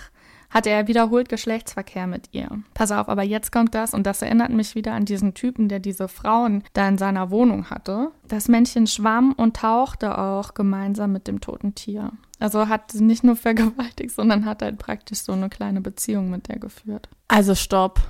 hatte 0.49 0.69
er 0.69 0.87
wiederholt 0.87 1.29
Geschlechtsverkehr 1.29 2.07
mit 2.07 2.29
ihr. 2.31 2.49
Pass 2.73 2.91
auf, 2.91 3.09
aber 3.09 3.23
jetzt 3.23 3.51
kommt 3.51 3.75
das, 3.75 3.93
und 3.93 4.05
das 4.05 4.21
erinnert 4.21 4.51
mich 4.51 4.75
wieder 4.75 4.93
an 4.93 5.05
diesen 5.05 5.33
Typen, 5.33 5.69
der 5.69 5.79
diese 5.79 6.07
Frauen 6.07 6.63
da 6.73 6.87
in 6.87 6.97
seiner 6.97 7.31
Wohnung 7.31 7.69
hatte. 7.69 8.11
Das 8.27 8.47
Männchen 8.47 8.87
schwamm 8.87 9.33
und 9.33 9.57
tauchte 9.57 10.17
auch 10.17 10.53
gemeinsam 10.53 11.11
mit 11.11 11.27
dem 11.27 11.41
toten 11.41 11.75
Tier. 11.75 12.11
Also 12.39 12.67
hat 12.67 12.91
sie 12.91 13.03
nicht 13.03 13.23
nur 13.23 13.35
vergewaltigt, 13.35 14.13
sondern 14.13 14.45
hat 14.45 14.61
halt 14.61 14.77
praktisch 14.77 15.19
so 15.19 15.33
eine 15.33 15.49
kleine 15.49 15.81
Beziehung 15.81 16.29
mit 16.29 16.47
der 16.47 16.59
geführt. 16.59 17.09
Also 17.27 17.55
stopp. 17.55 18.01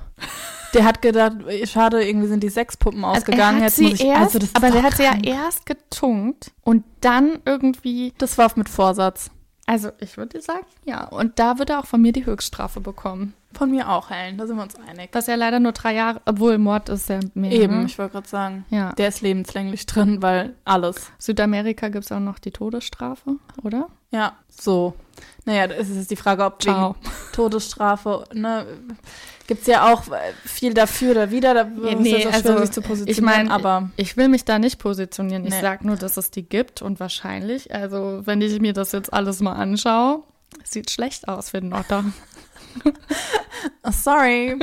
Der 0.74 0.84
hat 0.84 1.00
gedacht, 1.00 1.36
schade, 1.64 2.04
irgendwie 2.04 2.26
sind 2.26 2.42
die 2.42 2.48
Sexpuppen 2.48 3.04
ausgegangen. 3.04 3.62
Also 3.62 3.62
er 3.62 3.64
hat 3.64 3.64
Jetzt 3.64 3.76
sie 3.76 3.84
muss 3.84 3.92
ich, 3.94 4.04
erst, 4.04 4.34
also 4.34 4.48
aber 4.54 4.70
der 4.70 4.82
hat 4.82 4.96
sie 4.96 5.04
ja 5.04 5.14
erst 5.22 5.64
getunkt 5.66 6.52
und 6.62 6.84
dann 7.00 7.38
irgendwie 7.44 8.12
Das 8.18 8.36
war 8.36 8.50
mit 8.56 8.68
Vorsatz. 8.68 9.30
Also 9.68 9.90
ich 9.98 10.16
würde 10.16 10.40
sagen, 10.40 10.64
ja. 10.84 11.04
Und 11.08 11.38
da 11.40 11.58
wird 11.58 11.70
er 11.70 11.80
auch 11.80 11.86
von 11.86 12.00
mir 12.00 12.12
die 12.12 12.24
Höchststrafe 12.24 12.80
bekommen. 12.80 13.34
Von 13.52 13.70
mir 13.72 13.88
auch, 13.90 14.10
Helen, 14.10 14.38
da 14.38 14.46
sind 14.46 14.56
wir 14.56 14.62
uns 14.62 14.76
einig. 14.76 15.08
Was 15.12 15.26
ja 15.26 15.34
leider 15.34 15.58
nur 15.58 15.72
drei 15.72 15.94
Jahre, 15.94 16.20
obwohl 16.24 16.58
Mord 16.58 16.88
ist 16.88 17.08
ja 17.08 17.18
mehr. 17.34 17.50
Eben, 17.50 17.80
Ne? 17.80 17.86
ich 17.86 17.98
wollte 17.98 18.12
gerade 18.12 18.28
sagen. 18.28 18.64
Ja. 18.70 18.92
Der 18.92 19.08
ist 19.08 19.22
lebenslänglich 19.22 19.84
drin, 19.86 20.22
weil 20.22 20.54
alles. 20.64 21.10
Südamerika 21.18 21.88
gibt 21.88 22.04
es 22.04 22.12
auch 22.12 22.20
noch 22.20 22.38
die 22.38 22.52
Todesstrafe, 22.52 23.36
oder? 23.64 23.88
Ja, 24.12 24.34
so. 24.48 24.94
Naja, 25.44 25.66
es 25.66 25.88
ist 25.88 26.10
die 26.10 26.16
Frage, 26.16 26.44
ob 26.44 26.60
Ciao. 26.62 26.96
wegen 27.00 27.12
Todesstrafe, 27.32 28.24
ne, 28.32 28.66
gibt's 29.46 29.66
ja 29.66 29.92
auch 29.92 30.02
viel 30.44 30.74
dafür 30.74 31.12
oder 31.12 31.30
wieder, 31.30 31.54
da 31.54 31.68
Ja, 31.84 31.90
ist 31.92 32.00
nee, 32.00 32.10
es 32.22 32.26
auch 32.26 32.40
schwer, 32.40 32.50
also, 32.52 32.58
sich 32.58 32.70
zu 32.72 32.82
positionieren, 32.82 33.08
Ich 33.08 33.20
meine, 33.20 33.50
aber 33.52 33.90
ich 33.96 34.16
will 34.16 34.28
mich 34.28 34.44
da 34.44 34.58
nicht 34.58 34.78
positionieren. 34.78 35.44
Ich 35.46 35.54
Nee. 35.54 35.60
sage 35.60 35.86
nur, 35.86 35.96
dass 35.96 36.16
es 36.16 36.30
die 36.30 36.42
gibt 36.42 36.82
und 36.82 36.98
wahrscheinlich, 37.00 37.72
also 37.72 38.22
wenn 38.24 38.40
ich 38.40 38.60
mir 38.60 38.72
das 38.72 38.92
jetzt 38.92 39.12
alles 39.12 39.40
mal 39.40 39.52
anschaue, 39.52 40.22
sieht 40.64 40.90
schlecht 40.90 41.28
aus 41.28 41.50
für 41.50 41.60
den 41.60 41.72
Otter. 41.72 42.04
Oh, 43.82 43.90
sorry. 43.90 44.56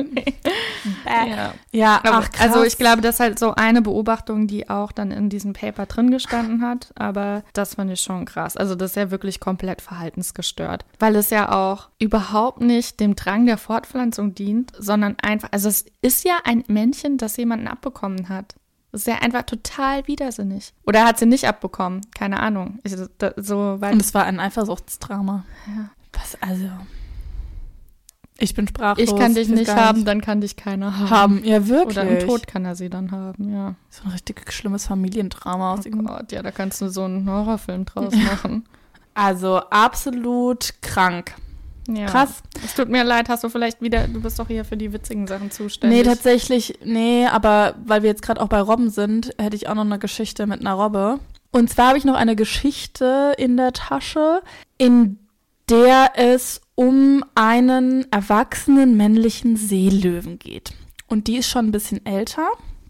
Ja. 1.05 1.53
Ja, 1.71 2.01
ach, 2.03 2.29
krass. 2.31 2.41
also 2.41 2.63
ich 2.63 2.77
glaube, 2.77 3.01
das 3.01 3.15
ist 3.15 3.19
halt 3.19 3.39
so 3.39 3.55
eine 3.55 3.81
Beobachtung, 3.81 4.47
die 4.47 4.69
auch 4.69 4.91
dann 4.91 5.11
in 5.11 5.29
diesem 5.29 5.53
Paper 5.53 5.85
drin 5.85 6.11
gestanden 6.11 6.61
hat. 6.61 6.91
Aber 6.95 7.43
das 7.53 7.75
fand 7.75 7.91
ich 7.91 8.01
schon 8.01 8.25
krass. 8.25 8.57
Also 8.57 8.75
das 8.75 8.91
ist 8.91 8.95
ja 8.95 9.11
wirklich 9.11 9.39
komplett 9.39 9.81
verhaltensgestört. 9.81 10.85
Weil 10.99 11.15
es 11.15 11.29
ja 11.29 11.51
auch 11.51 11.89
überhaupt 11.99 12.61
nicht 12.61 12.99
dem 12.99 13.15
Drang 13.15 13.45
der 13.45 13.57
Fortpflanzung 13.57 14.35
dient, 14.35 14.71
sondern 14.77 15.15
einfach, 15.21 15.49
also 15.51 15.69
es 15.69 15.85
ist 16.01 16.25
ja 16.25 16.39
ein 16.43 16.63
Männchen, 16.67 17.17
das 17.17 17.37
jemanden 17.37 17.67
abbekommen 17.67 18.29
hat. 18.29 18.55
Das 18.91 19.01
ist 19.01 19.07
ja 19.07 19.15
einfach 19.21 19.43
total 19.43 20.05
widersinnig. 20.07 20.73
Oder 20.85 20.99
er 20.99 21.05
hat 21.07 21.17
sie 21.17 21.25
nicht 21.25 21.47
abbekommen. 21.47 22.01
Keine 22.13 22.39
Ahnung. 22.39 22.79
Ich, 22.83 22.95
da, 23.17 23.33
so, 23.37 23.77
weil 23.79 23.93
Und 23.93 24.01
es 24.01 24.13
war 24.13 24.25
ein 24.25 24.39
Eifersuchtsdrama. 24.39 25.45
Ja. 25.67 25.89
Was, 26.13 26.37
also. 26.41 26.69
Ich 28.39 28.55
bin 28.55 28.67
sprachlos. 28.67 29.07
ich 29.07 29.15
kann 29.15 29.35
dich 29.35 29.47
nicht 29.47 29.73
haben, 29.73 30.05
dann 30.05 30.21
kann 30.21 30.41
dich 30.41 30.55
keiner 30.55 30.97
haben. 30.97 31.09
Haben, 31.09 31.43
ja, 31.43 31.67
wirklich. 31.67 31.97
Oder 31.97 32.07
im 32.07 32.27
Tod 32.27 32.47
kann 32.47 32.65
er 32.65 32.75
sie 32.75 32.89
dann 32.89 33.11
haben, 33.11 33.53
ja. 33.53 33.75
So 33.89 34.05
ein 34.05 34.11
richtig 34.11 34.51
schlimmes 34.51 34.87
Familiendrama 34.87 35.73
aus 35.73 35.81
Oh 35.85 35.89
Gott, 35.89 36.31
ja, 36.31 36.41
da 36.41 36.51
kannst 36.51 36.81
du 36.81 36.89
so 36.89 37.03
einen 37.03 37.29
Horrorfilm 37.29 37.85
draus 37.85 38.13
machen. 38.41 38.65
Also 39.13 39.57
absolut 39.57 40.73
krank. 40.81 41.35
Ja. 41.87 42.05
Krass. 42.05 42.41
Es 42.63 42.75
tut 42.75 42.89
mir 42.89 43.03
leid, 43.03 43.29
hast 43.29 43.43
du 43.43 43.49
vielleicht 43.49 43.81
wieder, 43.81 44.07
du 44.07 44.21
bist 44.21 44.39
doch 44.39 44.47
hier 44.47 44.65
für 44.65 44.77
die 44.77 44.93
witzigen 44.93 45.27
Sachen 45.27 45.51
zuständig. 45.51 45.99
Nee, 45.99 46.03
tatsächlich, 46.03 46.79
nee, 46.83 47.27
aber 47.27 47.75
weil 47.85 48.03
wir 48.03 48.09
jetzt 48.09 48.21
gerade 48.21 48.41
auch 48.41 48.47
bei 48.47 48.61
Robben 48.61 48.89
sind, 48.89 49.35
hätte 49.37 49.55
ich 49.55 49.67
auch 49.67 49.75
noch 49.75 49.85
eine 49.85 49.99
Geschichte 49.99 50.47
mit 50.47 50.61
einer 50.61 50.73
Robbe. 50.73 51.19
Und 51.51 51.69
zwar 51.69 51.89
habe 51.89 51.97
ich 51.97 52.05
noch 52.05 52.15
eine 52.15 52.35
Geschichte 52.35 53.33
in 53.37 53.57
der 53.57 53.73
Tasche, 53.73 54.41
in 54.77 55.19
der 55.69 56.11
es 56.15 56.61
um 56.75 57.23
einen 57.35 58.11
erwachsenen 58.11 58.97
männlichen 58.97 59.55
Seelöwen 59.55 60.39
geht. 60.39 60.73
Und 61.07 61.27
die 61.27 61.37
ist 61.37 61.47
schon 61.49 61.67
ein 61.67 61.71
bisschen 61.71 62.05
älter. 62.05 62.47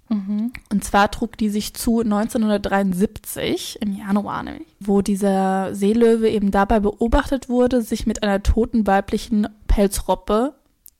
Mhm. 0.09 0.53
Und 0.71 0.83
zwar 0.83 1.12
trug 1.12 1.38
die 1.38 1.49
sich 1.49 1.73
zu 1.73 2.01
1973, 2.01 3.77
im 3.81 3.95
Januar 3.97 4.43
nämlich, 4.43 4.67
wo 4.79 5.01
dieser 5.01 5.73
Seelöwe 5.73 6.29
eben 6.29 6.51
dabei 6.51 6.79
beobachtet 6.79 7.49
wurde, 7.49 7.81
sich 7.81 8.05
mit 8.05 8.23
einer 8.23 8.43
toten 8.43 8.86
weiblichen 8.88 9.47
Pelzrobbe 9.67 10.55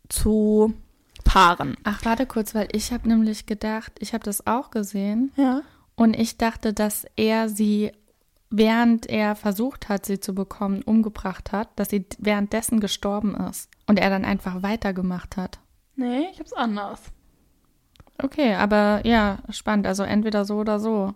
zu 0.10 0.74
paaren. 1.24 1.76
Ach, 1.84 2.04
warte 2.06 2.26
kurz, 2.26 2.54
weil 2.56 2.68
ich 2.72 2.92
habe 2.92 3.08
nämlich 3.08 3.46
gedacht, 3.46 3.94
ich 4.00 4.14
habe 4.14 4.24
das 4.24 4.46
auch 4.48 4.72
gesehen 4.72 5.32
Ja. 5.36 5.62
und 5.96 6.16
ich 6.16 6.38
dachte, 6.38 6.74
dass 6.74 7.06
er 7.16 7.50
sie, 7.50 7.92
während 8.56 9.08
er 9.08 9.36
versucht 9.36 9.90
hat, 9.90 10.06
sie 10.06 10.20
zu 10.20 10.36
bekommen, 10.36 10.84
umgebracht 10.84 11.52
hat, 11.52 11.70
dass 11.76 11.90
sie 11.90 12.06
währenddessen 12.20 12.80
gestorben 12.80 13.36
ist 13.36 13.70
und 13.88 13.98
er 13.98 14.12
dann 14.12 14.26
einfach 14.26 14.62
weitergemacht 14.62 15.38
hat. 15.38 15.60
Nee, 15.96 16.28
ich 16.32 16.40
hab's 16.40 16.54
anders. 16.54 17.02
Okay, 18.22 18.54
aber 18.54 19.02
ja, 19.06 19.40
spannend. 19.50 19.88
Also 19.88 20.04
entweder 20.04 20.46
so 20.46 20.58
oder 20.58 20.80
so. 20.80 21.16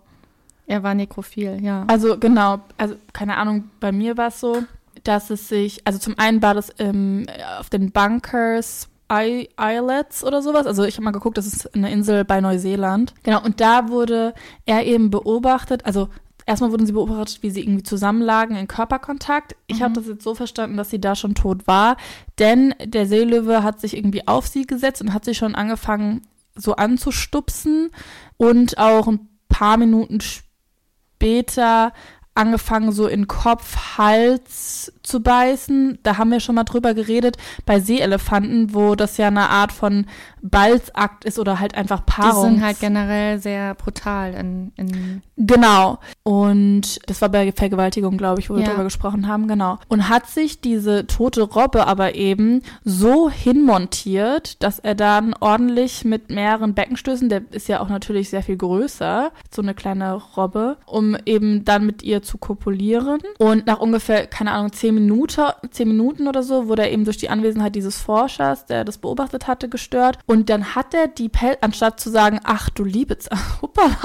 Er 0.66 0.82
war 0.82 0.94
nekrophil, 0.94 1.62
ja. 1.62 1.84
Also 1.86 2.18
genau, 2.18 2.58
also 2.76 2.96
keine 3.12 3.36
Ahnung, 3.36 3.70
bei 3.78 3.92
mir 3.92 4.16
war 4.16 4.28
es 4.28 4.40
so, 4.40 4.64
dass 5.04 5.30
es 5.30 5.48
sich, 5.48 5.86
also 5.86 6.00
zum 6.00 6.18
einen 6.18 6.42
war 6.42 6.54
das 6.54 6.72
ähm, 6.80 7.26
auf 7.60 7.70
den 7.70 7.92
Bunkers 7.92 8.88
I 9.10 9.48
Islets 9.56 10.24
oder 10.24 10.42
sowas. 10.42 10.66
Also 10.66 10.82
ich 10.82 10.96
habe 10.96 11.04
mal 11.04 11.12
geguckt, 11.12 11.38
das 11.38 11.46
ist 11.46 11.72
eine 11.74 11.90
Insel 11.92 12.24
bei 12.24 12.40
Neuseeland. 12.40 13.14
Genau, 13.22 13.42
und 13.42 13.60
da 13.60 13.88
wurde 13.88 14.34
er 14.66 14.84
eben 14.84 15.10
beobachtet, 15.10 15.86
also 15.86 16.08
erstmal 16.48 16.72
wurden 16.72 16.86
sie 16.86 16.92
beobachtet, 16.92 17.42
wie 17.42 17.50
sie 17.50 17.62
irgendwie 17.62 17.82
zusammenlagen 17.82 18.56
in 18.56 18.66
Körperkontakt. 18.66 19.54
Ich 19.66 19.82
habe 19.82 19.94
das 19.94 20.06
jetzt 20.06 20.24
so 20.24 20.34
verstanden, 20.34 20.76
dass 20.76 20.90
sie 20.90 21.00
da 21.00 21.14
schon 21.14 21.34
tot 21.34 21.66
war, 21.66 21.96
denn 22.38 22.74
der 22.82 23.06
Seelöwe 23.06 23.62
hat 23.62 23.80
sich 23.80 23.96
irgendwie 23.96 24.26
auf 24.26 24.46
sie 24.46 24.66
gesetzt 24.66 25.02
und 25.02 25.12
hat 25.12 25.24
sie 25.24 25.34
schon 25.34 25.54
angefangen 25.54 26.22
so 26.56 26.74
anzustupsen 26.74 27.90
und 28.36 28.78
auch 28.78 29.06
ein 29.06 29.28
paar 29.48 29.76
Minuten 29.76 30.20
später 30.20 31.92
angefangen, 32.34 32.92
so 32.92 33.06
in 33.06 33.26
Kopf, 33.26 33.98
Hals 33.98 34.92
zu 35.02 35.20
beißen. 35.20 35.98
Da 36.02 36.18
haben 36.18 36.30
wir 36.30 36.40
schon 36.40 36.54
mal 36.54 36.64
drüber 36.64 36.94
geredet, 36.94 37.36
bei 37.66 37.80
Seeelefanten, 37.80 38.74
wo 38.74 38.94
das 38.94 39.16
ja 39.16 39.26
eine 39.26 39.50
Art 39.50 39.72
von 39.72 40.06
Balzakt 40.42 41.24
ist 41.24 41.38
oder 41.38 41.60
halt 41.60 41.74
einfach 41.74 42.00
Die 42.00 42.12
Paarung. 42.12 42.44
sind 42.44 42.64
halt 42.64 42.80
generell 42.80 43.38
sehr 43.38 43.74
brutal 43.74 44.34
in, 44.34 44.72
in 44.76 45.22
Genau. 45.36 45.98
Und 46.24 46.98
das 47.08 47.20
war 47.22 47.28
bei 47.28 47.52
Vergewaltigung, 47.52 48.16
glaube 48.18 48.40
ich, 48.40 48.50
wo 48.50 48.56
wir 48.56 48.62
Ja. 48.62 48.70
drüber 48.70 48.84
gesprochen 48.84 49.28
haben, 49.28 49.46
genau. 49.48 49.78
Und 49.88 50.08
hat 50.08 50.26
sich 50.28 50.60
diese 50.60 51.06
tote 51.06 51.42
Robbe 51.42 51.86
aber 51.86 52.14
eben 52.16 52.62
so 52.84 53.30
hinmontiert, 53.30 54.62
dass 54.62 54.78
er 54.78 54.94
dann 54.94 55.34
ordentlich 55.38 56.04
mit 56.04 56.30
mehreren 56.30 56.74
Beckenstößen, 56.74 57.28
der 57.28 57.42
ist 57.52 57.68
ja 57.68 57.80
auch 57.80 57.88
natürlich 57.88 58.30
sehr 58.30 58.42
viel 58.42 58.56
größer, 58.56 59.30
so 59.54 59.62
eine 59.62 59.74
kleine 59.74 60.14
Robbe, 60.36 60.76
um 60.86 61.16
eben 61.24 61.64
dann 61.64 61.86
mit 61.86 62.02
ihr 62.02 62.22
zu 62.22 62.38
kopulieren. 62.38 63.20
Und 63.38 63.66
nach 63.66 63.78
ungefähr, 63.78 64.26
keine 64.26 64.52
Ahnung, 64.52 64.72
zehn 64.72 64.94
Minuten, 64.94 65.42
zehn 65.70 65.88
Minuten 65.88 66.26
oder 66.28 66.42
so, 66.42 66.66
wurde 66.68 66.82
er 66.82 66.92
eben 66.92 67.04
durch 67.04 67.16
die 67.18 67.30
Anwesenheit 67.30 67.74
dieses 67.74 68.00
Forschers, 68.00 68.66
der 68.66 68.84
das 68.84 68.98
beobachtet 68.98 69.46
hatte, 69.46 69.68
gestört. 69.68 70.18
Und 70.28 70.50
dann 70.50 70.74
hat 70.74 70.92
er 70.92 71.08
die 71.08 71.28
Pel, 71.30 71.56
anstatt 71.62 71.98
zu 71.98 72.10
sagen, 72.10 72.38
ach 72.44 72.68
du 72.70 72.84
liebe 72.84 73.16
Z- 73.18 73.32
Hoppala, 73.62 73.96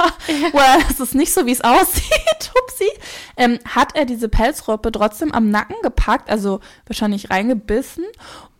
well, 0.53 0.81
es 0.89 0.99
ist 0.99 1.13
nicht 1.13 1.33
so, 1.33 1.45
wie 1.45 1.51
es 1.51 1.61
aussieht, 1.63 2.51
Hupsi, 2.55 2.89
ähm, 3.37 3.59
hat 3.67 3.95
er 3.95 4.05
diese 4.05 4.29
Pelzrobbe 4.29 4.91
trotzdem 4.91 5.33
am 5.33 5.49
Nacken 5.49 5.75
gepackt, 5.83 6.29
also 6.29 6.61
wahrscheinlich 6.87 7.29
reingebissen 7.29 8.05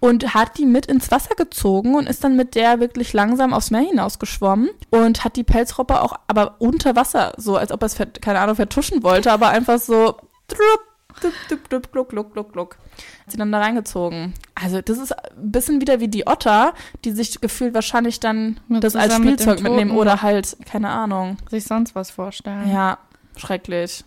und 0.01 0.33
hat 0.33 0.57
die 0.57 0.65
mit 0.65 0.87
ins 0.87 1.09
Wasser 1.09 1.35
gezogen 1.35 1.95
und 1.95 2.07
ist 2.09 2.21
dann 2.25 2.35
mit 2.35 2.55
der 2.55 2.81
wirklich 2.81 3.13
langsam 3.13 3.53
aufs 3.53 3.71
Meer 3.71 3.81
hinausgeschwommen 3.87 4.69
und 4.89 5.23
hat 5.23 5.37
die 5.37 5.45
Pelzrobbe 5.45 6.01
auch 6.01 6.19
aber 6.27 6.55
unter 6.59 6.97
Wasser, 6.97 7.31
so 7.37 7.55
als 7.55 7.71
ob 7.71 7.81
er 7.81 7.85
es, 7.85 7.95
keine 8.19 8.39
Ahnung, 8.39 8.57
vertuschen 8.57 9.03
wollte, 9.03 9.31
aber 9.31 9.47
einfach 9.49 9.79
so 9.79 10.17
drup, 10.49 10.81
drup, 11.21 11.33
drup, 11.49 11.69
drup, 11.69 11.91
gluck, 11.91 12.09
gluck, 12.09 12.33
gluck, 12.33 12.53
gluck. 12.53 12.77
Hat 13.25 13.31
sie 13.31 13.37
dann 13.37 13.51
da 13.51 13.59
reingezogen. 13.59 14.33
Also 14.55 14.81
das 14.81 14.97
ist 14.97 15.11
ein 15.13 15.51
bisschen 15.51 15.81
wieder 15.81 15.99
wie 15.99 16.07
die 16.07 16.27
Otter, 16.27 16.73
die 17.05 17.11
sich 17.11 17.39
gefühlt 17.41 17.73
wahrscheinlich 17.73 18.19
dann 18.19 18.59
Mit- 18.67 18.83
das 18.83 18.95
als 18.95 19.05
zusammen 19.13 19.25
mit 19.31 19.41
Spielzeug 19.41 19.61
mitnehmen 19.63 19.91
oder 19.91 20.21
halt, 20.21 20.57
keine 20.65 20.89
Ahnung. 20.89 21.37
sich 21.49 21.63
sonst 21.65 21.95
was 21.95 22.11
vorstellen. 22.11 22.71
Ja, 22.71 22.97
schrecklich. 23.37 24.03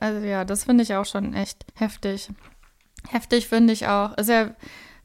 Also 0.00 0.26
ja, 0.26 0.44
das 0.44 0.64
finde 0.64 0.82
ich 0.82 0.94
auch 0.94 1.04
schon 1.04 1.34
echt 1.34 1.64
heftig. 1.74 2.28
Heftig 3.08 3.48
finde 3.48 3.72
ich 3.72 3.86
auch. 3.86 4.16
Ist 4.18 4.28
ja 4.28 4.50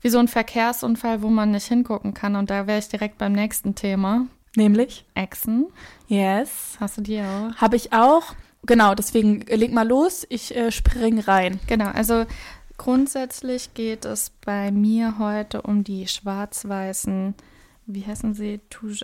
wie 0.01 0.09
so 0.09 0.19
ein 0.19 0.27
Verkehrsunfall, 0.27 1.21
wo 1.21 1.29
man 1.29 1.51
nicht 1.51 1.67
hingucken 1.67 2.13
kann. 2.13 2.35
Und 2.35 2.49
da 2.49 2.67
wäre 2.67 2.79
ich 2.79 2.87
direkt 2.89 3.17
beim 3.17 3.33
nächsten 3.33 3.75
Thema. 3.75 4.25
Nämlich? 4.55 5.05
Echsen. 5.15 5.67
Yes. 6.07 6.77
Hast 6.79 6.97
du 6.97 7.01
die 7.01 7.21
auch? 7.21 7.55
Habe 7.57 7.75
ich 7.75 7.91
auch. 7.93 8.23
Genau, 8.65 8.95
deswegen 8.95 9.41
leg 9.41 9.73
mal 9.73 9.87
los. 9.87 10.25
Ich 10.29 10.55
äh, 10.55 10.71
spring 10.71 11.19
rein. 11.19 11.59
Genau, 11.67 11.87
also 11.87 12.25
grundsätzlich 12.77 13.73
geht 13.73 14.05
es 14.05 14.31
bei 14.45 14.71
mir 14.71 15.19
heute 15.19 15.61
um 15.61 15.83
die 15.83 16.07
schwarz-weißen, 16.07 17.35
wie 17.85 18.05
heißen 18.05 18.33
sie? 18.33 18.61
Tu, 18.69 18.95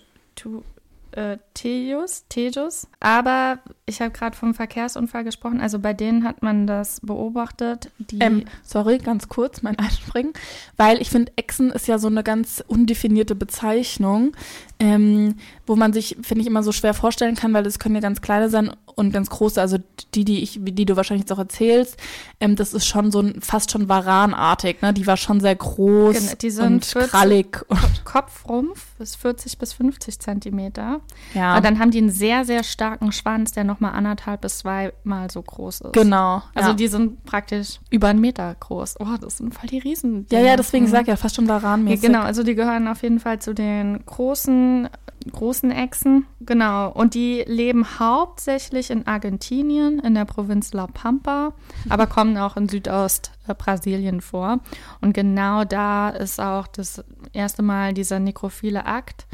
äh, 1.11 1.37
Tejus, 1.53 2.25
Tejus. 2.29 2.87
Aber 2.99 3.59
ich 3.85 4.01
habe 4.01 4.11
gerade 4.11 4.35
vom 4.35 4.53
Verkehrsunfall 4.53 5.23
gesprochen. 5.23 5.61
Also 5.61 5.79
bei 5.79 5.93
denen 5.93 6.23
hat 6.23 6.41
man 6.43 6.67
das 6.67 6.99
beobachtet. 7.01 7.91
Ähm, 8.19 8.45
sorry, 8.63 8.97
ganz 8.99 9.27
kurz 9.27 9.61
mein 9.61 9.77
Einspringen, 9.79 10.33
weil 10.77 11.01
ich 11.01 11.09
finde, 11.09 11.31
Echsen 11.35 11.71
ist 11.71 11.87
ja 11.87 11.97
so 11.97 12.07
eine 12.07 12.23
ganz 12.23 12.63
undefinierte 12.67 13.35
Bezeichnung, 13.35 14.35
ähm, 14.79 15.35
wo 15.65 15.75
man 15.75 15.91
sich, 15.91 16.17
finde 16.21 16.41
ich, 16.41 16.47
immer 16.47 16.63
so 16.63 16.71
schwer 16.71 16.93
vorstellen 16.93 17.35
kann, 17.35 17.53
weil 17.53 17.65
es 17.65 17.79
können 17.79 17.95
ja 17.95 18.01
ganz 18.01 18.21
kleine 18.21 18.49
sein 18.49 18.71
und 18.95 19.11
ganz 19.11 19.29
große, 19.29 19.59
also 19.59 19.77
die, 20.13 20.25
die 20.25 20.43
ich, 20.43 20.59
die 20.61 20.85
du 20.85 20.95
wahrscheinlich 20.95 21.23
jetzt 21.23 21.31
auch 21.31 21.39
erzählst, 21.39 21.97
ähm, 22.39 22.55
das 22.55 22.73
ist 22.73 22.85
schon 22.85 23.11
so 23.11 23.21
ein, 23.21 23.41
fast 23.41 23.71
schon 23.71 23.89
Varanartig, 23.89 24.81
ne? 24.81 24.93
Die 24.93 25.07
war 25.07 25.17
schon 25.17 25.39
sehr 25.39 25.55
groß 25.55 26.17
Genau, 26.17 26.33
die 26.41 26.49
sind 26.49 26.65
und 26.65 26.85
40 26.85 27.11
krallig. 27.11 27.65
Kopfrumpf 28.03 28.99
ist 28.99 29.15
40 29.17 29.57
bis 29.57 29.73
50 29.73 30.19
Zentimeter. 30.19 30.98
Ja, 31.33 31.51
Aber 31.53 31.61
dann 31.61 31.79
haben 31.79 31.91
die 31.91 31.99
einen 31.99 32.09
sehr, 32.09 32.45
sehr 32.45 32.63
starken 32.63 33.11
Schwanz, 33.11 33.51
der 33.51 33.63
nochmal 33.63 33.93
anderthalb 33.93 34.41
bis 34.41 34.59
zweimal 34.59 35.29
so 35.31 35.41
groß 35.41 35.81
ist. 35.81 35.93
genau. 35.93 36.41
Also 36.55 36.69
ja. 36.71 36.75
die 36.75 36.87
sind 36.87 37.23
praktisch 37.25 37.79
über 37.89 38.07
einen 38.07 38.19
Meter 38.21 38.55
groß. 38.59 38.95
Oh, 38.99 39.15
das 39.19 39.37
sind 39.37 39.53
voll 39.53 39.69
die 39.69 39.79
Riesen. 39.79 40.25
ja, 40.31 40.39
ja, 40.39 40.55
deswegen 40.55 40.85
Mhm. 40.85 40.89
sag 40.89 41.01
ich 41.03 41.07
ja, 41.09 41.15
fast 41.15 41.35
schon 41.35 41.45
Ja, 41.47 41.61
Varanmäßig. 41.61 42.01
genau, 42.01 42.21
also 42.21 42.43
die 42.43 42.55
gehören 42.55 42.87
auf 42.87 43.03
jeden 43.03 43.19
Fall 43.19 43.39
zu 43.39 43.53
den 43.53 44.03
großen, 44.05 44.89
großen 45.31 45.69
Echsen. 45.71 46.25
Genau. 46.41 46.91
Und 46.91 47.13
die 47.13 47.43
leben 47.45 47.85
hauptsächlich 47.99 48.89
in 48.89 49.05
Argentinien, 49.05 49.99
in 49.99 50.15
der 50.15 50.25
Provinz 50.25 50.73
La 50.73 50.87
Pampa, 50.87 51.53
aber 51.89 52.07
kommen 52.07 52.37
auch 52.37 52.57
in 52.57 52.67
Südost-Brasilien 52.69 54.21
vor. 54.21 54.59
Und 55.01 55.13
genau 55.13 55.63
da 55.65 56.09
ist 56.09 56.39
auch 56.39 56.67
das 56.67 57.03
erste 57.33 57.61
Mal 57.61 57.93
dieser 57.93 58.19
nekrophile 58.19 58.85
Akt 58.85 59.27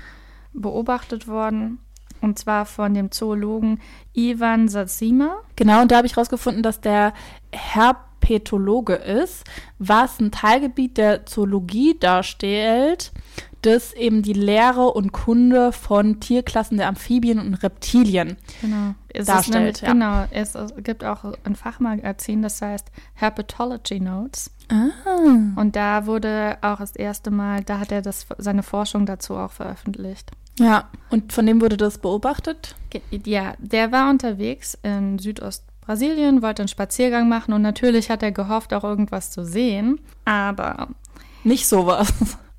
beobachtet 0.55 1.27
worden. 1.27 1.79
Und 2.21 2.39
zwar 2.39 2.65
von 2.65 2.93
dem 2.93 3.11
Zoologen 3.11 3.79
Ivan 4.13 4.67
Satsima. 4.67 5.35
Genau, 5.55 5.81
und 5.81 5.91
da 5.91 5.97
habe 5.97 6.07
ich 6.07 6.17
rausgefunden, 6.17 6.63
dass 6.63 6.81
der 6.81 7.13
Herpetologe 7.51 8.95
ist, 8.95 9.43
was 9.77 10.19
ein 10.19 10.31
Teilgebiet 10.31 10.97
der 10.97 11.25
Zoologie 11.25 11.97
darstellt, 11.99 13.11
das 13.61 13.93
eben 13.93 14.21
die 14.21 14.33
Lehre 14.33 14.91
und 14.93 15.11
Kunde 15.11 15.71
von 15.71 16.19
Tierklassen 16.19 16.77
der 16.77 16.87
Amphibien 16.87 17.39
und 17.39 17.55
Reptilien 17.55 18.37
Genau. 18.61 18.95
Es 19.09 19.27
darstellt. 19.27 19.77
Ist 19.77 19.81
nämlich, 19.83 20.01
ja. 20.01 20.25
Genau. 20.25 20.27
Es, 20.31 20.55
es 20.55 20.73
gibt 20.83 21.03
auch 21.03 21.23
ein 21.43 21.55
Fachmagazin, 21.55 22.41
das 22.41 22.61
heißt 22.61 22.91
Herpetology 23.13 23.99
Notes. 23.99 24.51
Ah. 24.69 24.89
Und 25.55 25.75
da 25.75 26.05
wurde 26.05 26.57
auch 26.61 26.77
das 26.77 26.95
erste 26.95 27.31
Mal, 27.31 27.63
da 27.63 27.79
hat 27.79 27.91
er 27.91 28.01
das, 28.01 28.25
seine 28.37 28.63
Forschung 28.63 29.05
dazu 29.05 29.35
auch 29.35 29.51
veröffentlicht. 29.51 30.31
Ja, 30.59 30.89
und 31.09 31.33
von 31.33 31.45
dem 31.45 31.61
wurde 31.61 31.77
das 31.77 31.97
beobachtet? 31.97 32.75
Ja, 33.25 33.55
der 33.59 33.91
war 33.91 34.09
unterwegs 34.09 34.77
in 34.83 35.19
Südostbrasilien, 35.19 36.41
wollte 36.41 36.61
einen 36.61 36.69
Spaziergang 36.69 37.27
machen 37.27 37.53
und 37.53 37.61
natürlich 37.61 38.09
hat 38.09 38.23
er 38.23 38.31
gehofft, 38.31 38.73
auch 38.73 38.83
irgendwas 38.85 39.31
zu 39.31 39.43
sehen. 39.45 39.99
Aber 40.23 40.87
Nicht 41.43 41.67
sowas. 41.67 42.13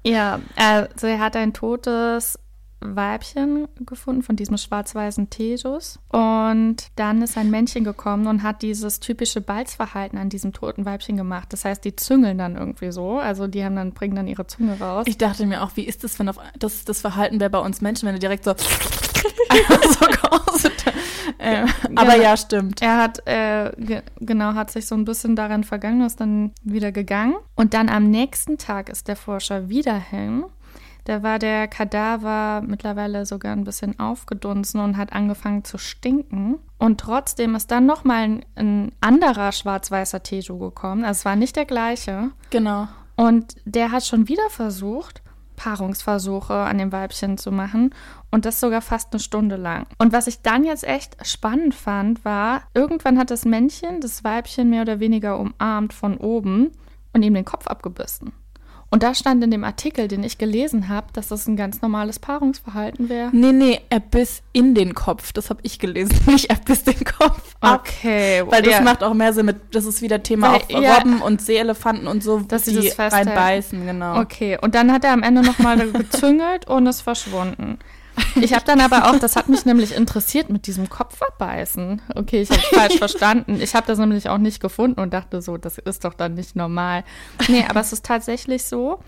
ja, 0.05 0.41
also 0.57 1.07
er 1.07 1.21
hat 1.21 1.37
ein 1.37 1.55
totes 1.55 2.39
Weibchen 2.81 3.69
gefunden 3.81 4.23
von 4.23 4.37
diesem 4.37 4.57
schwarz-weißen 4.57 5.31
Tegus. 5.31 5.99
Und 6.11 6.77
dann 6.97 7.23
ist 7.23 7.37
ein 7.37 7.51
Männchen 7.51 7.85
gekommen 7.85 8.27
und 8.27 8.43
hat 8.43 8.63
dieses 8.63 9.01
typische 9.01 9.41
Balzverhalten 9.41 10.19
an 10.19 10.29
diesem 10.29 10.53
toten 10.53 10.85
Weibchen 10.85 11.17
gemacht. 11.17 11.53
Das 11.53 11.65
heißt, 11.65 11.85
die 11.85 11.97
züngeln 11.97 12.39
dann 12.39 12.57
irgendwie 12.57 12.93
so. 12.93 13.19
Also 13.19 13.47
die 13.47 13.65
haben 13.65 13.77
dann, 13.77 13.93
bringen 13.93 14.17
dann 14.17 14.27
ihre 14.27 14.47
Zunge 14.47 14.79
raus. 14.79 15.05
Ich 15.09 15.19
dachte 15.19 15.47
mir 15.47 15.63
auch, 15.63 15.71
wie 15.75 15.85
ist 15.85 16.05
das, 16.05 16.19
wenn 16.19 16.29
auf, 16.29 16.39
das 16.59 16.85
das 16.85 17.01
Verhalten 17.01 17.41
wäre 17.41 17.51
bei 17.51 17.59
uns 17.59 17.81
Menschen, 17.81 18.07
wenn 18.07 18.15
du 18.15 18.21
direkt 18.21 18.45
so 18.45 18.55
so 18.57 20.07
geostet. 20.07 20.85
äh, 21.39 21.65
Aber 21.97 22.13
Genau. 22.13 22.23
ja, 22.25 22.37
stimmt. 22.37 22.83
Er 22.83 22.99
hat, 22.99 23.27
äh, 23.27 23.73
ge 23.79 24.03
genau, 24.21 24.55
hat 24.55 24.71
sich 24.71 24.87
so 24.87 24.95
ein 24.95 25.05
bisschen 25.05 25.37
daran 25.37 25.65
vergangen, 25.65 26.03
ist 26.03 26.21
dann 26.21 26.53
wieder 26.63 26.93
gegangen. 26.93 27.35
Und 27.55 27.75
dann 27.75 27.89
am 27.89 28.11
nächsten 28.11 28.59
Tag 28.59 28.89
ist 28.89 29.09
der 29.09 29.17
Forscher 29.17 29.69
wieder 29.69 29.97
hin. 29.99 30.45
Da 31.07 31.23
war 31.23 31.39
der 31.39 31.69
Kadaver 31.69 32.63
mittlerweile 32.67 33.27
sogar 33.27 33.53
ein 33.53 33.63
bisschen 33.63 34.01
aufgedunsen 34.01 34.81
und 34.81 34.97
hat 34.97 35.13
angefangen 35.13 35.63
zu 35.63 35.79
stinken. 35.79 36.59
Und 36.79 36.99
trotzdem 36.99 37.55
ist 37.55 37.71
dann 37.71 37.87
nochmal 37.87 38.25
ein, 38.25 38.45
ein 38.57 38.93
anderer 39.01 39.53
schwarz-weißer 39.53 40.25
Teju 40.25 40.59
gekommen. 40.59 41.05
Also 41.05 41.21
es 41.21 41.25
war 41.25 41.37
nicht 41.37 41.55
der 41.55 41.65
gleiche. 41.65 42.33
Genau. 42.51 42.89
Und 43.15 43.55
der 43.65 43.93
hat 43.93 44.05
schon 44.05 44.27
wieder 44.27 44.51
versucht, 44.51 45.23
Paarungsversuche 45.55 46.55
an 46.55 46.79
dem 46.79 46.91
Weibchen 46.91 47.39
zu 47.39 47.53
machen. 47.53 47.95
Und 48.33 48.45
das 48.45 48.59
sogar 48.59 48.83
fast 48.83 49.13
eine 49.13 49.21
Stunde 49.21 49.55
lang. 49.55 49.87
Und 49.99 50.13
was 50.13 50.27
ich 50.27 50.43
dann 50.43 50.65
jetzt 50.65 50.83
echt 50.83 51.25
spannend 51.25 51.77
fand, 51.77 52.25
war, 52.25 52.63
irgendwann 52.75 53.17
hat 53.17 53.31
das 53.31 53.45
Männchen 53.45 54.01
das 54.01 54.25
Weibchen 54.25 54.71
mehr 54.71 54.83
oder 54.83 54.99
weniger 54.99 55.39
umarmt 55.39 55.93
von 55.93 56.17
oben 56.17 56.73
und 57.13 57.23
ihm 57.23 57.35
den 57.35 57.45
Kopf 57.45 57.69
abgebissen. 57.69 58.33
Und 58.97 59.03
da 59.03 59.15
stand 59.15 59.45
in 59.45 59.51
dem 59.51 59.63
Artikel, 59.63 60.09
den 60.09 60.25
ich 60.25 60.39
gelesen 60.39 60.89
habe, 60.89 61.09
dass 61.13 61.29
das 61.29 61.47
ein 61.47 61.55
ganz 61.55 61.83
normales 61.83 62.19
Paarungsverhalten 62.19 63.11
wäre. 63.11 63.29
Nee, 63.31 63.53
nee, 63.53 63.81
er 63.91 64.01
biss 64.01 64.41
in 64.55 64.75
den 64.75 64.95
Kopf. 64.95 65.35
Das 65.35 65.51
habe 65.51 65.61
ich 65.65 65.79
gelesen. 65.79 66.19
Nicht 66.27 66.49
er 66.49 66.57
biss 66.57 66.83
den 66.85 67.05
Kopf 67.05 67.57
ab. 67.61 67.83
Okay, 67.87 68.43
Weil 68.49 68.63
das 68.63 68.73
ja. 68.73 68.81
macht 68.81 69.03
auch 69.05 69.13
mehr 69.13 69.35
Sinn 69.35 69.45
mit, 69.45 69.57
das 69.73 69.85
ist 69.85 70.01
wieder 70.01 70.23
Thema 70.23 70.53
Weil- 70.53 70.63
auf 70.63 70.83
ja. 70.83 70.95
Robben 70.95 71.21
und 71.21 71.43
Seeelefanten 71.43 72.07
und 72.07 72.23
so, 72.23 72.41
Dass 72.41 72.65
sie 72.65 72.81
die 72.81 72.89
reinbeißen, 72.89 73.85
genau. 73.85 74.19
Okay, 74.19 74.57
und 74.63 74.75
dann 74.75 74.91
hat 74.91 75.05
er 75.05 75.13
am 75.13 75.23
Ende 75.23 75.43
nochmal 75.43 75.77
gezüngelt 75.93 76.67
und 76.67 76.87
ist 76.87 77.03
verschwunden. 77.03 77.79
Ich 78.41 78.55
habe 78.55 78.65
dann 78.65 78.81
aber 78.81 79.11
auch, 79.11 79.19
das 79.19 79.37
hat 79.37 79.49
mich 79.49 79.65
nämlich 79.65 79.95
interessiert 79.95 80.51
mit 80.51 80.67
diesem 80.67 80.89
Kopf 80.89 81.21
abbeißen. 81.23 82.03
Okay, 82.15 82.43
ich 82.43 82.51
habe 82.51 82.61
falsch 82.61 82.99
verstanden. 82.99 83.61
Ich 83.61 83.75
habe 83.75 83.87
das 83.87 83.99
nämlich 83.99 84.29
auch 84.29 84.39
nicht 84.39 84.61
gefunden 84.61 85.01
und 85.01 85.13
dachte 85.13 85.43
so, 85.43 85.57
das 85.57 85.79
ist 85.79 86.05
doch 86.05 86.15
dann 86.15 86.35
nicht 86.35 86.57
normal. 86.57 87.05
Nee, 87.49 87.65
aber 87.69 87.81
es 87.81 87.93
ist 87.93 88.05
tatsächlich 88.05 88.65
so. 88.65 89.01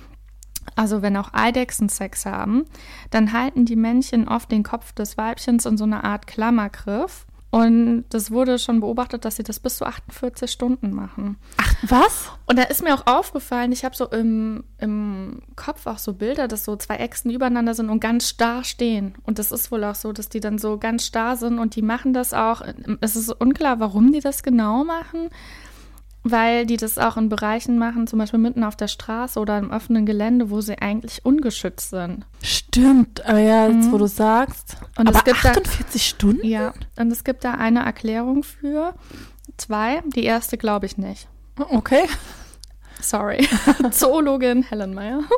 Also 0.77 1.03
wenn 1.03 1.17
auch 1.17 1.33
Eidechsen 1.33 1.89
Sex 1.89 2.27
haben, 2.27 2.65
dann 3.11 3.33
halten 3.33 3.65
die 3.65 3.77
Männchen 3.77 4.29
oft 4.29 4.51
den 4.53 4.63
Kopf 4.63 4.93
des 4.93 5.17
Weibchens 5.17 5.67
in 5.67 5.79
so 5.79 5.85
einer 5.85 6.05
Art 6.05 6.27
Klammergriff. 6.27 7.27
Und 7.51 8.05
das 8.11 8.31
wurde 8.31 8.59
schon 8.59 8.81
beobachtet, 8.81 9.25
dass 9.25 9.37
sie 9.37 9.43
das 9.43 9.59
bis 9.59 9.79
zu 9.79 9.87
48 9.87 10.51
Stunden 10.51 10.93
machen. 10.93 11.39
Was? 11.83 12.31
Und 12.47 12.59
da 12.59 12.65
ist 12.65 12.83
mir 12.83 12.95
auch 12.95 13.07
aufgefallen, 13.07 13.73
ich 13.73 13.85
habe 13.87 13.97
so 13.97 14.07
im, 14.07 14.65
im 14.77 15.41
Kopf 15.57 15.87
auch 15.87 15.97
so 15.97 16.13
Bilder, 16.13 16.47
dass 16.47 16.65
so 16.65 16.77
zwei 16.77 16.97
Echsen 16.97 17.31
übereinander 17.31 17.73
sind 17.73 17.89
und 17.89 18.01
ganz 18.01 18.29
starr 18.29 18.65
stehen. 18.65 19.15
Und 19.23 19.39
das 19.39 19.51
ist 19.51 19.73
wohl 19.73 19.85
auch 19.85 19.95
so, 19.95 20.13
dass 20.13 20.29
die 20.29 20.41
dann 20.41 20.59
so 20.59 20.77
ganz 20.77 21.07
starr 21.07 21.37
sind 21.37 21.59
und 21.59 21.75
die 21.75 21.83
machen 21.83 22.13
das 22.13 22.35
auch. 22.35 22.61
Es 23.01 23.17
ist 23.17 23.31
unklar, 23.31 23.81
warum 23.81 24.13
die 24.13 24.21
das 24.21 24.43
genau 24.43 24.85
machen, 24.85 25.31
weil 26.25 26.67
die 26.67 26.77
das 26.77 26.99
auch 26.99 27.17
in 27.17 27.29
Bereichen 27.29 27.79
machen, 27.79 28.07
zum 28.07 28.19
Beispiel 28.19 28.39
mitten 28.41 28.65
auf 28.65 28.77
der 28.77 28.89
Straße 28.89 29.39
oder 29.41 29.59
im 29.59 29.71
offenen 29.71 30.05
Gelände, 30.07 30.51
wo 30.51 30.61
sie 30.61 30.79
eigentlich 30.79 31.25
ungeschützt 31.25 31.91
sind. 31.91 32.27
Stimmt, 32.43 33.25
aber 33.27 33.39
ja, 33.39 33.69
jetzt 33.69 33.91
wo 33.93 33.99
du 33.99 34.07
sagst. 34.07 34.77
Mhm. 34.81 34.87
Und 35.01 35.09
es 35.11 35.15
aber 35.17 35.25
gibt 35.25 35.45
da- 35.45 35.51
48 35.51 36.07
Stunden? 36.07 36.47
Ja, 36.47 36.73
und 36.99 37.11
es 37.11 37.25
gibt 37.25 37.45
da 37.45 37.53
eine 37.53 37.85
Erklärung 37.85 38.43
für. 38.43 38.95
Zwei. 39.57 40.03
Die 40.15 40.25
erste 40.25 40.57
glaube 40.59 40.87
ich 40.87 40.99
nicht. 40.99 41.29
Okay. 41.57 42.05
Sorry. 43.01 43.49
Zoologin 43.91 44.63
Helen 44.63 44.95
Meyer. 44.95 45.21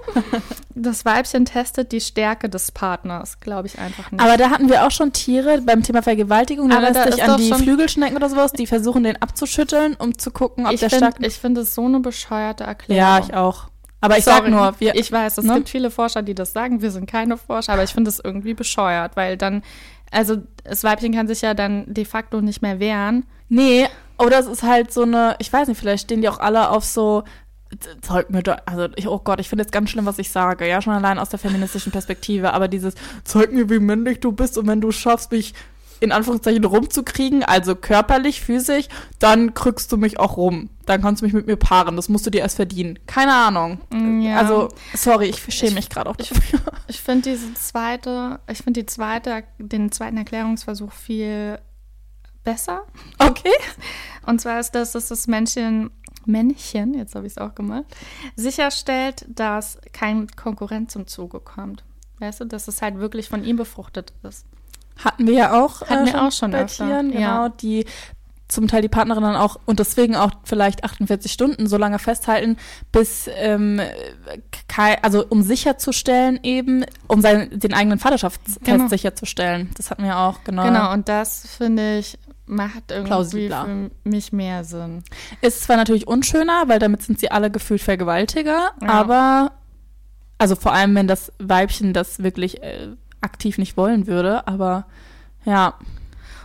Das 0.76 1.04
Weibchen 1.04 1.44
testet 1.44 1.92
die 1.92 2.00
Stärke 2.00 2.48
des 2.48 2.72
Partners, 2.72 3.40
glaube 3.40 3.66
ich 3.66 3.78
einfach 3.78 4.10
nicht. 4.10 4.22
Aber 4.22 4.38
da 4.38 4.48
hatten 4.48 4.70
wir 4.70 4.86
auch 4.86 4.90
schon 4.90 5.12
Tiere 5.12 5.60
beim 5.60 5.82
Thema 5.82 6.00
Vergewaltigung. 6.00 6.70
Da 6.70 6.78
Aber 6.78 6.86
lässt 6.86 6.96
da 6.96 7.12
sich 7.12 7.20
ist 7.20 7.28
an 7.28 7.36
die 7.36 7.52
Flügelschnecken 7.52 8.16
oder 8.16 8.30
sowas, 8.30 8.52
die 8.52 8.66
versuchen, 8.66 9.02
den 9.02 9.20
abzuschütteln, 9.20 9.94
um 9.96 10.16
zu 10.16 10.30
gucken, 10.30 10.66
ob 10.66 10.72
ich 10.72 10.80
der 10.80 10.88
finde 10.88 11.08
stark... 11.08 11.26
ich 11.26 11.34
find 11.34 11.58
es 11.58 11.74
so 11.74 11.84
eine 11.84 12.00
bescheuerte 12.00 12.64
Erklärung. 12.64 12.96
ja, 12.96 13.18
ich 13.18 13.34
auch. 13.34 13.68
Aber 14.00 14.16
ich 14.16 14.24
Sorry, 14.24 14.36
sag 14.44 14.48
nur, 14.48 14.80
wir, 14.80 14.94
ich 14.94 15.12
weiß, 15.12 15.38
es 15.38 15.44
ne? 15.44 15.56
gibt 15.56 15.68
viele 15.68 15.90
Forscher, 15.90 16.22
die 16.22 16.34
das 16.34 16.52
sagen. 16.52 16.80
Wir 16.80 16.90
sind 16.90 17.10
keine 17.10 17.36
Forscher, 17.36 17.74
aber 17.74 17.82
ich 17.82 17.92
finde 17.92 18.08
es 18.08 18.18
irgendwie 18.18 18.54
bescheuert, 18.54 19.16
weil 19.16 19.36
dann, 19.36 19.62
also 20.10 20.38
das 20.64 20.82
Weibchen 20.84 21.12
kann 21.12 21.28
sich 21.28 21.42
ja 21.42 21.52
dann 21.52 21.84
de 21.92 22.06
facto 22.06 22.40
nicht 22.40 22.62
mehr 22.62 22.80
wehren. 22.80 23.26
Nee, 23.48 23.86
oder 24.18 24.38
es 24.38 24.46
ist 24.46 24.62
halt 24.62 24.92
so 24.92 25.02
eine, 25.02 25.36
ich 25.38 25.52
weiß 25.52 25.68
nicht, 25.68 25.78
vielleicht 25.78 26.04
stehen 26.04 26.22
die 26.22 26.28
auch 26.28 26.38
alle 26.38 26.70
auf 26.70 26.84
so, 26.84 27.24
zeig 28.00 28.30
mir 28.30 28.42
doch, 28.42 28.56
also 28.66 28.88
ich, 28.96 29.06
oh 29.06 29.18
Gott, 29.18 29.40
ich 29.40 29.48
finde 29.48 29.62
jetzt 29.62 29.72
ganz 29.72 29.90
schlimm, 29.90 30.06
was 30.06 30.18
ich 30.18 30.30
sage, 30.30 30.68
ja, 30.68 30.82
schon 30.82 30.92
allein 30.92 31.18
aus 31.18 31.28
der 31.28 31.38
feministischen 31.38 31.92
Perspektive, 31.92 32.52
aber 32.52 32.68
dieses, 32.68 32.94
zeig 33.24 33.52
mir, 33.52 33.70
wie 33.70 33.78
männlich 33.78 34.20
du 34.20 34.32
bist 34.32 34.58
und 34.58 34.66
wenn 34.66 34.80
du 34.80 34.90
schaffst, 34.90 35.30
mich 35.32 35.54
in 36.00 36.12
Anführungszeichen 36.12 36.64
rumzukriegen, 36.64 37.44
also 37.44 37.76
körperlich, 37.76 38.40
physisch, 38.40 38.86
dann 39.18 39.54
kriegst 39.54 39.92
du 39.92 39.98
mich 39.98 40.18
auch 40.18 40.36
rum. 40.36 40.70
Dann 40.86 41.02
kannst 41.02 41.20
du 41.20 41.26
mich 41.26 41.34
mit 41.34 41.46
mir 41.46 41.56
paaren. 41.56 41.94
Das 41.96 42.08
musst 42.08 42.26
du 42.26 42.30
dir 42.30 42.40
erst 42.40 42.56
verdienen. 42.56 42.98
Keine 43.06 43.34
Ahnung. 43.34 43.80
Mm, 43.90 44.22
ja. 44.22 44.38
Also, 44.38 44.68
sorry, 44.94 45.26
ich 45.26 45.42
schäme 45.54 45.74
mich 45.74 45.90
gerade 45.90 46.08
auch 46.08 46.16
dafür. 46.16 46.60
Ich 46.88 47.00
finde 47.00 47.30
diese 47.30 47.52
zweite, 47.54 48.40
ich 48.50 48.58
finde 48.58 48.80
die 48.80 48.86
zweite, 48.86 49.44
den 49.58 49.92
zweiten 49.92 50.16
Erklärungsversuch 50.16 50.92
viel 50.92 51.58
besser. 52.42 52.86
Okay. 53.18 53.52
Und 54.26 54.40
zwar 54.40 54.58
ist 54.58 54.72
das, 54.72 54.92
dass 54.92 55.08
das 55.08 55.26
Männchen, 55.26 55.90
Männchen, 56.26 56.94
jetzt 56.94 57.14
habe 57.14 57.26
ich 57.26 57.32
es 57.34 57.38
auch 57.38 57.54
gemacht, 57.54 57.84
sicherstellt, 58.36 59.24
dass 59.28 59.78
kein 59.92 60.28
Konkurrent 60.28 60.90
zum 60.90 61.06
Zuge 61.06 61.40
kommt. 61.40 61.84
Weißt 62.18 62.40
du, 62.40 62.44
dass 62.44 62.68
es 62.68 62.82
halt 62.82 62.98
wirklich 62.98 63.28
von 63.28 63.44
ihm 63.44 63.56
befruchtet 63.56 64.12
ist. 64.22 64.44
Hatten 65.02 65.26
wir 65.26 65.34
ja 65.34 65.62
auch, 65.64 65.80
Hatten 65.88 66.06
wir 66.06 66.22
auch 66.22 66.32
schon 66.32 66.50
bei 66.50 66.64
öfter, 66.64 66.86
Tieren, 66.86 67.10
genau, 67.10 67.20
ja. 67.20 67.48
die 67.48 67.86
zum 68.48 68.68
Teil 68.68 68.82
die 68.82 68.88
Partnerin 68.88 69.22
dann 69.22 69.36
auch 69.36 69.58
und 69.64 69.78
deswegen 69.78 70.16
auch 70.16 70.32
vielleicht 70.44 70.84
48 70.84 71.32
Stunden 71.32 71.66
so 71.68 71.76
lange 71.76 71.98
festhalten, 71.98 72.56
bis 72.92 73.28
ähm, 73.36 73.80
also 75.02 75.24
um 75.28 75.42
sicherzustellen 75.42 76.40
eben, 76.42 76.84
um 77.06 77.20
seinen, 77.20 77.58
den 77.58 77.72
eigenen 77.72 77.98
Vaterschaftstest 77.98 78.62
Genau. 78.64 78.88
sicherzustellen. 78.88 79.70
Das 79.76 79.90
hatten 79.90 80.02
wir 80.02 80.18
auch, 80.18 80.42
genau. 80.44 80.64
Genau, 80.64 80.92
und 80.92 81.08
das 81.08 81.46
finde 81.46 81.98
ich 81.98 82.18
macht 82.50 82.90
irgendwie 82.90 83.06
Plausibler. 83.08 83.64
für 83.64 83.90
mich 84.08 84.32
mehr 84.32 84.64
Sinn. 84.64 85.02
Ist 85.40 85.62
zwar 85.62 85.76
natürlich 85.76 86.06
unschöner, 86.06 86.64
weil 86.66 86.78
damit 86.78 87.02
sind 87.02 87.20
sie 87.20 87.30
alle 87.30 87.50
gefühlt 87.50 87.80
Vergewaltiger, 87.80 88.72
Ja. 88.82 88.88
aber 88.88 89.52
also 90.38 90.56
vor 90.56 90.72
allem, 90.72 90.94
wenn 90.94 91.06
das 91.08 91.32
Weibchen 91.38 91.92
das 91.92 92.22
wirklich 92.22 92.62
äh, 92.62 92.88
aktiv 93.20 93.58
nicht 93.58 93.76
wollen 93.76 94.06
würde, 94.06 94.46
aber 94.46 94.86
ja, 95.44 95.74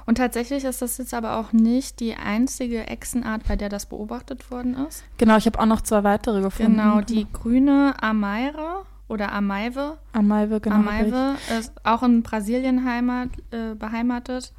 Und 0.06 0.16
tatsächlich 0.20 0.64
ist 0.66 0.82
das 0.82 0.97
jetzt 0.99 1.14
aber 1.14 1.38
auch 1.38 1.51
nicht 1.53 1.99
die 1.99 2.16
einzige 2.16 2.86
Echsenart, 2.88 3.47
bei 3.47 3.56
der 3.56 3.70
das 3.70 3.88
beobachtet 3.88 4.51
worden 4.51 4.76
ist. 4.88 5.03
genau, 5.18 5.38
ich 5.38 5.45
habe 5.47 5.60
auch 5.60 5.66
noch 5.66 5.82
zwei 5.82 6.03
weitere 6.03 6.41
gefunden. 6.41 6.74
Genau, 6.78 7.01
die 7.01 7.26
grüne 7.32 7.95
Ameire 8.01 8.84
oder 9.08 9.32
Ameive. 9.32 9.97
Ameive, 10.14 10.60
genau. 10.60 10.76
Ameive 10.76 11.36
ist 11.60 11.72
auch 11.84 12.03
in 12.03 12.22
Brasilien 12.22 12.86
heimat, 12.86 13.30
äh, 13.51 13.74
beheimatet. 13.76 14.51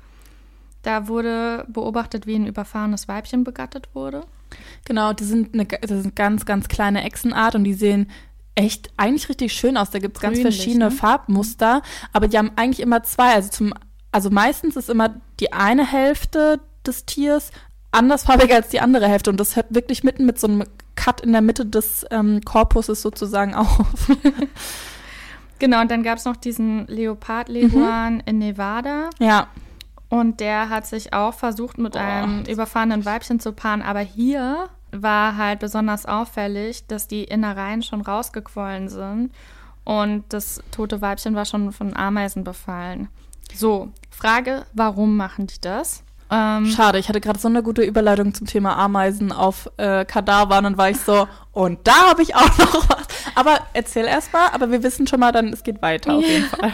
Da 0.87 1.09
wurde 1.09 1.65
beobachtet, 1.67 2.29
wie 2.29 2.37
ein 2.37 2.47
überfahrenes 2.47 3.09
Weibchen 3.09 3.43
begattet 3.43 3.89
wurde. 3.93 4.21
Genau, 4.85 5.13
die 5.13 5.25
sind 5.25 5.53
eine 5.53 5.65
das 5.67 6.03
sind 6.03 6.15
ganz, 6.15 6.47
ganz 6.47 6.69
kleine 6.69 7.03
Echsenart 7.03 7.57
und 7.57 7.65
die 7.65 7.75
sehen 7.75 8.09
echt 8.55 8.91
eigentlich 8.97 9.29
richtig 9.29 9.53
schön 9.53 9.77
aus. 9.77 9.91
Da 9.91 9.99
gibt 9.99 10.17
es 10.17 10.23
ganz 10.23 10.39
verschiedene 10.39 10.85
ne? 10.85 10.91
Farbmuster, 10.93 11.83
aber 12.13 12.29
die 12.29 12.39
haben 12.39 12.53
eigentlich 12.55 12.79
immer 12.79 13.03
zwei. 13.03 13.35
Also 13.35 13.49
zum, 13.49 13.75
also 14.13 14.31
meistens 14.31 14.77
ist 14.77 14.89
immer 14.89 15.21
die 15.41 15.53
eine 15.53 15.85
Hälfte 15.85 16.61
des 16.87 17.05
Tiers 17.05 17.51
andersfarbig 17.91 18.55
als 18.55 18.69
die 18.69 18.79
andere 18.79 19.09
Hälfte 19.09 19.31
und 19.31 19.41
das 19.41 19.57
hört 19.57 19.75
wirklich 19.75 20.05
mitten 20.05 20.25
mit 20.25 20.39
so 20.39 20.47
einem 20.47 20.63
Cut 20.95 21.21
in 21.21 21.33
der 21.33 21.43
Mitte 21.43 21.67
des 21.67 22.07
ähm, 22.13 22.43
Korpuses 22.45 23.03
sozusagen 23.03 23.55
auf. 23.57 24.09
Genau, 25.59 25.81
und 25.81 25.91
dann 25.91 26.05
gab 26.05 26.19
es 26.19 26.27
noch 26.27 26.37
diesen 26.37 26.87
Leopard-Leguan 26.87 28.23
in 28.25 28.39
Nevada. 28.39 29.11
ja. 29.19 29.49
Und 30.09 30.41
der 30.41 30.69
hat 30.69 30.87
sich 30.87 31.13
auch 31.13 31.35
versucht, 31.35 31.79
mit 31.79 31.95
Boah. 31.95 32.01
einem 32.01 32.45
überfahrenen 32.45 33.05
Weibchen 33.05 33.41
zu 33.41 33.53
paaren. 33.53 33.83
Aber 33.83 34.01
hier 34.01 34.69
war 34.93 35.37
halt 35.37 35.59
besonders 35.59 36.07
auffällig, 36.07 36.87
dass 36.87 37.09
die 37.09 37.25
Innereien 37.25 37.83
schon 37.83 38.01
rausgequollen 38.01 38.89
sind. 38.89 39.33
Und 39.85 40.25
das 40.31 40.61
tote 40.71 41.01
Weibchen 41.01 41.35
war 41.35 41.45
schon 41.45 41.73
von 41.73 41.97
Ameisen 41.97 42.45
befallen. 42.45 43.09
So, 43.55 43.91
Frage, 44.11 44.67
warum 44.73 45.17
machen 45.17 45.47
die 45.47 45.61
das? 45.61 46.03
Ähm, 46.29 46.67
Schade, 46.67 46.99
ich 46.99 47.09
hatte 47.09 47.21
gerade 47.21 47.39
so 47.39 47.47
eine 47.47 47.63
gute 47.63 47.83
Überleitung 47.83 48.35
zum 48.35 48.49
Thema 48.49 48.77
Ameisen 48.77 49.31
auf 49.31 49.71
äh, 49.77 50.05
Kadavern 50.05 50.67
und 50.67 50.77
war 50.77 50.91
ich 50.91 51.01
so, 51.01 51.29
und 51.53 51.87
da 51.87 52.11
habe 52.11 52.23
ich 52.23 52.35
auch 52.35 52.59
noch 52.59 52.89
was. 52.89 53.07
Aber 53.37 53.61
erzähl 53.75 54.07
erst 54.07 54.33
mal, 54.33 54.49
aber 54.53 54.73
wir 54.73 54.83
wissen 54.83 55.07
schon 55.07 55.21
mal 55.21 55.31
dann, 55.31 55.53
es 55.53 55.63
geht 55.63 55.83
weiter 55.83 56.15
auf 56.15 56.25
jeden 56.25 56.45
Fall. 56.49 56.73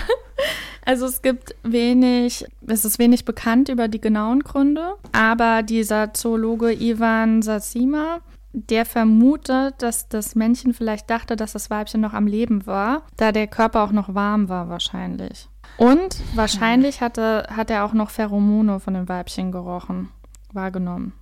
Also 0.85 1.07
es 1.07 1.23
gibt 1.23 1.55
wenig, 1.63 2.45
es 2.67 2.85
ist 2.85 2.99
wenig 2.99 3.25
bekannt 3.25 3.69
über 3.69 3.89
die 3.89 4.01
genauen 4.01 4.41
Gründe, 4.41 4.95
aber 5.13 5.63
dieser 5.63 6.13
Zoologe 6.13 6.73
Ivan 6.73 7.43
Sasima, 7.43 8.19
der 8.53 8.85
vermutet, 8.85 9.75
dass 9.79 10.09
das 10.09 10.35
Männchen 10.35 10.75
vielleicht 10.75 11.09
dachte, 11.09 11.37
dass 11.37 11.53
das 11.53 11.71
Weibchen 11.71 12.01
noch 12.01 12.13
am 12.13 12.27
Leben 12.27 12.67
war, 12.67 13.03
da 13.17 13.33
der 13.33 13.47
Körper 13.47 13.83
auch 13.83 13.93
noch 13.93 14.15
warm 14.15 14.49
war 14.49 14.69
wahrscheinlich. 14.69 15.49
Und 15.79 16.17
wahrscheinlich 16.35 17.01
hatte, 17.01 17.47
hat 17.49 17.71
er 17.71 17.85
auch 17.85 17.95
noch 17.95 18.11
Pheromone 18.11 18.79
von 18.79 18.95
dem 18.95 19.09
Weibchen 19.09 19.53
gerochen, 19.53 20.11
wahrgenommen. 20.53 21.15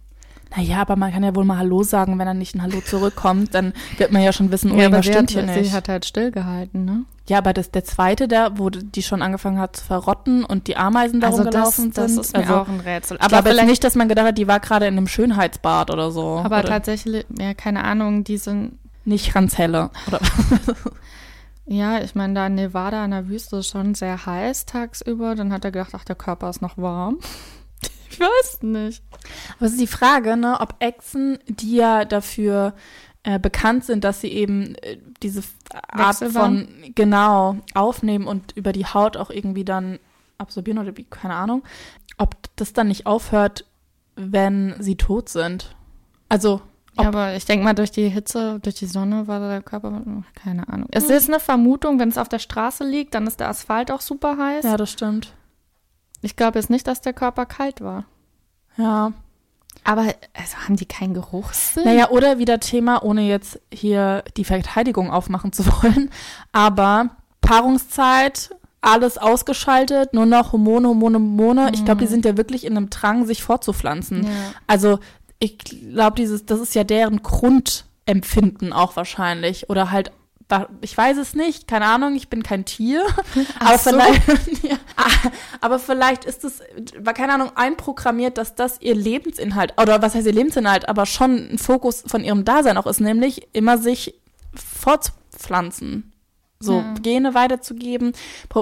Naja, 0.56 0.80
aber 0.80 0.96
man 0.96 1.12
kann 1.12 1.22
ja 1.22 1.34
wohl 1.36 1.44
mal 1.44 1.58
Hallo 1.58 1.82
sagen, 1.84 2.18
wenn 2.18 2.26
dann 2.26 2.38
nicht 2.38 2.54
ein 2.56 2.62
Hallo 2.62 2.80
zurückkommt, 2.80 3.54
dann 3.54 3.72
wird 3.98 4.10
man 4.10 4.22
ja 4.22 4.32
schon 4.32 4.50
wissen, 4.50 4.70
oh, 4.70 4.74
aber 4.74 4.82
irgendwas 4.82 5.06
sie 5.06 5.12
stimmt 5.12 5.30
hat, 5.36 5.44
hier 5.44 5.54
sie 5.54 5.60
nicht. 5.60 5.72
hat 5.72 5.88
halt 5.88 6.04
stillgehalten, 6.04 6.84
ne? 6.84 7.04
Ja, 7.28 7.38
aber 7.38 7.52
das, 7.52 7.70
der 7.70 7.84
zweite, 7.84 8.26
der, 8.26 8.58
wo 8.58 8.70
die 8.70 9.02
schon 9.04 9.22
angefangen 9.22 9.60
hat 9.60 9.76
zu 9.76 9.84
verrotten 9.84 10.44
und 10.44 10.66
die 10.66 10.76
Ameisen 10.76 11.20
darum 11.20 11.38
Also 11.38 11.44
das, 11.50 11.54
gelaufen 11.76 11.92
das 11.94 12.10
sind. 12.12 12.20
ist 12.20 12.36
mir 12.36 12.42
also, 12.42 12.54
auch 12.56 12.68
ein 12.68 12.80
Rätsel. 12.80 13.18
aber 13.18 13.26
Aber 13.26 13.36
jetzt 13.36 13.54
vielleicht 13.54 13.68
nicht, 13.68 13.84
dass 13.84 13.94
man 13.94 14.08
gedacht 14.08 14.26
hat, 14.26 14.38
die 14.38 14.48
war 14.48 14.58
gerade 14.58 14.86
in 14.88 14.96
einem 14.96 15.06
Schönheitsbad 15.06 15.92
oder 15.92 16.10
so. 16.10 16.40
Aber 16.42 16.58
oder 16.58 16.68
tatsächlich, 16.68 17.24
ja, 17.38 17.54
keine 17.54 17.84
Ahnung, 17.84 18.24
die 18.24 18.36
sind, 18.36 18.78
nicht 19.04 19.32
ganz 19.32 19.56
helle. 19.56 19.90
Oder 20.08 20.20
ja, 21.66 22.00
ich 22.00 22.16
meine, 22.16 22.34
da 22.34 22.48
in 22.48 22.56
Nevada 22.56 23.04
in 23.04 23.12
der 23.12 23.28
Wüste 23.28 23.58
ist 23.58 23.68
schon 23.68 23.94
sehr 23.94 24.26
heiß 24.26 24.66
tagsüber. 24.66 25.36
Dann 25.36 25.52
hat 25.52 25.64
er 25.64 25.70
gedacht, 25.70 25.92
ach, 25.94 26.04
der 26.04 26.16
Körper 26.16 26.50
ist 26.50 26.62
noch 26.62 26.76
warm. 26.78 27.18
Ich 28.10 28.20
weiß 28.20 28.62
nicht. 28.62 29.02
Aber 29.56 29.66
es 29.66 29.72
ist 29.72 29.80
die 29.80 29.86
Frage, 29.86 30.36
ne, 30.36 30.58
ob 30.60 30.74
Echsen, 30.80 31.38
die 31.46 31.76
ja 31.76 32.04
dafür 32.04 32.74
äh, 33.22 33.38
bekannt 33.38 33.84
sind, 33.84 34.04
dass 34.04 34.20
sie 34.20 34.32
eben 34.32 34.74
äh, 34.76 34.98
diese 35.22 35.42
Art 35.88 36.16
von, 36.16 36.68
genau, 36.94 37.56
aufnehmen 37.74 38.26
und 38.26 38.56
über 38.56 38.72
die 38.72 38.86
Haut 38.86 39.16
auch 39.16 39.30
irgendwie 39.30 39.64
dann 39.64 39.98
absorbieren 40.38 40.78
oder 40.78 40.96
wie, 40.96 41.04
keine 41.04 41.34
Ahnung, 41.34 41.62
ob 42.18 42.34
das 42.56 42.72
dann 42.72 42.88
nicht 42.88 43.06
aufhört, 43.06 43.66
wenn 44.16 44.74
sie 44.78 44.96
tot 44.96 45.28
sind. 45.28 45.74
Also, 46.28 46.62
Ja, 46.98 47.08
aber 47.08 47.34
ich 47.36 47.44
denke 47.44 47.64
mal, 47.64 47.74
durch 47.74 47.90
die 47.90 48.08
Hitze, 48.08 48.58
durch 48.60 48.76
die 48.76 48.86
Sonne 48.86 49.28
war 49.28 49.40
der 49.40 49.62
Körper, 49.62 50.02
keine 50.34 50.68
Ahnung. 50.68 50.88
Es 50.90 51.10
ist 51.10 51.28
eine 51.28 51.40
Vermutung, 51.40 51.98
wenn 51.98 52.08
es 52.08 52.18
auf 52.18 52.28
der 52.28 52.38
Straße 52.38 52.84
liegt, 52.84 53.14
dann 53.14 53.26
ist 53.26 53.40
der 53.40 53.48
Asphalt 53.48 53.90
auch 53.90 54.00
super 54.00 54.36
heiß. 54.38 54.64
ja, 54.64 54.76
das 54.76 54.90
stimmt. 54.90 55.34
Ich 56.22 56.36
glaube 56.36 56.58
jetzt 56.58 56.70
nicht, 56.70 56.86
dass 56.86 57.00
der 57.00 57.12
Körper 57.12 57.46
kalt 57.46 57.80
war. 57.80 58.04
Ja. 58.76 59.12
Aber 59.84 60.02
also 60.34 60.56
haben 60.64 60.76
die 60.76 60.86
keinen 60.86 61.14
Geruchssinn? 61.14 61.84
Naja, 61.84 62.10
oder 62.10 62.38
wieder 62.38 62.60
Thema, 62.60 63.02
ohne 63.02 63.22
jetzt 63.22 63.60
hier 63.72 64.24
die 64.36 64.44
Verteidigung 64.44 65.10
aufmachen 65.10 65.52
zu 65.52 65.64
wollen, 65.82 66.10
aber 66.52 67.10
Paarungszeit, 67.40 68.50
alles 68.82 69.18
ausgeschaltet, 69.18 70.14
nur 70.14 70.26
noch 70.26 70.52
Hormone, 70.52 70.88
Hormone, 70.88 71.18
Hormone. 71.18 71.70
Ich 71.74 71.84
glaube, 71.84 72.00
die 72.00 72.06
sind 72.06 72.24
ja 72.24 72.36
wirklich 72.36 72.64
in 72.64 72.76
einem 72.76 72.90
Drang, 72.90 73.26
sich 73.26 73.42
fortzupflanzen. 73.42 74.24
Ja. 74.24 74.30
Also 74.66 74.98
ich 75.38 75.58
glaube, 75.58 76.16
dieses, 76.16 76.46
das 76.46 76.60
ist 76.60 76.74
ja 76.74 76.84
deren 76.84 77.22
Grundempfinden 77.22 78.72
auch 78.72 78.96
wahrscheinlich. 78.96 79.68
Oder 79.68 79.90
halt, 79.90 80.12
ich 80.80 80.96
weiß 80.96 81.16
es 81.18 81.34
nicht, 81.34 81.68
keine 81.68 81.86
Ahnung, 81.86 82.14
ich 82.14 82.28
bin 82.28 82.42
kein 82.42 82.64
Tier. 82.64 83.06
aber, 83.58 83.78
so. 83.78 83.90
vielleicht, 83.90 84.62
ja, 84.62 84.76
aber 85.60 85.78
vielleicht 85.78 86.24
ist 86.24 86.44
es, 86.44 86.62
war 86.98 87.14
keine 87.14 87.34
Ahnung, 87.34 87.50
einprogrammiert, 87.54 88.38
dass 88.38 88.54
das 88.54 88.80
ihr 88.80 88.94
Lebensinhalt, 88.94 89.74
oder 89.80 90.02
was 90.02 90.14
heißt 90.14 90.26
ihr 90.26 90.32
Lebensinhalt, 90.32 90.88
aber 90.88 91.06
schon 91.06 91.52
ein 91.52 91.58
Fokus 91.58 92.02
von 92.06 92.24
ihrem 92.24 92.44
Dasein 92.44 92.76
auch 92.76 92.86
ist, 92.86 93.00
nämlich 93.00 93.48
immer 93.52 93.78
sich 93.78 94.20
fortzupflanzen. 94.54 96.12
So, 96.62 96.74
Ja. 96.80 96.94
Gene 97.00 97.32
weiterzugeben, 97.34 98.12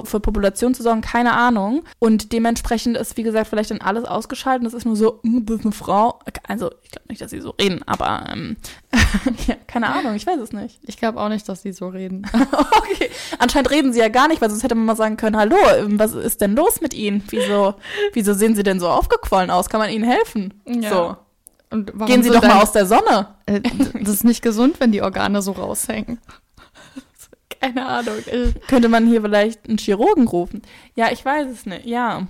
für 0.05 0.19
Population 0.21 0.73
zu 0.73 0.83
sorgen, 0.83 1.01
keine 1.01 1.33
Ahnung. 1.33 1.83
Und 1.99 2.31
dementsprechend 2.31 2.95
ist, 2.95 3.17
wie 3.17 3.23
gesagt, 3.23 3.47
vielleicht 3.47 3.71
dann 3.71 3.81
alles 3.81 4.05
ausgeschaltet. 4.05 4.65
Das 4.65 4.73
ist 4.73 4.85
nur 4.85 4.95
so, 4.95 5.19
"Mm, 5.23 5.45
das 5.45 5.57
ist 5.57 5.65
eine 5.65 5.73
Frau. 5.73 6.19
Also, 6.47 6.71
ich 6.81 6.91
glaube 6.91 7.07
nicht, 7.09 7.21
dass 7.21 7.31
sie 7.31 7.41
so 7.41 7.49
reden, 7.59 7.81
aber 7.85 8.23
ähm, 8.31 8.55
ja, 9.47 9.55
keine 9.67 9.87
Ahnung, 9.87 10.15
ich 10.15 10.25
weiß 10.25 10.39
es 10.39 10.53
nicht. 10.53 10.79
Ich 10.83 10.95
glaube 10.97 11.19
auch 11.19 11.27
nicht, 11.27 11.47
dass 11.49 11.61
die 11.63 11.73
so 11.73 11.89
reden. 11.89 12.25
okay. 12.77 13.09
Anscheinend 13.37 13.69
reden 13.69 13.91
sie 13.91 13.99
ja 13.99 14.07
gar 14.07 14.29
nicht, 14.29 14.39
weil 14.41 14.49
sonst 14.49 14.63
hätte 14.63 14.75
man 14.75 14.85
mal 14.85 14.95
sagen 14.95 15.17
können, 15.17 15.35
hallo, 15.35 15.57
ähm, 15.77 15.99
was 15.99 16.13
ist 16.13 16.39
denn 16.39 16.55
los 16.55 16.79
mit 16.79 16.93
ihnen? 16.93 17.21
Wieso, 17.29 17.75
wieso 18.13 18.33
sehen 18.33 18.55
sie 18.55 18.63
denn 18.63 18.79
so 18.79 18.87
aufgequollen 18.87 19.49
aus? 19.51 19.67
Kann 19.69 19.81
man 19.81 19.89
ihnen 19.89 20.05
helfen? 20.05 20.53
Ja. 20.65 20.89
So. 20.89 21.17
Und 21.71 21.91
warum 21.93 22.07
Gehen 22.07 22.23
sie 22.23 22.29
sind 22.29 22.41
doch 22.41 22.47
mal 22.47 22.61
aus 22.63 22.71
der 22.71 22.85
Sonne. 22.87 23.35
Äh, 23.45 23.59
Das 23.93 24.13
ist 24.13 24.23
nicht 24.23 24.41
gesund, 24.41 24.79
wenn 24.79 24.91
die 24.91 25.01
Organe 25.03 25.41
so 25.43 25.51
raushängen. 25.51 26.17
Keine 27.61 27.85
Ahnung. 27.85 28.15
Könnte 28.67 28.89
man 28.89 29.07
hier 29.07 29.21
vielleicht 29.21 29.67
einen 29.67 29.77
Chirurgen 29.77 30.27
rufen? 30.27 30.61
Ja, 30.95 31.11
ich 31.11 31.23
weiß 31.23 31.47
es 31.49 31.65
nicht. 31.65 31.85
Ja. 31.85 32.27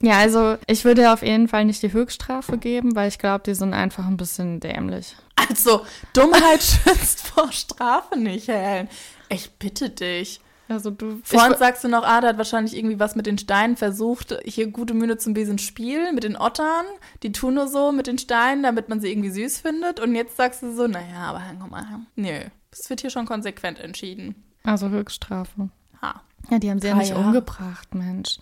Ja, 0.00 0.18
also 0.18 0.56
ich 0.66 0.84
würde 0.84 1.12
auf 1.12 1.22
jeden 1.22 1.46
Fall 1.46 1.64
nicht 1.64 1.82
die 1.82 1.92
Höchststrafe 1.92 2.58
geben, 2.58 2.96
weil 2.96 3.08
ich 3.08 3.18
glaube, 3.18 3.44
die 3.46 3.54
sind 3.54 3.72
einfach 3.72 4.06
ein 4.06 4.16
bisschen 4.16 4.58
dämlich. 4.58 5.16
Also, 5.36 5.82
Dummheit 6.12 6.62
schützt 6.62 7.26
vor 7.26 7.52
Strafe 7.52 8.18
nicht, 8.18 8.48
Helen. 8.48 8.88
Ich 9.28 9.50
bitte 9.52 9.90
dich. 9.90 10.40
Also 10.68 10.90
du. 10.90 11.20
Vorhin 11.22 11.56
sagst 11.58 11.84
du 11.84 11.88
noch, 11.88 12.04
ah, 12.04 12.20
der 12.20 12.30
hat 12.30 12.38
wahrscheinlich 12.38 12.76
irgendwie 12.76 12.98
was 12.98 13.14
mit 13.14 13.26
den 13.26 13.38
Steinen 13.38 13.76
versucht. 13.76 14.36
Hier 14.44 14.68
gute 14.68 14.94
Mühe 14.94 15.16
zum 15.18 15.34
Besen 15.34 15.58
Spiel 15.58 16.12
mit 16.12 16.24
den 16.24 16.36
Ottern. 16.36 16.84
Die 17.22 17.32
tun 17.32 17.54
nur 17.54 17.68
so 17.68 17.92
mit 17.92 18.06
den 18.06 18.18
Steinen, 18.18 18.62
damit 18.62 18.88
man 18.88 19.00
sie 19.00 19.10
irgendwie 19.10 19.30
süß 19.30 19.58
findet. 19.58 20.00
Und 20.00 20.14
jetzt 20.14 20.36
sagst 20.36 20.62
du 20.62 20.72
so, 20.72 20.86
naja, 20.86 21.26
aber 21.26 21.42
guck 21.60 21.70
mal, 21.70 21.84
nö. 22.16 22.40
Das 22.70 22.88
wird 22.88 23.02
hier 23.02 23.10
schon 23.10 23.26
konsequent 23.26 23.78
entschieden. 23.78 24.34
Also 24.64 24.88
Höchststrafe. 24.88 25.68
Ha. 26.00 26.20
Ja, 26.50 26.58
die 26.58 26.70
haben 26.70 26.80
sie 26.80 26.88
ja 26.88 26.94
Drei 26.94 27.00
nicht 27.00 27.10
Jahre. 27.10 27.24
umgebracht, 27.24 27.94
Mensch. 27.94 28.38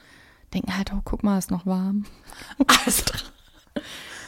Denken 0.54 0.76
halt, 0.76 0.92
oh, 0.92 1.00
guck 1.04 1.22
mal, 1.22 1.38
ist 1.38 1.50
noch 1.50 1.66
warm. 1.66 2.04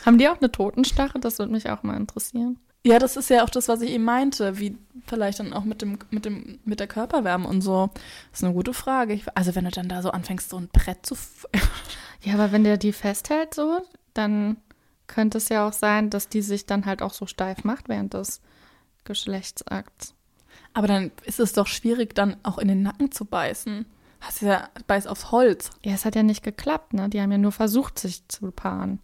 Haben 0.05 0.19
die 0.19 0.29
auch 0.29 0.39
eine 0.39 0.51
Totenstarre? 0.53 1.21
Das 1.21 1.39
würde 1.39 1.53
mich 1.53 1.69
auch 1.71 1.83
mal 1.83 1.97
interessieren. 1.97 2.59
ja, 2.85 2.99
das 2.99 3.17
ist 3.17 3.31
ja 3.31 3.45
auch 3.45 3.51
das, 3.51 3.69
was 3.69 3.81
ich 3.81 3.91
eben 3.91 4.05
meinte. 4.05 4.59
Wie 4.59 4.77
vielleicht 5.07 5.39
dann 5.41 5.53
auch 5.53 5.65
mit 5.65 5.83
dem, 5.83 5.99
mit 6.11 6.25
dem, 6.25 6.59
mit 6.65 6.81
der 6.81 6.87
Körperwärme 6.89 7.47
und 7.47 7.61
so. 7.61 7.91
Das 8.31 8.41
ist 8.41 8.45
eine 8.45 8.55
gute 8.55 8.75
Frage. 8.75 9.15
Ich, 9.15 9.25
also, 9.37 9.55
wenn 9.55 9.65
du 9.65 9.71
dann 9.71 9.89
da 9.89 10.03
so 10.03 10.11
anfängst, 10.11 10.51
so 10.51 10.57
ein 10.59 10.69
Brett 10.69 11.07
zu. 11.07 11.17
Ja, 12.25 12.35
aber 12.35 12.53
wenn 12.53 12.63
der 12.63 12.77
die 12.77 12.93
festhält 12.93 13.53
so, 13.53 13.81
dann 14.15 14.57
könnte 15.09 15.39
es 15.39 15.49
ja 15.49 15.67
auch 15.67 15.73
sein, 15.73 16.09
dass 16.09 16.29
die 16.29 16.41
sich 16.41 16.67
dann 16.67 16.87
halt 16.87 17.03
auch 17.03 17.13
so 17.13 17.27
steif 17.27 17.65
macht 17.65 17.89
während 17.89 18.15
des 18.15 18.41
Geschlechtsakts. 19.03 20.15
Aber 20.75 20.87
dann 20.87 21.11
ist 21.25 21.41
es 21.41 21.53
doch 21.53 21.67
schwierig, 21.67 22.15
dann 22.15 22.37
auch 22.43 22.59
in 22.59 22.69
den 22.69 22.83
Nacken 22.83 23.13
zu 23.13 23.25
beißen. 23.25 23.85
Hast 24.21 24.43
ja, 24.43 24.69
beiß 24.87 25.07
aufs 25.07 25.31
Holz. 25.33 25.71
Ja, 25.85 25.93
es 25.93 26.05
hat 26.05 26.15
ja 26.15 26.23
nicht 26.23 26.43
geklappt, 26.43 26.95
ne? 26.95 27.09
Die 27.09 27.21
haben 27.21 27.33
ja 27.33 27.39
nur 27.39 27.53
versucht, 27.53 27.99
sich 27.99 28.27
zu 28.29 28.53
paaren. 28.53 29.01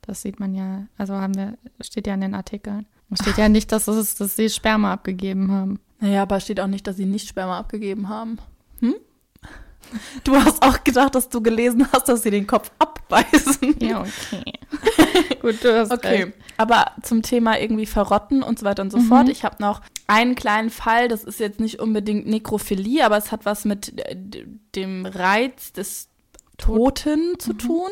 Das 0.00 0.22
sieht 0.22 0.40
man 0.40 0.54
ja, 0.54 0.86
also 0.98 1.14
haben 1.14 1.36
wir, 1.36 1.58
steht 1.80 2.06
ja 2.06 2.14
in 2.14 2.22
den 2.22 2.34
Artikeln. 2.34 2.86
Es 3.10 3.20
steht 3.20 3.36
ja 3.36 3.48
nicht, 3.48 3.70
dass, 3.70 3.86
es, 3.88 4.14
dass 4.14 4.36
sie 4.36 4.48
Sperma 4.48 4.94
abgegeben 4.94 5.52
haben. 5.52 5.78
Naja, 6.00 6.22
aber 6.22 6.40
steht 6.40 6.58
auch 6.60 6.66
nicht, 6.66 6.86
dass 6.86 6.96
sie 6.96 7.04
nicht 7.04 7.28
Sperma 7.28 7.58
abgegeben 7.58 8.08
haben. 8.08 8.38
Hm? 8.80 8.94
Du 10.24 10.34
hast 10.36 10.62
auch 10.62 10.84
gedacht, 10.84 11.14
dass 11.14 11.28
du 11.28 11.42
gelesen 11.42 11.86
hast, 11.92 12.08
dass 12.08 12.22
sie 12.22 12.30
den 12.30 12.46
Kopf 12.46 12.70
abbeißen. 12.78 13.76
Ja, 13.80 14.00
okay. 14.00 14.52
Gut, 15.42 15.62
du 15.62 15.78
hast 15.78 15.90
Okay, 15.92 16.24
recht. 16.24 16.32
aber 16.56 16.92
zum 17.02 17.22
Thema 17.22 17.58
irgendwie 17.60 17.86
verrotten 17.86 18.42
und 18.42 18.58
so 18.58 18.64
weiter 18.64 18.82
und 18.82 18.90
so 18.90 19.00
fort. 19.00 19.28
Ich 19.28 19.44
habe 19.44 19.56
noch 19.60 19.80
einen 20.06 20.34
kleinen 20.34 20.70
Fall, 20.70 21.08
das 21.08 21.24
ist 21.24 21.40
jetzt 21.40 21.60
nicht 21.60 21.78
unbedingt 21.80 22.26
Nekrophilie, 22.26 23.04
aber 23.04 23.16
es 23.16 23.32
hat 23.32 23.44
was 23.44 23.64
mit 23.64 23.98
äh, 23.98 24.16
dem 24.74 25.04
Reiz 25.06 25.72
des 25.72 26.08
Toten 26.58 27.38
zu 27.38 27.52
tun. 27.54 27.90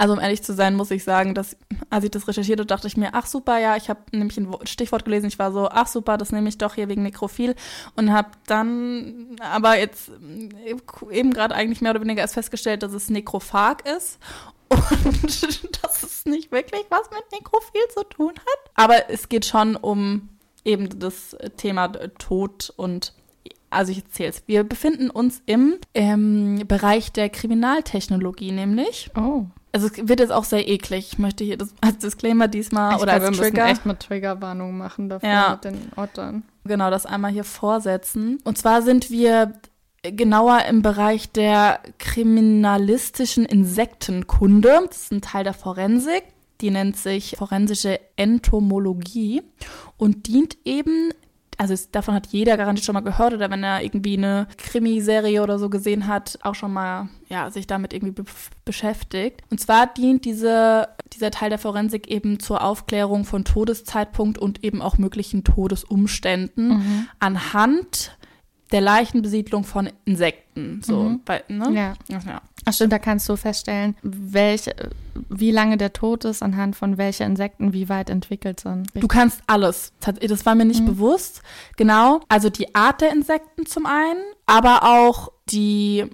Also 0.00 0.14
um 0.14 0.18
ehrlich 0.18 0.42
zu 0.42 0.54
sein, 0.54 0.76
muss 0.76 0.90
ich 0.90 1.04
sagen, 1.04 1.34
dass 1.34 1.58
als 1.90 2.04
ich 2.06 2.10
das 2.10 2.26
recherchierte, 2.26 2.64
dachte 2.64 2.86
ich 2.86 2.96
mir, 2.96 3.10
ach 3.12 3.26
super, 3.26 3.58
ja, 3.58 3.76
ich 3.76 3.90
habe 3.90 4.00
nämlich 4.12 4.38
ein 4.38 4.50
Wo- 4.50 4.60
Stichwort 4.64 5.04
gelesen, 5.04 5.26
ich 5.26 5.38
war 5.38 5.52
so, 5.52 5.68
ach 5.68 5.88
super, 5.88 6.16
das 6.16 6.32
nehme 6.32 6.48
ich 6.48 6.56
doch 6.56 6.74
hier 6.74 6.88
wegen 6.88 7.02
Nekrophil 7.02 7.54
und 7.96 8.10
habe 8.10 8.30
dann 8.46 9.36
aber 9.40 9.78
jetzt 9.78 10.08
äh, 10.08 10.74
eben 11.10 11.34
gerade 11.34 11.54
eigentlich 11.54 11.82
mehr 11.82 11.90
oder 11.90 12.00
weniger 12.00 12.22
erst 12.22 12.32
festgestellt, 12.32 12.82
dass 12.82 12.94
es 12.94 13.10
Nekrophag 13.10 13.86
ist 13.94 14.18
und 14.70 15.82
dass 15.84 16.02
es 16.02 16.24
nicht 16.24 16.50
wirklich 16.50 16.86
was 16.88 17.10
mit 17.10 17.24
Nekrophil 17.32 17.82
zu 17.94 18.02
tun 18.04 18.32
hat. 18.38 18.70
Aber 18.76 19.10
es 19.10 19.28
geht 19.28 19.44
schon 19.44 19.76
um 19.76 20.30
eben 20.64 20.98
das 20.98 21.36
Thema 21.58 21.88
Tod 21.88 22.72
und 22.74 23.12
also 23.68 23.92
ich 23.92 23.98
erzähle 23.98 24.30
es. 24.30 24.42
Wir 24.46 24.64
befinden 24.64 25.10
uns 25.10 25.42
im, 25.44 25.76
im 25.92 26.66
Bereich 26.66 27.12
der 27.12 27.28
Kriminaltechnologie 27.28 28.52
nämlich. 28.52 29.10
Oh. 29.14 29.44
Also 29.72 29.86
es 29.86 30.08
wird 30.08 30.20
jetzt 30.20 30.32
auch 30.32 30.44
sehr 30.44 30.66
eklig. 30.68 31.10
Ich 31.12 31.18
möchte 31.18 31.44
hier 31.44 31.56
das 31.56 31.74
als 31.80 31.98
Disclaimer 31.98 32.48
diesmal 32.48 32.96
Ich 32.96 33.02
oder 33.02 33.12
glaube, 33.18 33.26
als 33.28 33.38
wir 33.38 33.42
müssen 33.44 33.54
Trigger. 33.54 33.68
echt 33.70 33.86
mit 33.86 34.00
Triggerwarnung 34.00 34.76
machen 34.76 35.08
dafür 35.08 35.28
Ja. 35.28 35.50
mit 35.52 35.64
den 35.64 35.92
Ottern. 35.96 36.42
genau 36.64 36.90
das 36.90 37.06
einmal 37.06 37.30
hier 37.30 37.44
vorsetzen. 37.44 38.38
Und 38.44 38.58
zwar 38.58 38.82
sind 38.82 39.10
wir 39.10 39.52
genauer 40.02 40.64
im 40.68 40.82
Bereich 40.82 41.30
der 41.30 41.80
kriminalistischen 41.98 43.44
Insektenkunde. 43.44 44.80
Das 44.88 44.96
ist 45.02 45.12
ein 45.12 45.20
Teil 45.20 45.44
der 45.44 45.54
Forensik. 45.54 46.24
Die 46.60 46.70
nennt 46.70 46.96
sich 46.96 47.36
forensische 47.38 48.00
Entomologie 48.16 49.42
und 49.96 50.26
dient 50.26 50.58
eben, 50.64 51.10
also 51.60 51.74
es, 51.74 51.90
davon 51.90 52.14
hat 52.14 52.28
jeder 52.28 52.56
garantiert 52.56 52.86
schon 52.86 52.94
mal 52.94 53.00
gehört 53.00 53.34
oder 53.34 53.50
wenn 53.50 53.62
er 53.62 53.82
irgendwie 53.82 54.16
eine 54.16 54.48
Krimiserie 54.56 55.42
oder 55.42 55.58
so 55.58 55.68
gesehen 55.68 56.06
hat, 56.06 56.38
auch 56.40 56.54
schon 56.54 56.72
mal 56.72 57.10
ja, 57.28 57.50
sich 57.50 57.66
damit 57.66 57.92
irgendwie 57.92 58.14
be 58.14 58.24
beschäftigt. 58.64 59.42
Und 59.50 59.60
zwar 59.60 59.86
dient 59.86 60.24
diese, 60.24 60.88
dieser 61.12 61.30
Teil 61.30 61.50
der 61.50 61.58
Forensik 61.58 62.08
eben 62.08 62.40
zur 62.40 62.64
Aufklärung 62.64 63.26
von 63.26 63.44
Todeszeitpunkt 63.44 64.38
und 64.38 64.64
eben 64.64 64.80
auch 64.80 64.96
möglichen 64.96 65.44
Todesumständen 65.44 67.08
anhand 67.18 68.16
der 68.72 68.80
Leichenbesiedlung 68.80 69.64
von 69.64 69.90
Insekten. 70.04 70.80
So, 70.82 71.02
Mhm. 71.04 71.20
weil, 71.26 71.42
ne? 71.48 71.70
Ja. 71.72 71.94
ja. 72.08 72.40
Ach 72.66 72.72
stimmt, 72.72 72.92
da 72.92 72.98
kannst 72.98 73.28
du 73.28 73.36
feststellen, 73.36 73.96
welche, 74.02 74.74
wie 75.28 75.50
lange 75.50 75.76
der 75.78 75.92
Tod 75.92 76.24
ist, 76.24 76.42
anhand 76.42 76.76
von 76.76 76.98
welche 76.98 77.24
Insekten 77.24 77.72
wie 77.72 77.88
weit 77.88 78.10
entwickelt 78.10 78.60
sind. 78.60 78.88
Du 78.94 79.08
kannst 79.08 79.40
alles. 79.46 79.92
Das 80.20 80.44
war 80.46 80.54
mir 80.54 80.66
nicht 80.66 80.82
Mhm. 80.82 80.86
bewusst. 80.86 81.42
Genau. 81.76 82.20
Also 82.28 82.50
die 82.50 82.74
Art 82.74 83.00
der 83.00 83.12
Insekten 83.12 83.66
zum 83.66 83.86
einen, 83.86 84.20
aber 84.46 84.82
auch 84.84 85.32
die, 85.50 86.04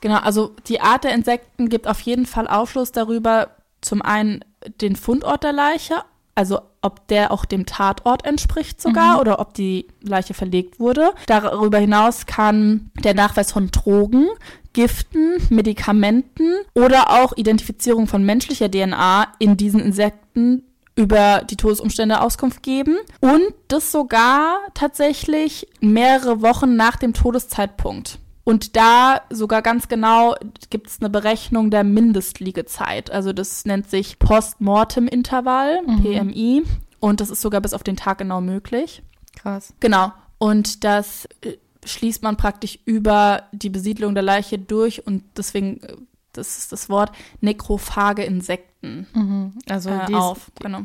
genau, 0.00 0.18
also 0.18 0.54
die 0.68 0.80
Art 0.80 1.04
der 1.04 1.14
Insekten 1.14 1.68
gibt 1.68 1.88
auf 1.88 2.00
jeden 2.00 2.26
Fall 2.26 2.46
Aufschluss 2.46 2.92
darüber, 2.92 3.50
zum 3.80 4.00
einen 4.02 4.44
den 4.80 4.96
Fundort 4.96 5.44
der 5.44 5.52
Leiche, 5.52 6.02
also 6.38 6.60
ob 6.82 7.08
der 7.08 7.32
auch 7.32 7.44
dem 7.44 7.66
Tatort 7.66 8.24
entspricht 8.24 8.80
sogar 8.80 9.14
Mhm. 9.14 9.20
oder 9.20 9.40
ob 9.40 9.54
die 9.54 9.88
Leiche 10.00 10.32
verlegt 10.34 10.78
wurde. 10.78 11.10
Darüber 11.26 11.78
hinaus 11.78 12.26
kann 12.26 12.90
der 13.02 13.14
Nachweis 13.14 13.50
von 13.50 13.70
Drogen, 13.72 14.28
Giften, 14.72 15.32
Medikamenten 15.50 16.52
oder 16.74 17.10
auch 17.10 17.32
Identifizierung 17.36 18.06
von 18.06 18.22
menschlicher 18.24 18.70
DNA 18.70 19.26
in 19.40 19.56
diesen 19.56 19.80
Insekten 19.80 20.62
über 20.94 21.42
die 21.50 21.56
Todesumstände 21.56 22.20
Auskunft 22.20 22.62
geben 22.62 22.96
und 23.20 23.42
das 23.68 23.90
sogar 23.90 24.58
tatsächlich 24.74 25.66
mehrere 25.80 26.42
Wochen 26.42 26.76
nach 26.76 26.96
dem 26.96 27.12
Todeszeitpunkt. 27.14 28.18
Und 28.48 28.76
da 28.76 29.20
sogar 29.28 29.60
ganz 29.60 29.88
genau 29.88 30.34
gibt 30.70 30.86
es 30.86 31.00
eine 31.00 31.10
Berechnung 31.10 31.70
der 31.70 31.84
Mindestliegezeit. 31.84 33.10
Also 33.10 33.34
das 33.34 33.66
nennt 33.66 33.90
sich 33.90 34.18
Postmortem-Intervall, 34.18 35.82
Mhm. 35.82 36.02
PMI. 36.02 36.62
Und 36.98 37.20
das 37.20 37.28
ist 37.28 37.42
sogar 37.42 37.60
bis 37.60 37.74
auf 37.74 37.82
den 37.82 37.96
Tag 37.96 38.16
genau 38.16 38.40
möglich. 38.40 39.02
Krass. 39.36 39.74
Genau. 39.80 40.12
Und 40.38 40.82
das 40.84 41.26
äh, 41.42 41.58
schließt 41.84 42.22
man 42.22 42.38
praktisch 42.38 42.78
über 42.86 43.42
die 43.52 43.68
Besiedlung 43.68 44.14
der 44.14 44.22
Leiche 44.22 44.58
durch 44.58 45.06
und 45.06 45.24
deswegen, 45.36 45.82
äh, 45.82 45.96
das 46.32 46.56
ist 46.56 46.72
das 46.72 46.88
Wort, 46.88 47.12
nekrophage 47.42 48.24
Insekten 48.24 49.06
Mhm. 49.12 49.52
Also 49.68 49.90
äh, 49.90 50.06
die, 50.06 50.14
auf. 50.14 50.50
Genau. 50.60 50.80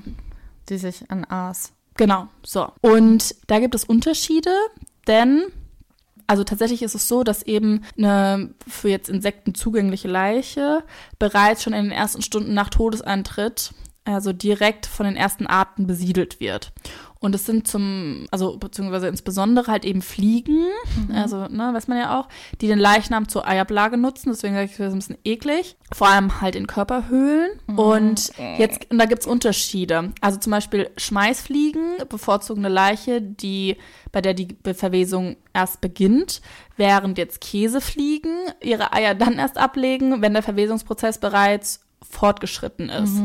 die 0.67 0.77
sich 0.77 1.09
an 1.09 1.23
Aas. 1.25 1.71
Genau, 1.95 2.27
so. 2.43 2.67
Und 2.81 3.35
da 3.47 3.59
gibt 3.59 3.73
es 3.73 3.85
Unterschiede, 3.85 4.51
denn, 5.07 5.43
also 6.27 6.43
tatsächlich 6.43 6.83
ist 6.83 6.95
es 6.95 7.07
so, 7.07 7.23
dass 7.23 7.43
eben 7.43 7.83
eine 7.97 8.53
für 8.67 8.89
jetzt 8.89 9.09
Insekten 9.09 9.55
zugängliche 9.55 10.07
Leiche 10.07 10.83
bereits 11.19 11.63
schon 11.63 11.73
in 11.73 11.85
den 11.85 11.91
ersten 11.91 12.21
Stunden 12.21 12.53
nach 12.53 12.69
Todeseintritt, 12.69 13.73
also 14.05 14.33
direkt 14.33 14.85
von 14.85 15.05
den 15.05 15.15
ersten 15.15 15.47
Arten 15.47 15.87
besiedelt 15.87 16.39
wird. 16.39 16.73
Und 17.19 17.33
es 17.35 17.45
sind 17.45 17.69
zum, 17.69 18.25
also 18.31 18.57
beziehungsweise 18.57 19.07
insbesondere 19.07 19.71
halt 19.71 19.85
eben 19.85 20.01
Fliegen, 20.01 20.65
also, 21.13 21.47
ne, 21.47 21.71
weiß 21.73 21.87
man 21.87 21.97
ja 21.97 22.19
auch, 22.19 22.27
die 22.59 22.67
den 22.67 22.79
Leichnam 22.79 23.29
zur 23.29 23.47
Eiablage 23.47 23.95
nutzen, 23.95 24.29
deswegen 24.29 24.55
sage 24.55 24.65
ich, 24.65 24.75
das 24.75 24.87
ist 24.87 24.93
ein 24.93 24.99
bisschen 24.99 25.17
eklig. 25.23 25.77
Vor 25.93 26.09
allem 26.09 26.41
halt 26.41 26.57
in 26.57 26.67
Körperhöhlen. 26.67 27.51
Und 27.77 28.33
jetzt, 28.57 28.91
und 28.91 28.97
da 28.97 29.05
gibt's 29.05 29.25
Unterschiede. 29.25 30.11
Also 30.19 30.37
zum 30.37 30.51
Beispiel 30.51 30.89
Schmeißfliegen 30.97 31.95
bevorzugen 32.09 32.65
eine 32.65 32.73
Leiche, 32.73 33.21
die, 33.21 33.77
bei 34.11 34.19
der 34.19 34.33
die 34.33 34.57
Verwesung 34.73 35.37
erst 35.53 35.79
beginnt, 35.79 36.41
während 36.75 37.17
jetzt 37.17 37.39
Käsefliegen 37.39 38.35
ihre 38.61 38.91
Eier 38.91 39.15
dann 39.15 39.39
erst 39.39 39.57
ablegen, 39.57 40.21
wenn 40.21 40.33
der 40.33 40.43
Verwesungsprozess 40.43 41.19
bereits 41.19 41.85
fortgeschritten 42.01 42.89
ist. 42.89 43.15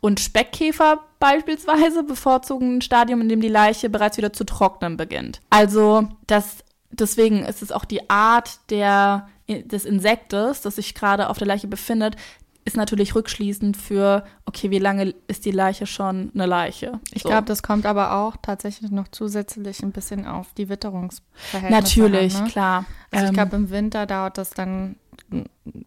Und 0.00 0.20
Speckkäfer 0.20 1.00
beispielsweise 1.18 2.02
bevorzugen 2.02 2.78
ein 2.78 2.82
Stadium, 2.82 3.20
in 3.20 3.28
dem 3.28 3.40
die 3.40 3.48
Leiche 3.48 3.90
bereits 3.90 4.16
wieder 4.16 4.32
zu 4.32 4.44
trocknen 4.44 4.96
beginnt. 4.96 5.40
Also 5.50 6.08
das, 6.26 6.64
deswegen 6.90 7.44
ist 7.44 7.62
es 7.62 7.72
auch 7.72 7.84
die 7.84 8.08
Art 8.08 8.58
der, 8.70 9.28
des 9.48 9.84
Insektes, 9.84 10.62
das 10.62 10.76
sich 10.76 10.94
gerade 10.94 11.28
auf 11.28 11.36
der 11.38 11.46
Leiche 11.46 11.68
befindet, 11.68 12.16
ist 12.64 12.76
natürlich 12.76 13.14
rückschließend 13.14 13.76
für, 13.76 14.22
okay, 14.44 14.70
wie 14.70 14.78
lange 14.78 15.14
ist 15.28 15.44
die 15.46 15.50
Leiche 15.50 15.86
schon 15.86 16.30
eine 16.34 16.44
Leiche? 16.46 17.00
Ich 17.10 17.22
So. 17.22 17.30
glaube, 17.30 17.46
das 17.46 17.62
kommt 17.62 17.86
aber 17.86 18.14
auch 18.14 18.36
tatsächlich 18.40 18.90
noch 18.90 19.08
zusätzlich 19.08 19.82
ein 19.82 19.92
bisschen 19.92 20.26
auf 20.26 20.52
die 20.54 20.68
Witterungsverhältnisse 20.68 21.70
Natürlich, 21.72 22.36
an. 22.36 22.44
Ne? 22.44 22.50
klar. 22.50 22.84
Also 23.10 23.24
ich 23.24 23.28
Ähm, 23.30 23.34
glaube, 23.34 23.56
im 23.56 23.70
Winter 23.70 24.06
dauert 24.06 24.36
das 24.38 24.50
dann 24.50 24.96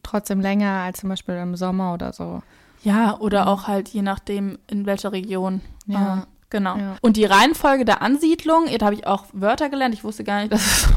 trotzdem 0.01 0.39
länger 0.41 0.81
als 0.81 0.99
zum 0.99 1.09
Beispiel 1.09 1.35
im 1.35 1.55
Sommer 1.55 1.93
oder 1.93 2.11
so. 2.11 2.41
Ja, 2.83 3.17
oder 3.19 3.47
auch 3.47 3.67
halt 3.67 3.89
je 3.89 4.01
nachdem, 4.01 4.59
in 4.69 4.85
welcher 4.85 5.11
Region. 5.11 5.61
Ja. 5.87 6.19
Äh, 6.19 6.21
genau. 6.49 6.77
Ja. 6.77 6.95
Und 7.01 7.17
die 7.17 7.25
Reihenfolge 7.25 7.85
der 7.85 8.01
Ansiedlung, 8.01 8.65
da 8.77 8.85
habe 8.85 8.95
ich 8.95 9.07
auch 9.07 9.25
Wörter 9.31 9.69
gelernt. 9.69 9.93
Ich 9.93 10.03
wusste 10.03 10.23
gar 10.23 10.41
nicht, 10.41 10.51
dass 10.51 10.65
es 10.65 10.89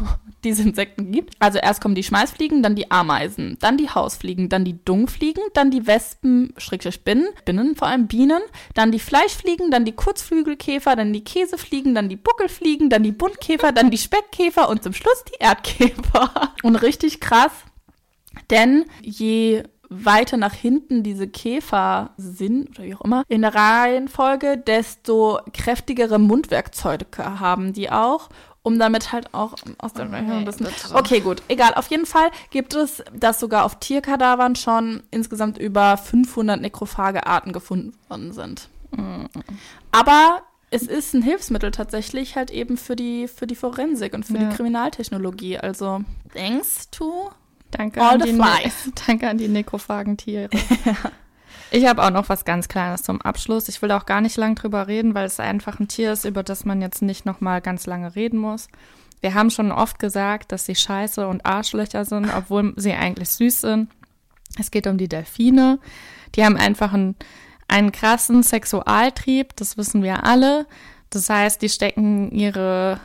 diese 0.44 0.62
Insekten 0.62 1.10
gibt. 1.10 1.34
Also 1.38 1.58
erst 1.58 1.80
kommen 1.80 1.94
die 1.94 2.02
Schmeißfliegen, 2.02 2.62
dann 2.62 2.76
die 2.76 2.90
Ameisen, 2.90 3.56
dann 3.60 3.76
die 3.76 3.90
Hausfliegen, 3.90 4.48
dann 4.48 4.64
die 4.64 4.84
Dungfliegen, 4.84 5.42
dann 5.54 5.70
die 5.70 5.86
Wespen, 5.86 6.52
Schrägstrich 6.56 7.02
Binnen, 7.02 7.28
Binnen, 7.44 7.76
vor 7.76 7.88
allem 7.88 8.06
Bienen, 8.06 8.42
dann 8.74 8.92
die 8.92 9.00
Fleischfliegen, 9.00 9.70
dann 9.70 9.84
die 9.84 9.92
Kurzflügelkäfer, 9.92 10.94
dann 10.96 11.12
die 11.12 11.24
Käsefliegen, 11.24 11.94
dann 11.94 12.08
die 12.08 12.16
Buckelfliegen, 12.16 12.90
dann 12.90 13.02
die 13.02 13.12
Buntkäfer, 13.12 13.72
dann 13.72 13.90
die 13.90 13.98
Speckkäfer 13.98 14.68
und 14.68 14.82
zum 14.82 14.92
Schluss 14.92 15.24
die 15.24 15.42
Erdkäfer. 15.42 16.30
Und 16.62 16.76
richtig 16.76 17.20
krass, 17.20 17.52
denn 18.50 18.84
je 19.02 19.64
weiter 19.88 20.36
nach 20.36 20.52
hinten 20.54 21.02
diese 21.02 21.28
Käfer 21.28 22.10
sind, 22.16 22.70
oder 22.78 22.82
wie 22.88 22.94
auch 22.94 23.00
immer, 23.02 23.24
in 23.28 23.42
der 23.42 23.54
Reihenfolge, 23.54 24.58
desto 24.58 25.38
kräftigere 25.52 26.18
Mundwerkzeuge 26.18 27.06
haben 27.40 27.72
die 27.72 27.90
auch, 27.90 28.28
um 28.62 28.78
damit 28.80 29.12
halt 29.12 29.32
auch 29.32 29.54
aus 29.78 29.92
der 29.92 30.06
Okay, 30.06 30.16
ein 30.16 30.44
bisschen. 30.44 30.66
Okay, 30.92 31.20
gut, 31.20 31.40
egal. 31.48 31.74
Auf 31.74 31.86
jeden 31.88 32.06
Fall 32.06 32.30
gibt 32.50 32.74
es, 32.74 33.02
dass 33.14 33.38
sogar 33.38 33.64
auf 33.64 33.78
Tierkadavern 33.78 34.56
schon 34.56 35.04
insgesamt 35.12 35.56
über 35.58 35.96
500 35.96 36.60
nekrophage 36.60 37.26
Arten 37.26 37.52
gefunden 37.52 37.92
worden 38.08 38.32
sind. 38.32 38.68
Aber 39.92 40.42
es 40.70 40.82
ist 40.82 41.14
ein 41.14 41.22
Hilfsmittel 41.22 41.70
tatsächlich 41.70 42.34
halt 42.34 42.50
eben 42.50 42.76
für 42.76 42.96
die, 42.96 43.28
für 43.28 43.46
die 43.46 43.54
Forensik 43.54 44.14
und 44.14 44.24
für 44.26 44.34
Ja. 44.36 44.48
die 44.48 44.56
Kriminaltechnologie. 44.56 45.58
Also, 45.58 46.00
thanks 46.34 46.90
to 46.90 47.30
Danke, 47.76 48.00
All 48.00 48.14
an 48.14 48.20
the 48.20 48.30
die, 48.30 48.34
flies. 48.34 48.86
Ne 48.86 48.92
danke 49.06 49.28
an 49.28 49.38
die 49.38 49.48
nekrophagen 49.48 50.16
Tiere. 50.16 50.50
Ich 51.72 51.84
habe 51.84 52.04
auch 52.04 52.10
noch 52.10 52.28
was 52.28 52.44
ganz 52.44 52.68
Kleines 52.68 53.02
zum 53.02 53.20
Abschluss. 53.20 53.68
Ich 53.68 53.82
will 53.82 53.90
auch 53.90 54.06
gar 54.06 54.20
nicht 54.20 54.36
lang 54.36 54.54
drüber 54.54 54.86
reden, 54.86 55.14
weil 55.14 55.26
es 55.26 55.40
einfach 55.40 55.80
ein 55.80 55.88
Tier 55.88 56.12
ist, 56.12 56.24
über 56.24 56.44
das 56.44 56.64
man 56.64 56.80
jetzt 56.80 57.02
nicht 57.02 57.26
noch 57.26 57.40
mal 57.40 57.60
ganz 57.60 57.86
lange 57.86 58.14
reden 58.14 58.38
muss. 58.38 58.68
Wir 59.20 59.34
haben 59.34 59.50
schon 59.50 59.72
oft 59.72 59.98
gesagt, 59.98 60.52
dass 60.52 60.64
sie 60.64 60.76
scheiße 60.76 61.26
und 61.26 61.44
Arschlöcher 61.44 62.04
sind, 62.04 62.32
obwohl 62.32 62.72
sie 62.76 62.92
eigentlich 62.92 63.30
süß 63.30 63.62
sind. 63.62 63.90
Es 64.58 64.70
geht 64.70 64.86
um 64.86 64.96
die 64.96 65.08
Delfine. 65.08 65.80
Die 66.36 66.44
haben 66.44 66.56
einfach 66.56 66.92
einen, 66.92 67.16
einen 67.66 67.90
krassen 67.90 68.44
Sexualtrieb, 68.44 69.56
das 69.56 69.76
wissen 69.76 70.04
wir 70.04 70.24
alle. 70.24 70.66
Das 71.10 71.28
heißt, 71.28 71.60
die 71.62 71.68
stecken 71.68 72.30
ihre 72.30 73.00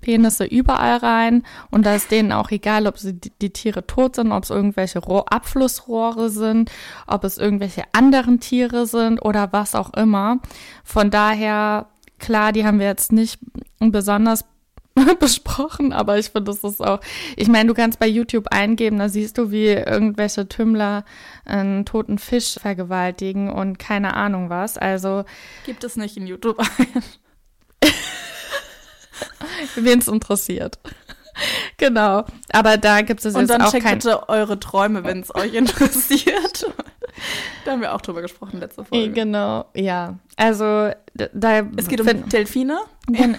Penisse 0.00 0.44
überall 0.44 0.98
rein 0.98 1.42
und 1.70 1.86
da 1.86 1.94
ist 1.94 2.10
denen 2.10 2.32
auch 2.32 2.50
egal, 2.50 2.86
ob 2.86 2.98
sie 2.98 3.14
die, 3.14 3.32
die 3.40 3.50
Tiere 3.50 3.86
tot 3.86 4.16
sind, 4.16 4.32
ob 4.32 4.44
es 4.44 4.50
irgendwelche 4.50 4.98
Rohr, 4.98 5.32
Abflussrohre 5.32 6.30
sind, 6.30 6.70
ob 7.06 7.24
es 7.24 7.38
irgendwelche 7.38 7.82
anderen 7.92 8.40
Tiere 8.40 8.86
sind 8.86 9.20
oder 9.20 9.52
was 9.52 9.74
auch 9.74 9.92
immer. 9.94 10.38
Von 10.84 11.10
daher, 11.10 11.86
klar, 12.18 12.52
die 12.52 12.64
haben 12.64 12.78
wir 12.78 12.86
jetzt 12.86 13.12
nicht 13.12 13.38
besonders 13.78 14.44
besprochen, 15.20 15.92
aber 15.92 16.18
ich 16.18 16.26
finde, 16.26 16.50
das 16.50 16.64
ist 16.64 16.80
auch, 16.80 17.00
ich 17.36 17.48
meine, 17.48 17.68
du 17.68 17.74
kannst 17.74 17.98
bei 17.98 18.06
YouTube 18.06 18.48
eingeben, 18.48 18.98
da 18.98 19.08
siehst 19.08 19.38
du, 19.38 19.50
wie 19.50 19.66
irgendwelche 19.66 20.48
Tümmler 20.48 21.04
einen 21.44 21.84
toten 21.84 22.18
Fisch 22.18 22.58
vergewaltigen 22.60 23.50
und 23.50 23.78
keine 23.78 24.14
Ahnung 24.14 24.50
was. 24.50 24.78
Also. 24.78 25.24
Gibt 25.66 25.84
es 25.84 25.96
nicht 25.96 26.16
in 26.16 26.26
YouTube 26.26 26.58
ein. 26.58 27.02
Wen 29.76 29.98
es 29.98 30.08
interessiert. 30.08 30.78
Genau. 31.76 32.24
Aber 32.52 32.76
da 32.76 33.02
gibt 33.02 33.24
es 33.24 33.34
Und 33.34 33.42
jetzt 33.42 33.50
dann 33.50 33.62
auch 33.62 33.70
checkt 33.70 33.84
kein. 33.84 33.98
bitte 33.98 34.28
eure 34.28 34.58
Träume, 34.58 35.04
wenn 35.04 35.20
es 35.20 35.32
euch 35.34 35.54
interessiert. 35.54 36.66
da 37.64 37.72
haben 37.72 37.80
wir 37.80 37.94
auch 37.94 38.00
drüber 38.00 38.22
gesprochen 38.22 38.58
letzte 38.60 38.84
Folge. 38.84 39.10
Genau, 39.12 39.66
ja. 39.74 40.18
Also 40.36 40.90
da 41.14 41.60
Es 41.76 41.88
geht 41.88 42.00
um 42.00 42.28
Delfine. 42.28 42.78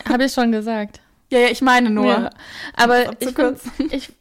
habe 0.07 0.25
ich 0.25 0.34
schon 0.34 0.51
gesagt. 0.51 1.01
Ja, 1.32 1.39
ja, 1.39 1.47
ich 1.49 1.61
meine 1.61 1.89
nur. 1.89 2.07
Ja. 2.07 2.30
Aber 2.75 3.11
ich, 3.19 3.30
find- 3.36 3.59
ich 3.93 4.11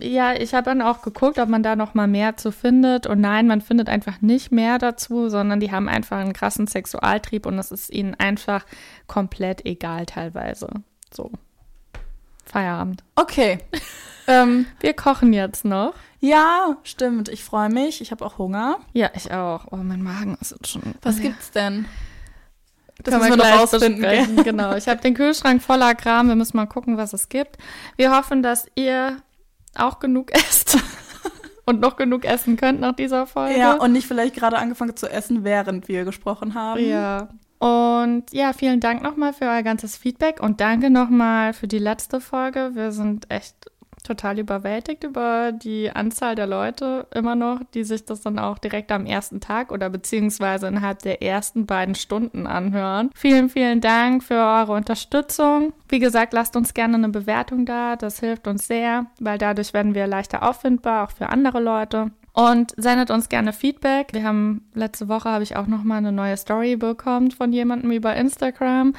ja, 0.00 0.34
ich 0.34 0.54
habe 0.54 0.64
dann 0.64 0.82
auch 0.82 1.02
geguckt, 1.02 1.38
ob 1.38 1.48
man 1.48 1.62
da 1.62 1.74
noch 1.74 1.94
mal 1.94 2.06
mehr 2.06 2.36
zu 2.36 2.52
findet. 2.52 3.06
Und 3.06 3.20
nein, 3.20 3.46
man 3.46 3.60
findet 3.60 3.88
einfach 3.88 4.20
nicht 4.20 4.52
mehr 4.52 4.78
dazu, 4.78 5.28
sondern 5.28 5.60
die 5.60 5.72
haben 5.72 5.88
einfach 5.88 6.18
einen 6.18 6.32
krassen 6.32 6.66
Sexualtrieb 6.66 7.46
und 7.46 7.58
es 7.58 7.70
ist 7.70 7.90
ihnen 7.90 8.14
einfach 8.14 8.66
komplett 9.06 9.64
egal 9.64 10.06
teilweise. 10.06 10.68
So. 11.14 11.30
Feierabend. 12.44 13.04
Okay. 13.14 13.58
ähm, 14.26 14.66
Wir 14.80 14.92
kochen 14.92 15.32
jetzt 15.32 15.64
noch. 15.64 15.94
ja, 16.20 16.76
stimmt. 16.82 17.28
Ich 17.28 17.42
freue 17.42 17.70
mich. 17.70 18.00
Ich 18.00 18.10
habe 18.10 18.24
auch 18.24 18.38
Hunger. 18.38 18.78
Ja, 18.92 19.10
ich 19.14 19.32
auch. 19.32 19.66
Oh, 19.70 19.76
mein 19.76 20.02
Magen 20.02 20.36
ist 20.40 20.52
jetzt 20.52 20.68
schon. 20.68 20.82
Was 21.02 21.16
ja. 21.16 21.24
gibt's 21.24 21.50
denn? 21.52 21.86
Das 23.02 23.12
Können 23.12 23.24
wir 23.24 23.36
müssen 23.36 23.40
wir 23.40 23.56
noch 23.56 23.60
rausfinden. 23.60 24.44
Genau. 24.44 24.74
Ich 24.74 24.88
habe 24.88 25.00
den 25.00 25.14
Kühlschrank 25.14 25.62
voller 25.62 25.94
Kram. 25.94 26.28
Wir 26.28 26.34
müssen 26.34 26.56
mal 26.56 26.66
gucken, 26.66 26.96
was 26.96 27.12
es 27.12 27.28
gibt. 27.28 27.58
Wir 27.96 28.16
hoffen, 28.16 28.42
dass 28.42 28.66
ihr 28.74 29.18
auch 29.78 29.98
genug 29.98 30.32
esst 30.32 30.78
und 31.64 31.80
noch 31.80 31.96
genug 31.96 32.24
essen 32.24 32.56
könnt 32.56 32.80
nach 32.80 32.94
dieser 32.94 33.26
Folge. 33.26 33.58
Ja, 33.58 33.74
und 33.74 33.92
nicht 33.92 34.06
vielleicht 34.06 34.34
gerade 34.34 34.58
angefangen 34.58 34.96
zu 34.96 35.08
essen, 35.08 35.44
während 35.44 35.88
wir 35.88 36.04
gesprochen 36.04 36.54
haben. 36.54 36.80
Ja. 36.80 37.28
Und 37.58 38.32
ja, 38.32 38.52
vielen 38.52 38.80
Dank 38.80 39.02
nochmal 39.02 39.32
für 39.32 39.46
euer 39.46 39.62
ganzes 39.62 39.96
Feedback 39.96 40.42
und 40.42 40.60
danke 40.60 40.90
nochmal 40.90 41.54
für 41.54 41.68
die 41.68 41.78
letzte 41.78 42.20
Folge. 42.20 42.72
Wir 42.74 42.92
sind 42.92 43.30
echt 43.30 43.70
total 44.06 44.38
überwältigt 44.38 45.04
über 45.04 45.52
die 45.52 45.90
Anzahl 45.90 46.34
der 46.34 46.46
Leute 46.46 47.06
immer 47.14 47.34
noch, 47.34 47.60
die 47.74 47.84
sich 47.84 48.04
das 48.04 48.20
dann 48.20 48.38
auch 48.38 48.58
direkt 48.58 48.92
am 48.92 49.06
ersten 49.06 49.40
Tag 49.40 49.72
oder 49.72 49.90
beziehungsweise 49.90 50.68
innerhalb 50.68 51.00
der 51.00 51.22
ersten 51.22 51.66
beiden 51.66 51.94
Stunden 51.94 52.46
anhören. 52.46 53.10
Vielen, 53.14 53.48
vielen 53.48 53.80
Dank 53.80 54.22
für 54.22 54.34
eure 54.34 54.72
Unterstützung. 54.72 55.72
Wie 55.88 55.98
gesagt, 55.98 56.32
lasst 56.32 56.56
uns 56.56 56.74
gerne 56.74 56.96
eine 56.96 57.08
Bewertung 57.08 57.66
da. 57.66 57.96
Das 57.96 58.20
hilft 58.20 58.46
uns 58.46 58.66
sehr, 58.66 59.06
weil 59.20 59.38
dadurch 59.38 59.74
werden 59.74 59.94
wir 59.94 60.06
leichter 60.06 60.48
auffindbar, 60.48 61.04
auch 61.04 61.10
für 61.10 61.28
andere 61.28 61.60
Leute. 61.60 62.10
Und 62.32 62.74
sendet 62.76 63.10
uns 63.10 63.30
gerne 63.30 63.54
Feedback. 63.54 64.08
Wir 64.12 64.22
haben 64.22 64.68
letzte 64.74 65.08
Woche 65.08 65.30
habe 65.30 65.42
ich 65.42 65.56
auch 65.56 65.66
noch 65.66 65.84
mal 65.84 65.96
eine 65.96 66.12
neue 66.12 66.36
Story 66.36 66.76
bekommen 66.76 67.30
von 67.30 67.50
jemandem 67.50 67.90
über 67.92 68.14
Instagram. 68.14 68.92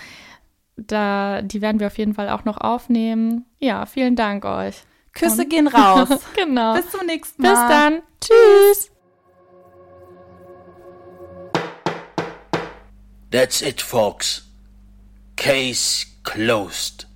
Da 0.75 1.43
die 1.43 1.61
werden 1.61 1.79
wir 1.79 1.85
auf 1.85 1.99
jeden 1.99 2.15
Fall 2.15 2.29
auch 2.29 2.45
noch 2.45 2.57
aufnehmen. 2.57 3.45
Ja, 3.59 3.85
vielen 3.85 4.15
Dank 4.15 4.43
euch. 4.43 4.86
Küsse 5.17 5.41
Und- 5.41 5.49
gehen 5.49 5.67
raus. 5.67 6.07
Genau. 6.35 6.75
Bis 6.75 6.89
zum 6.91 7.05
nächsten 7.05 7.41
Mal. 7.41 7.49
Bis 7.49 7.59
dann. 7.75 8.01
Tschüss. 8.21 8.91
That's 13.31 13.61
it, 13.61 13.81
folks. 13.81 14.43
Case 15.35 16.05
closed. 16.23 17.06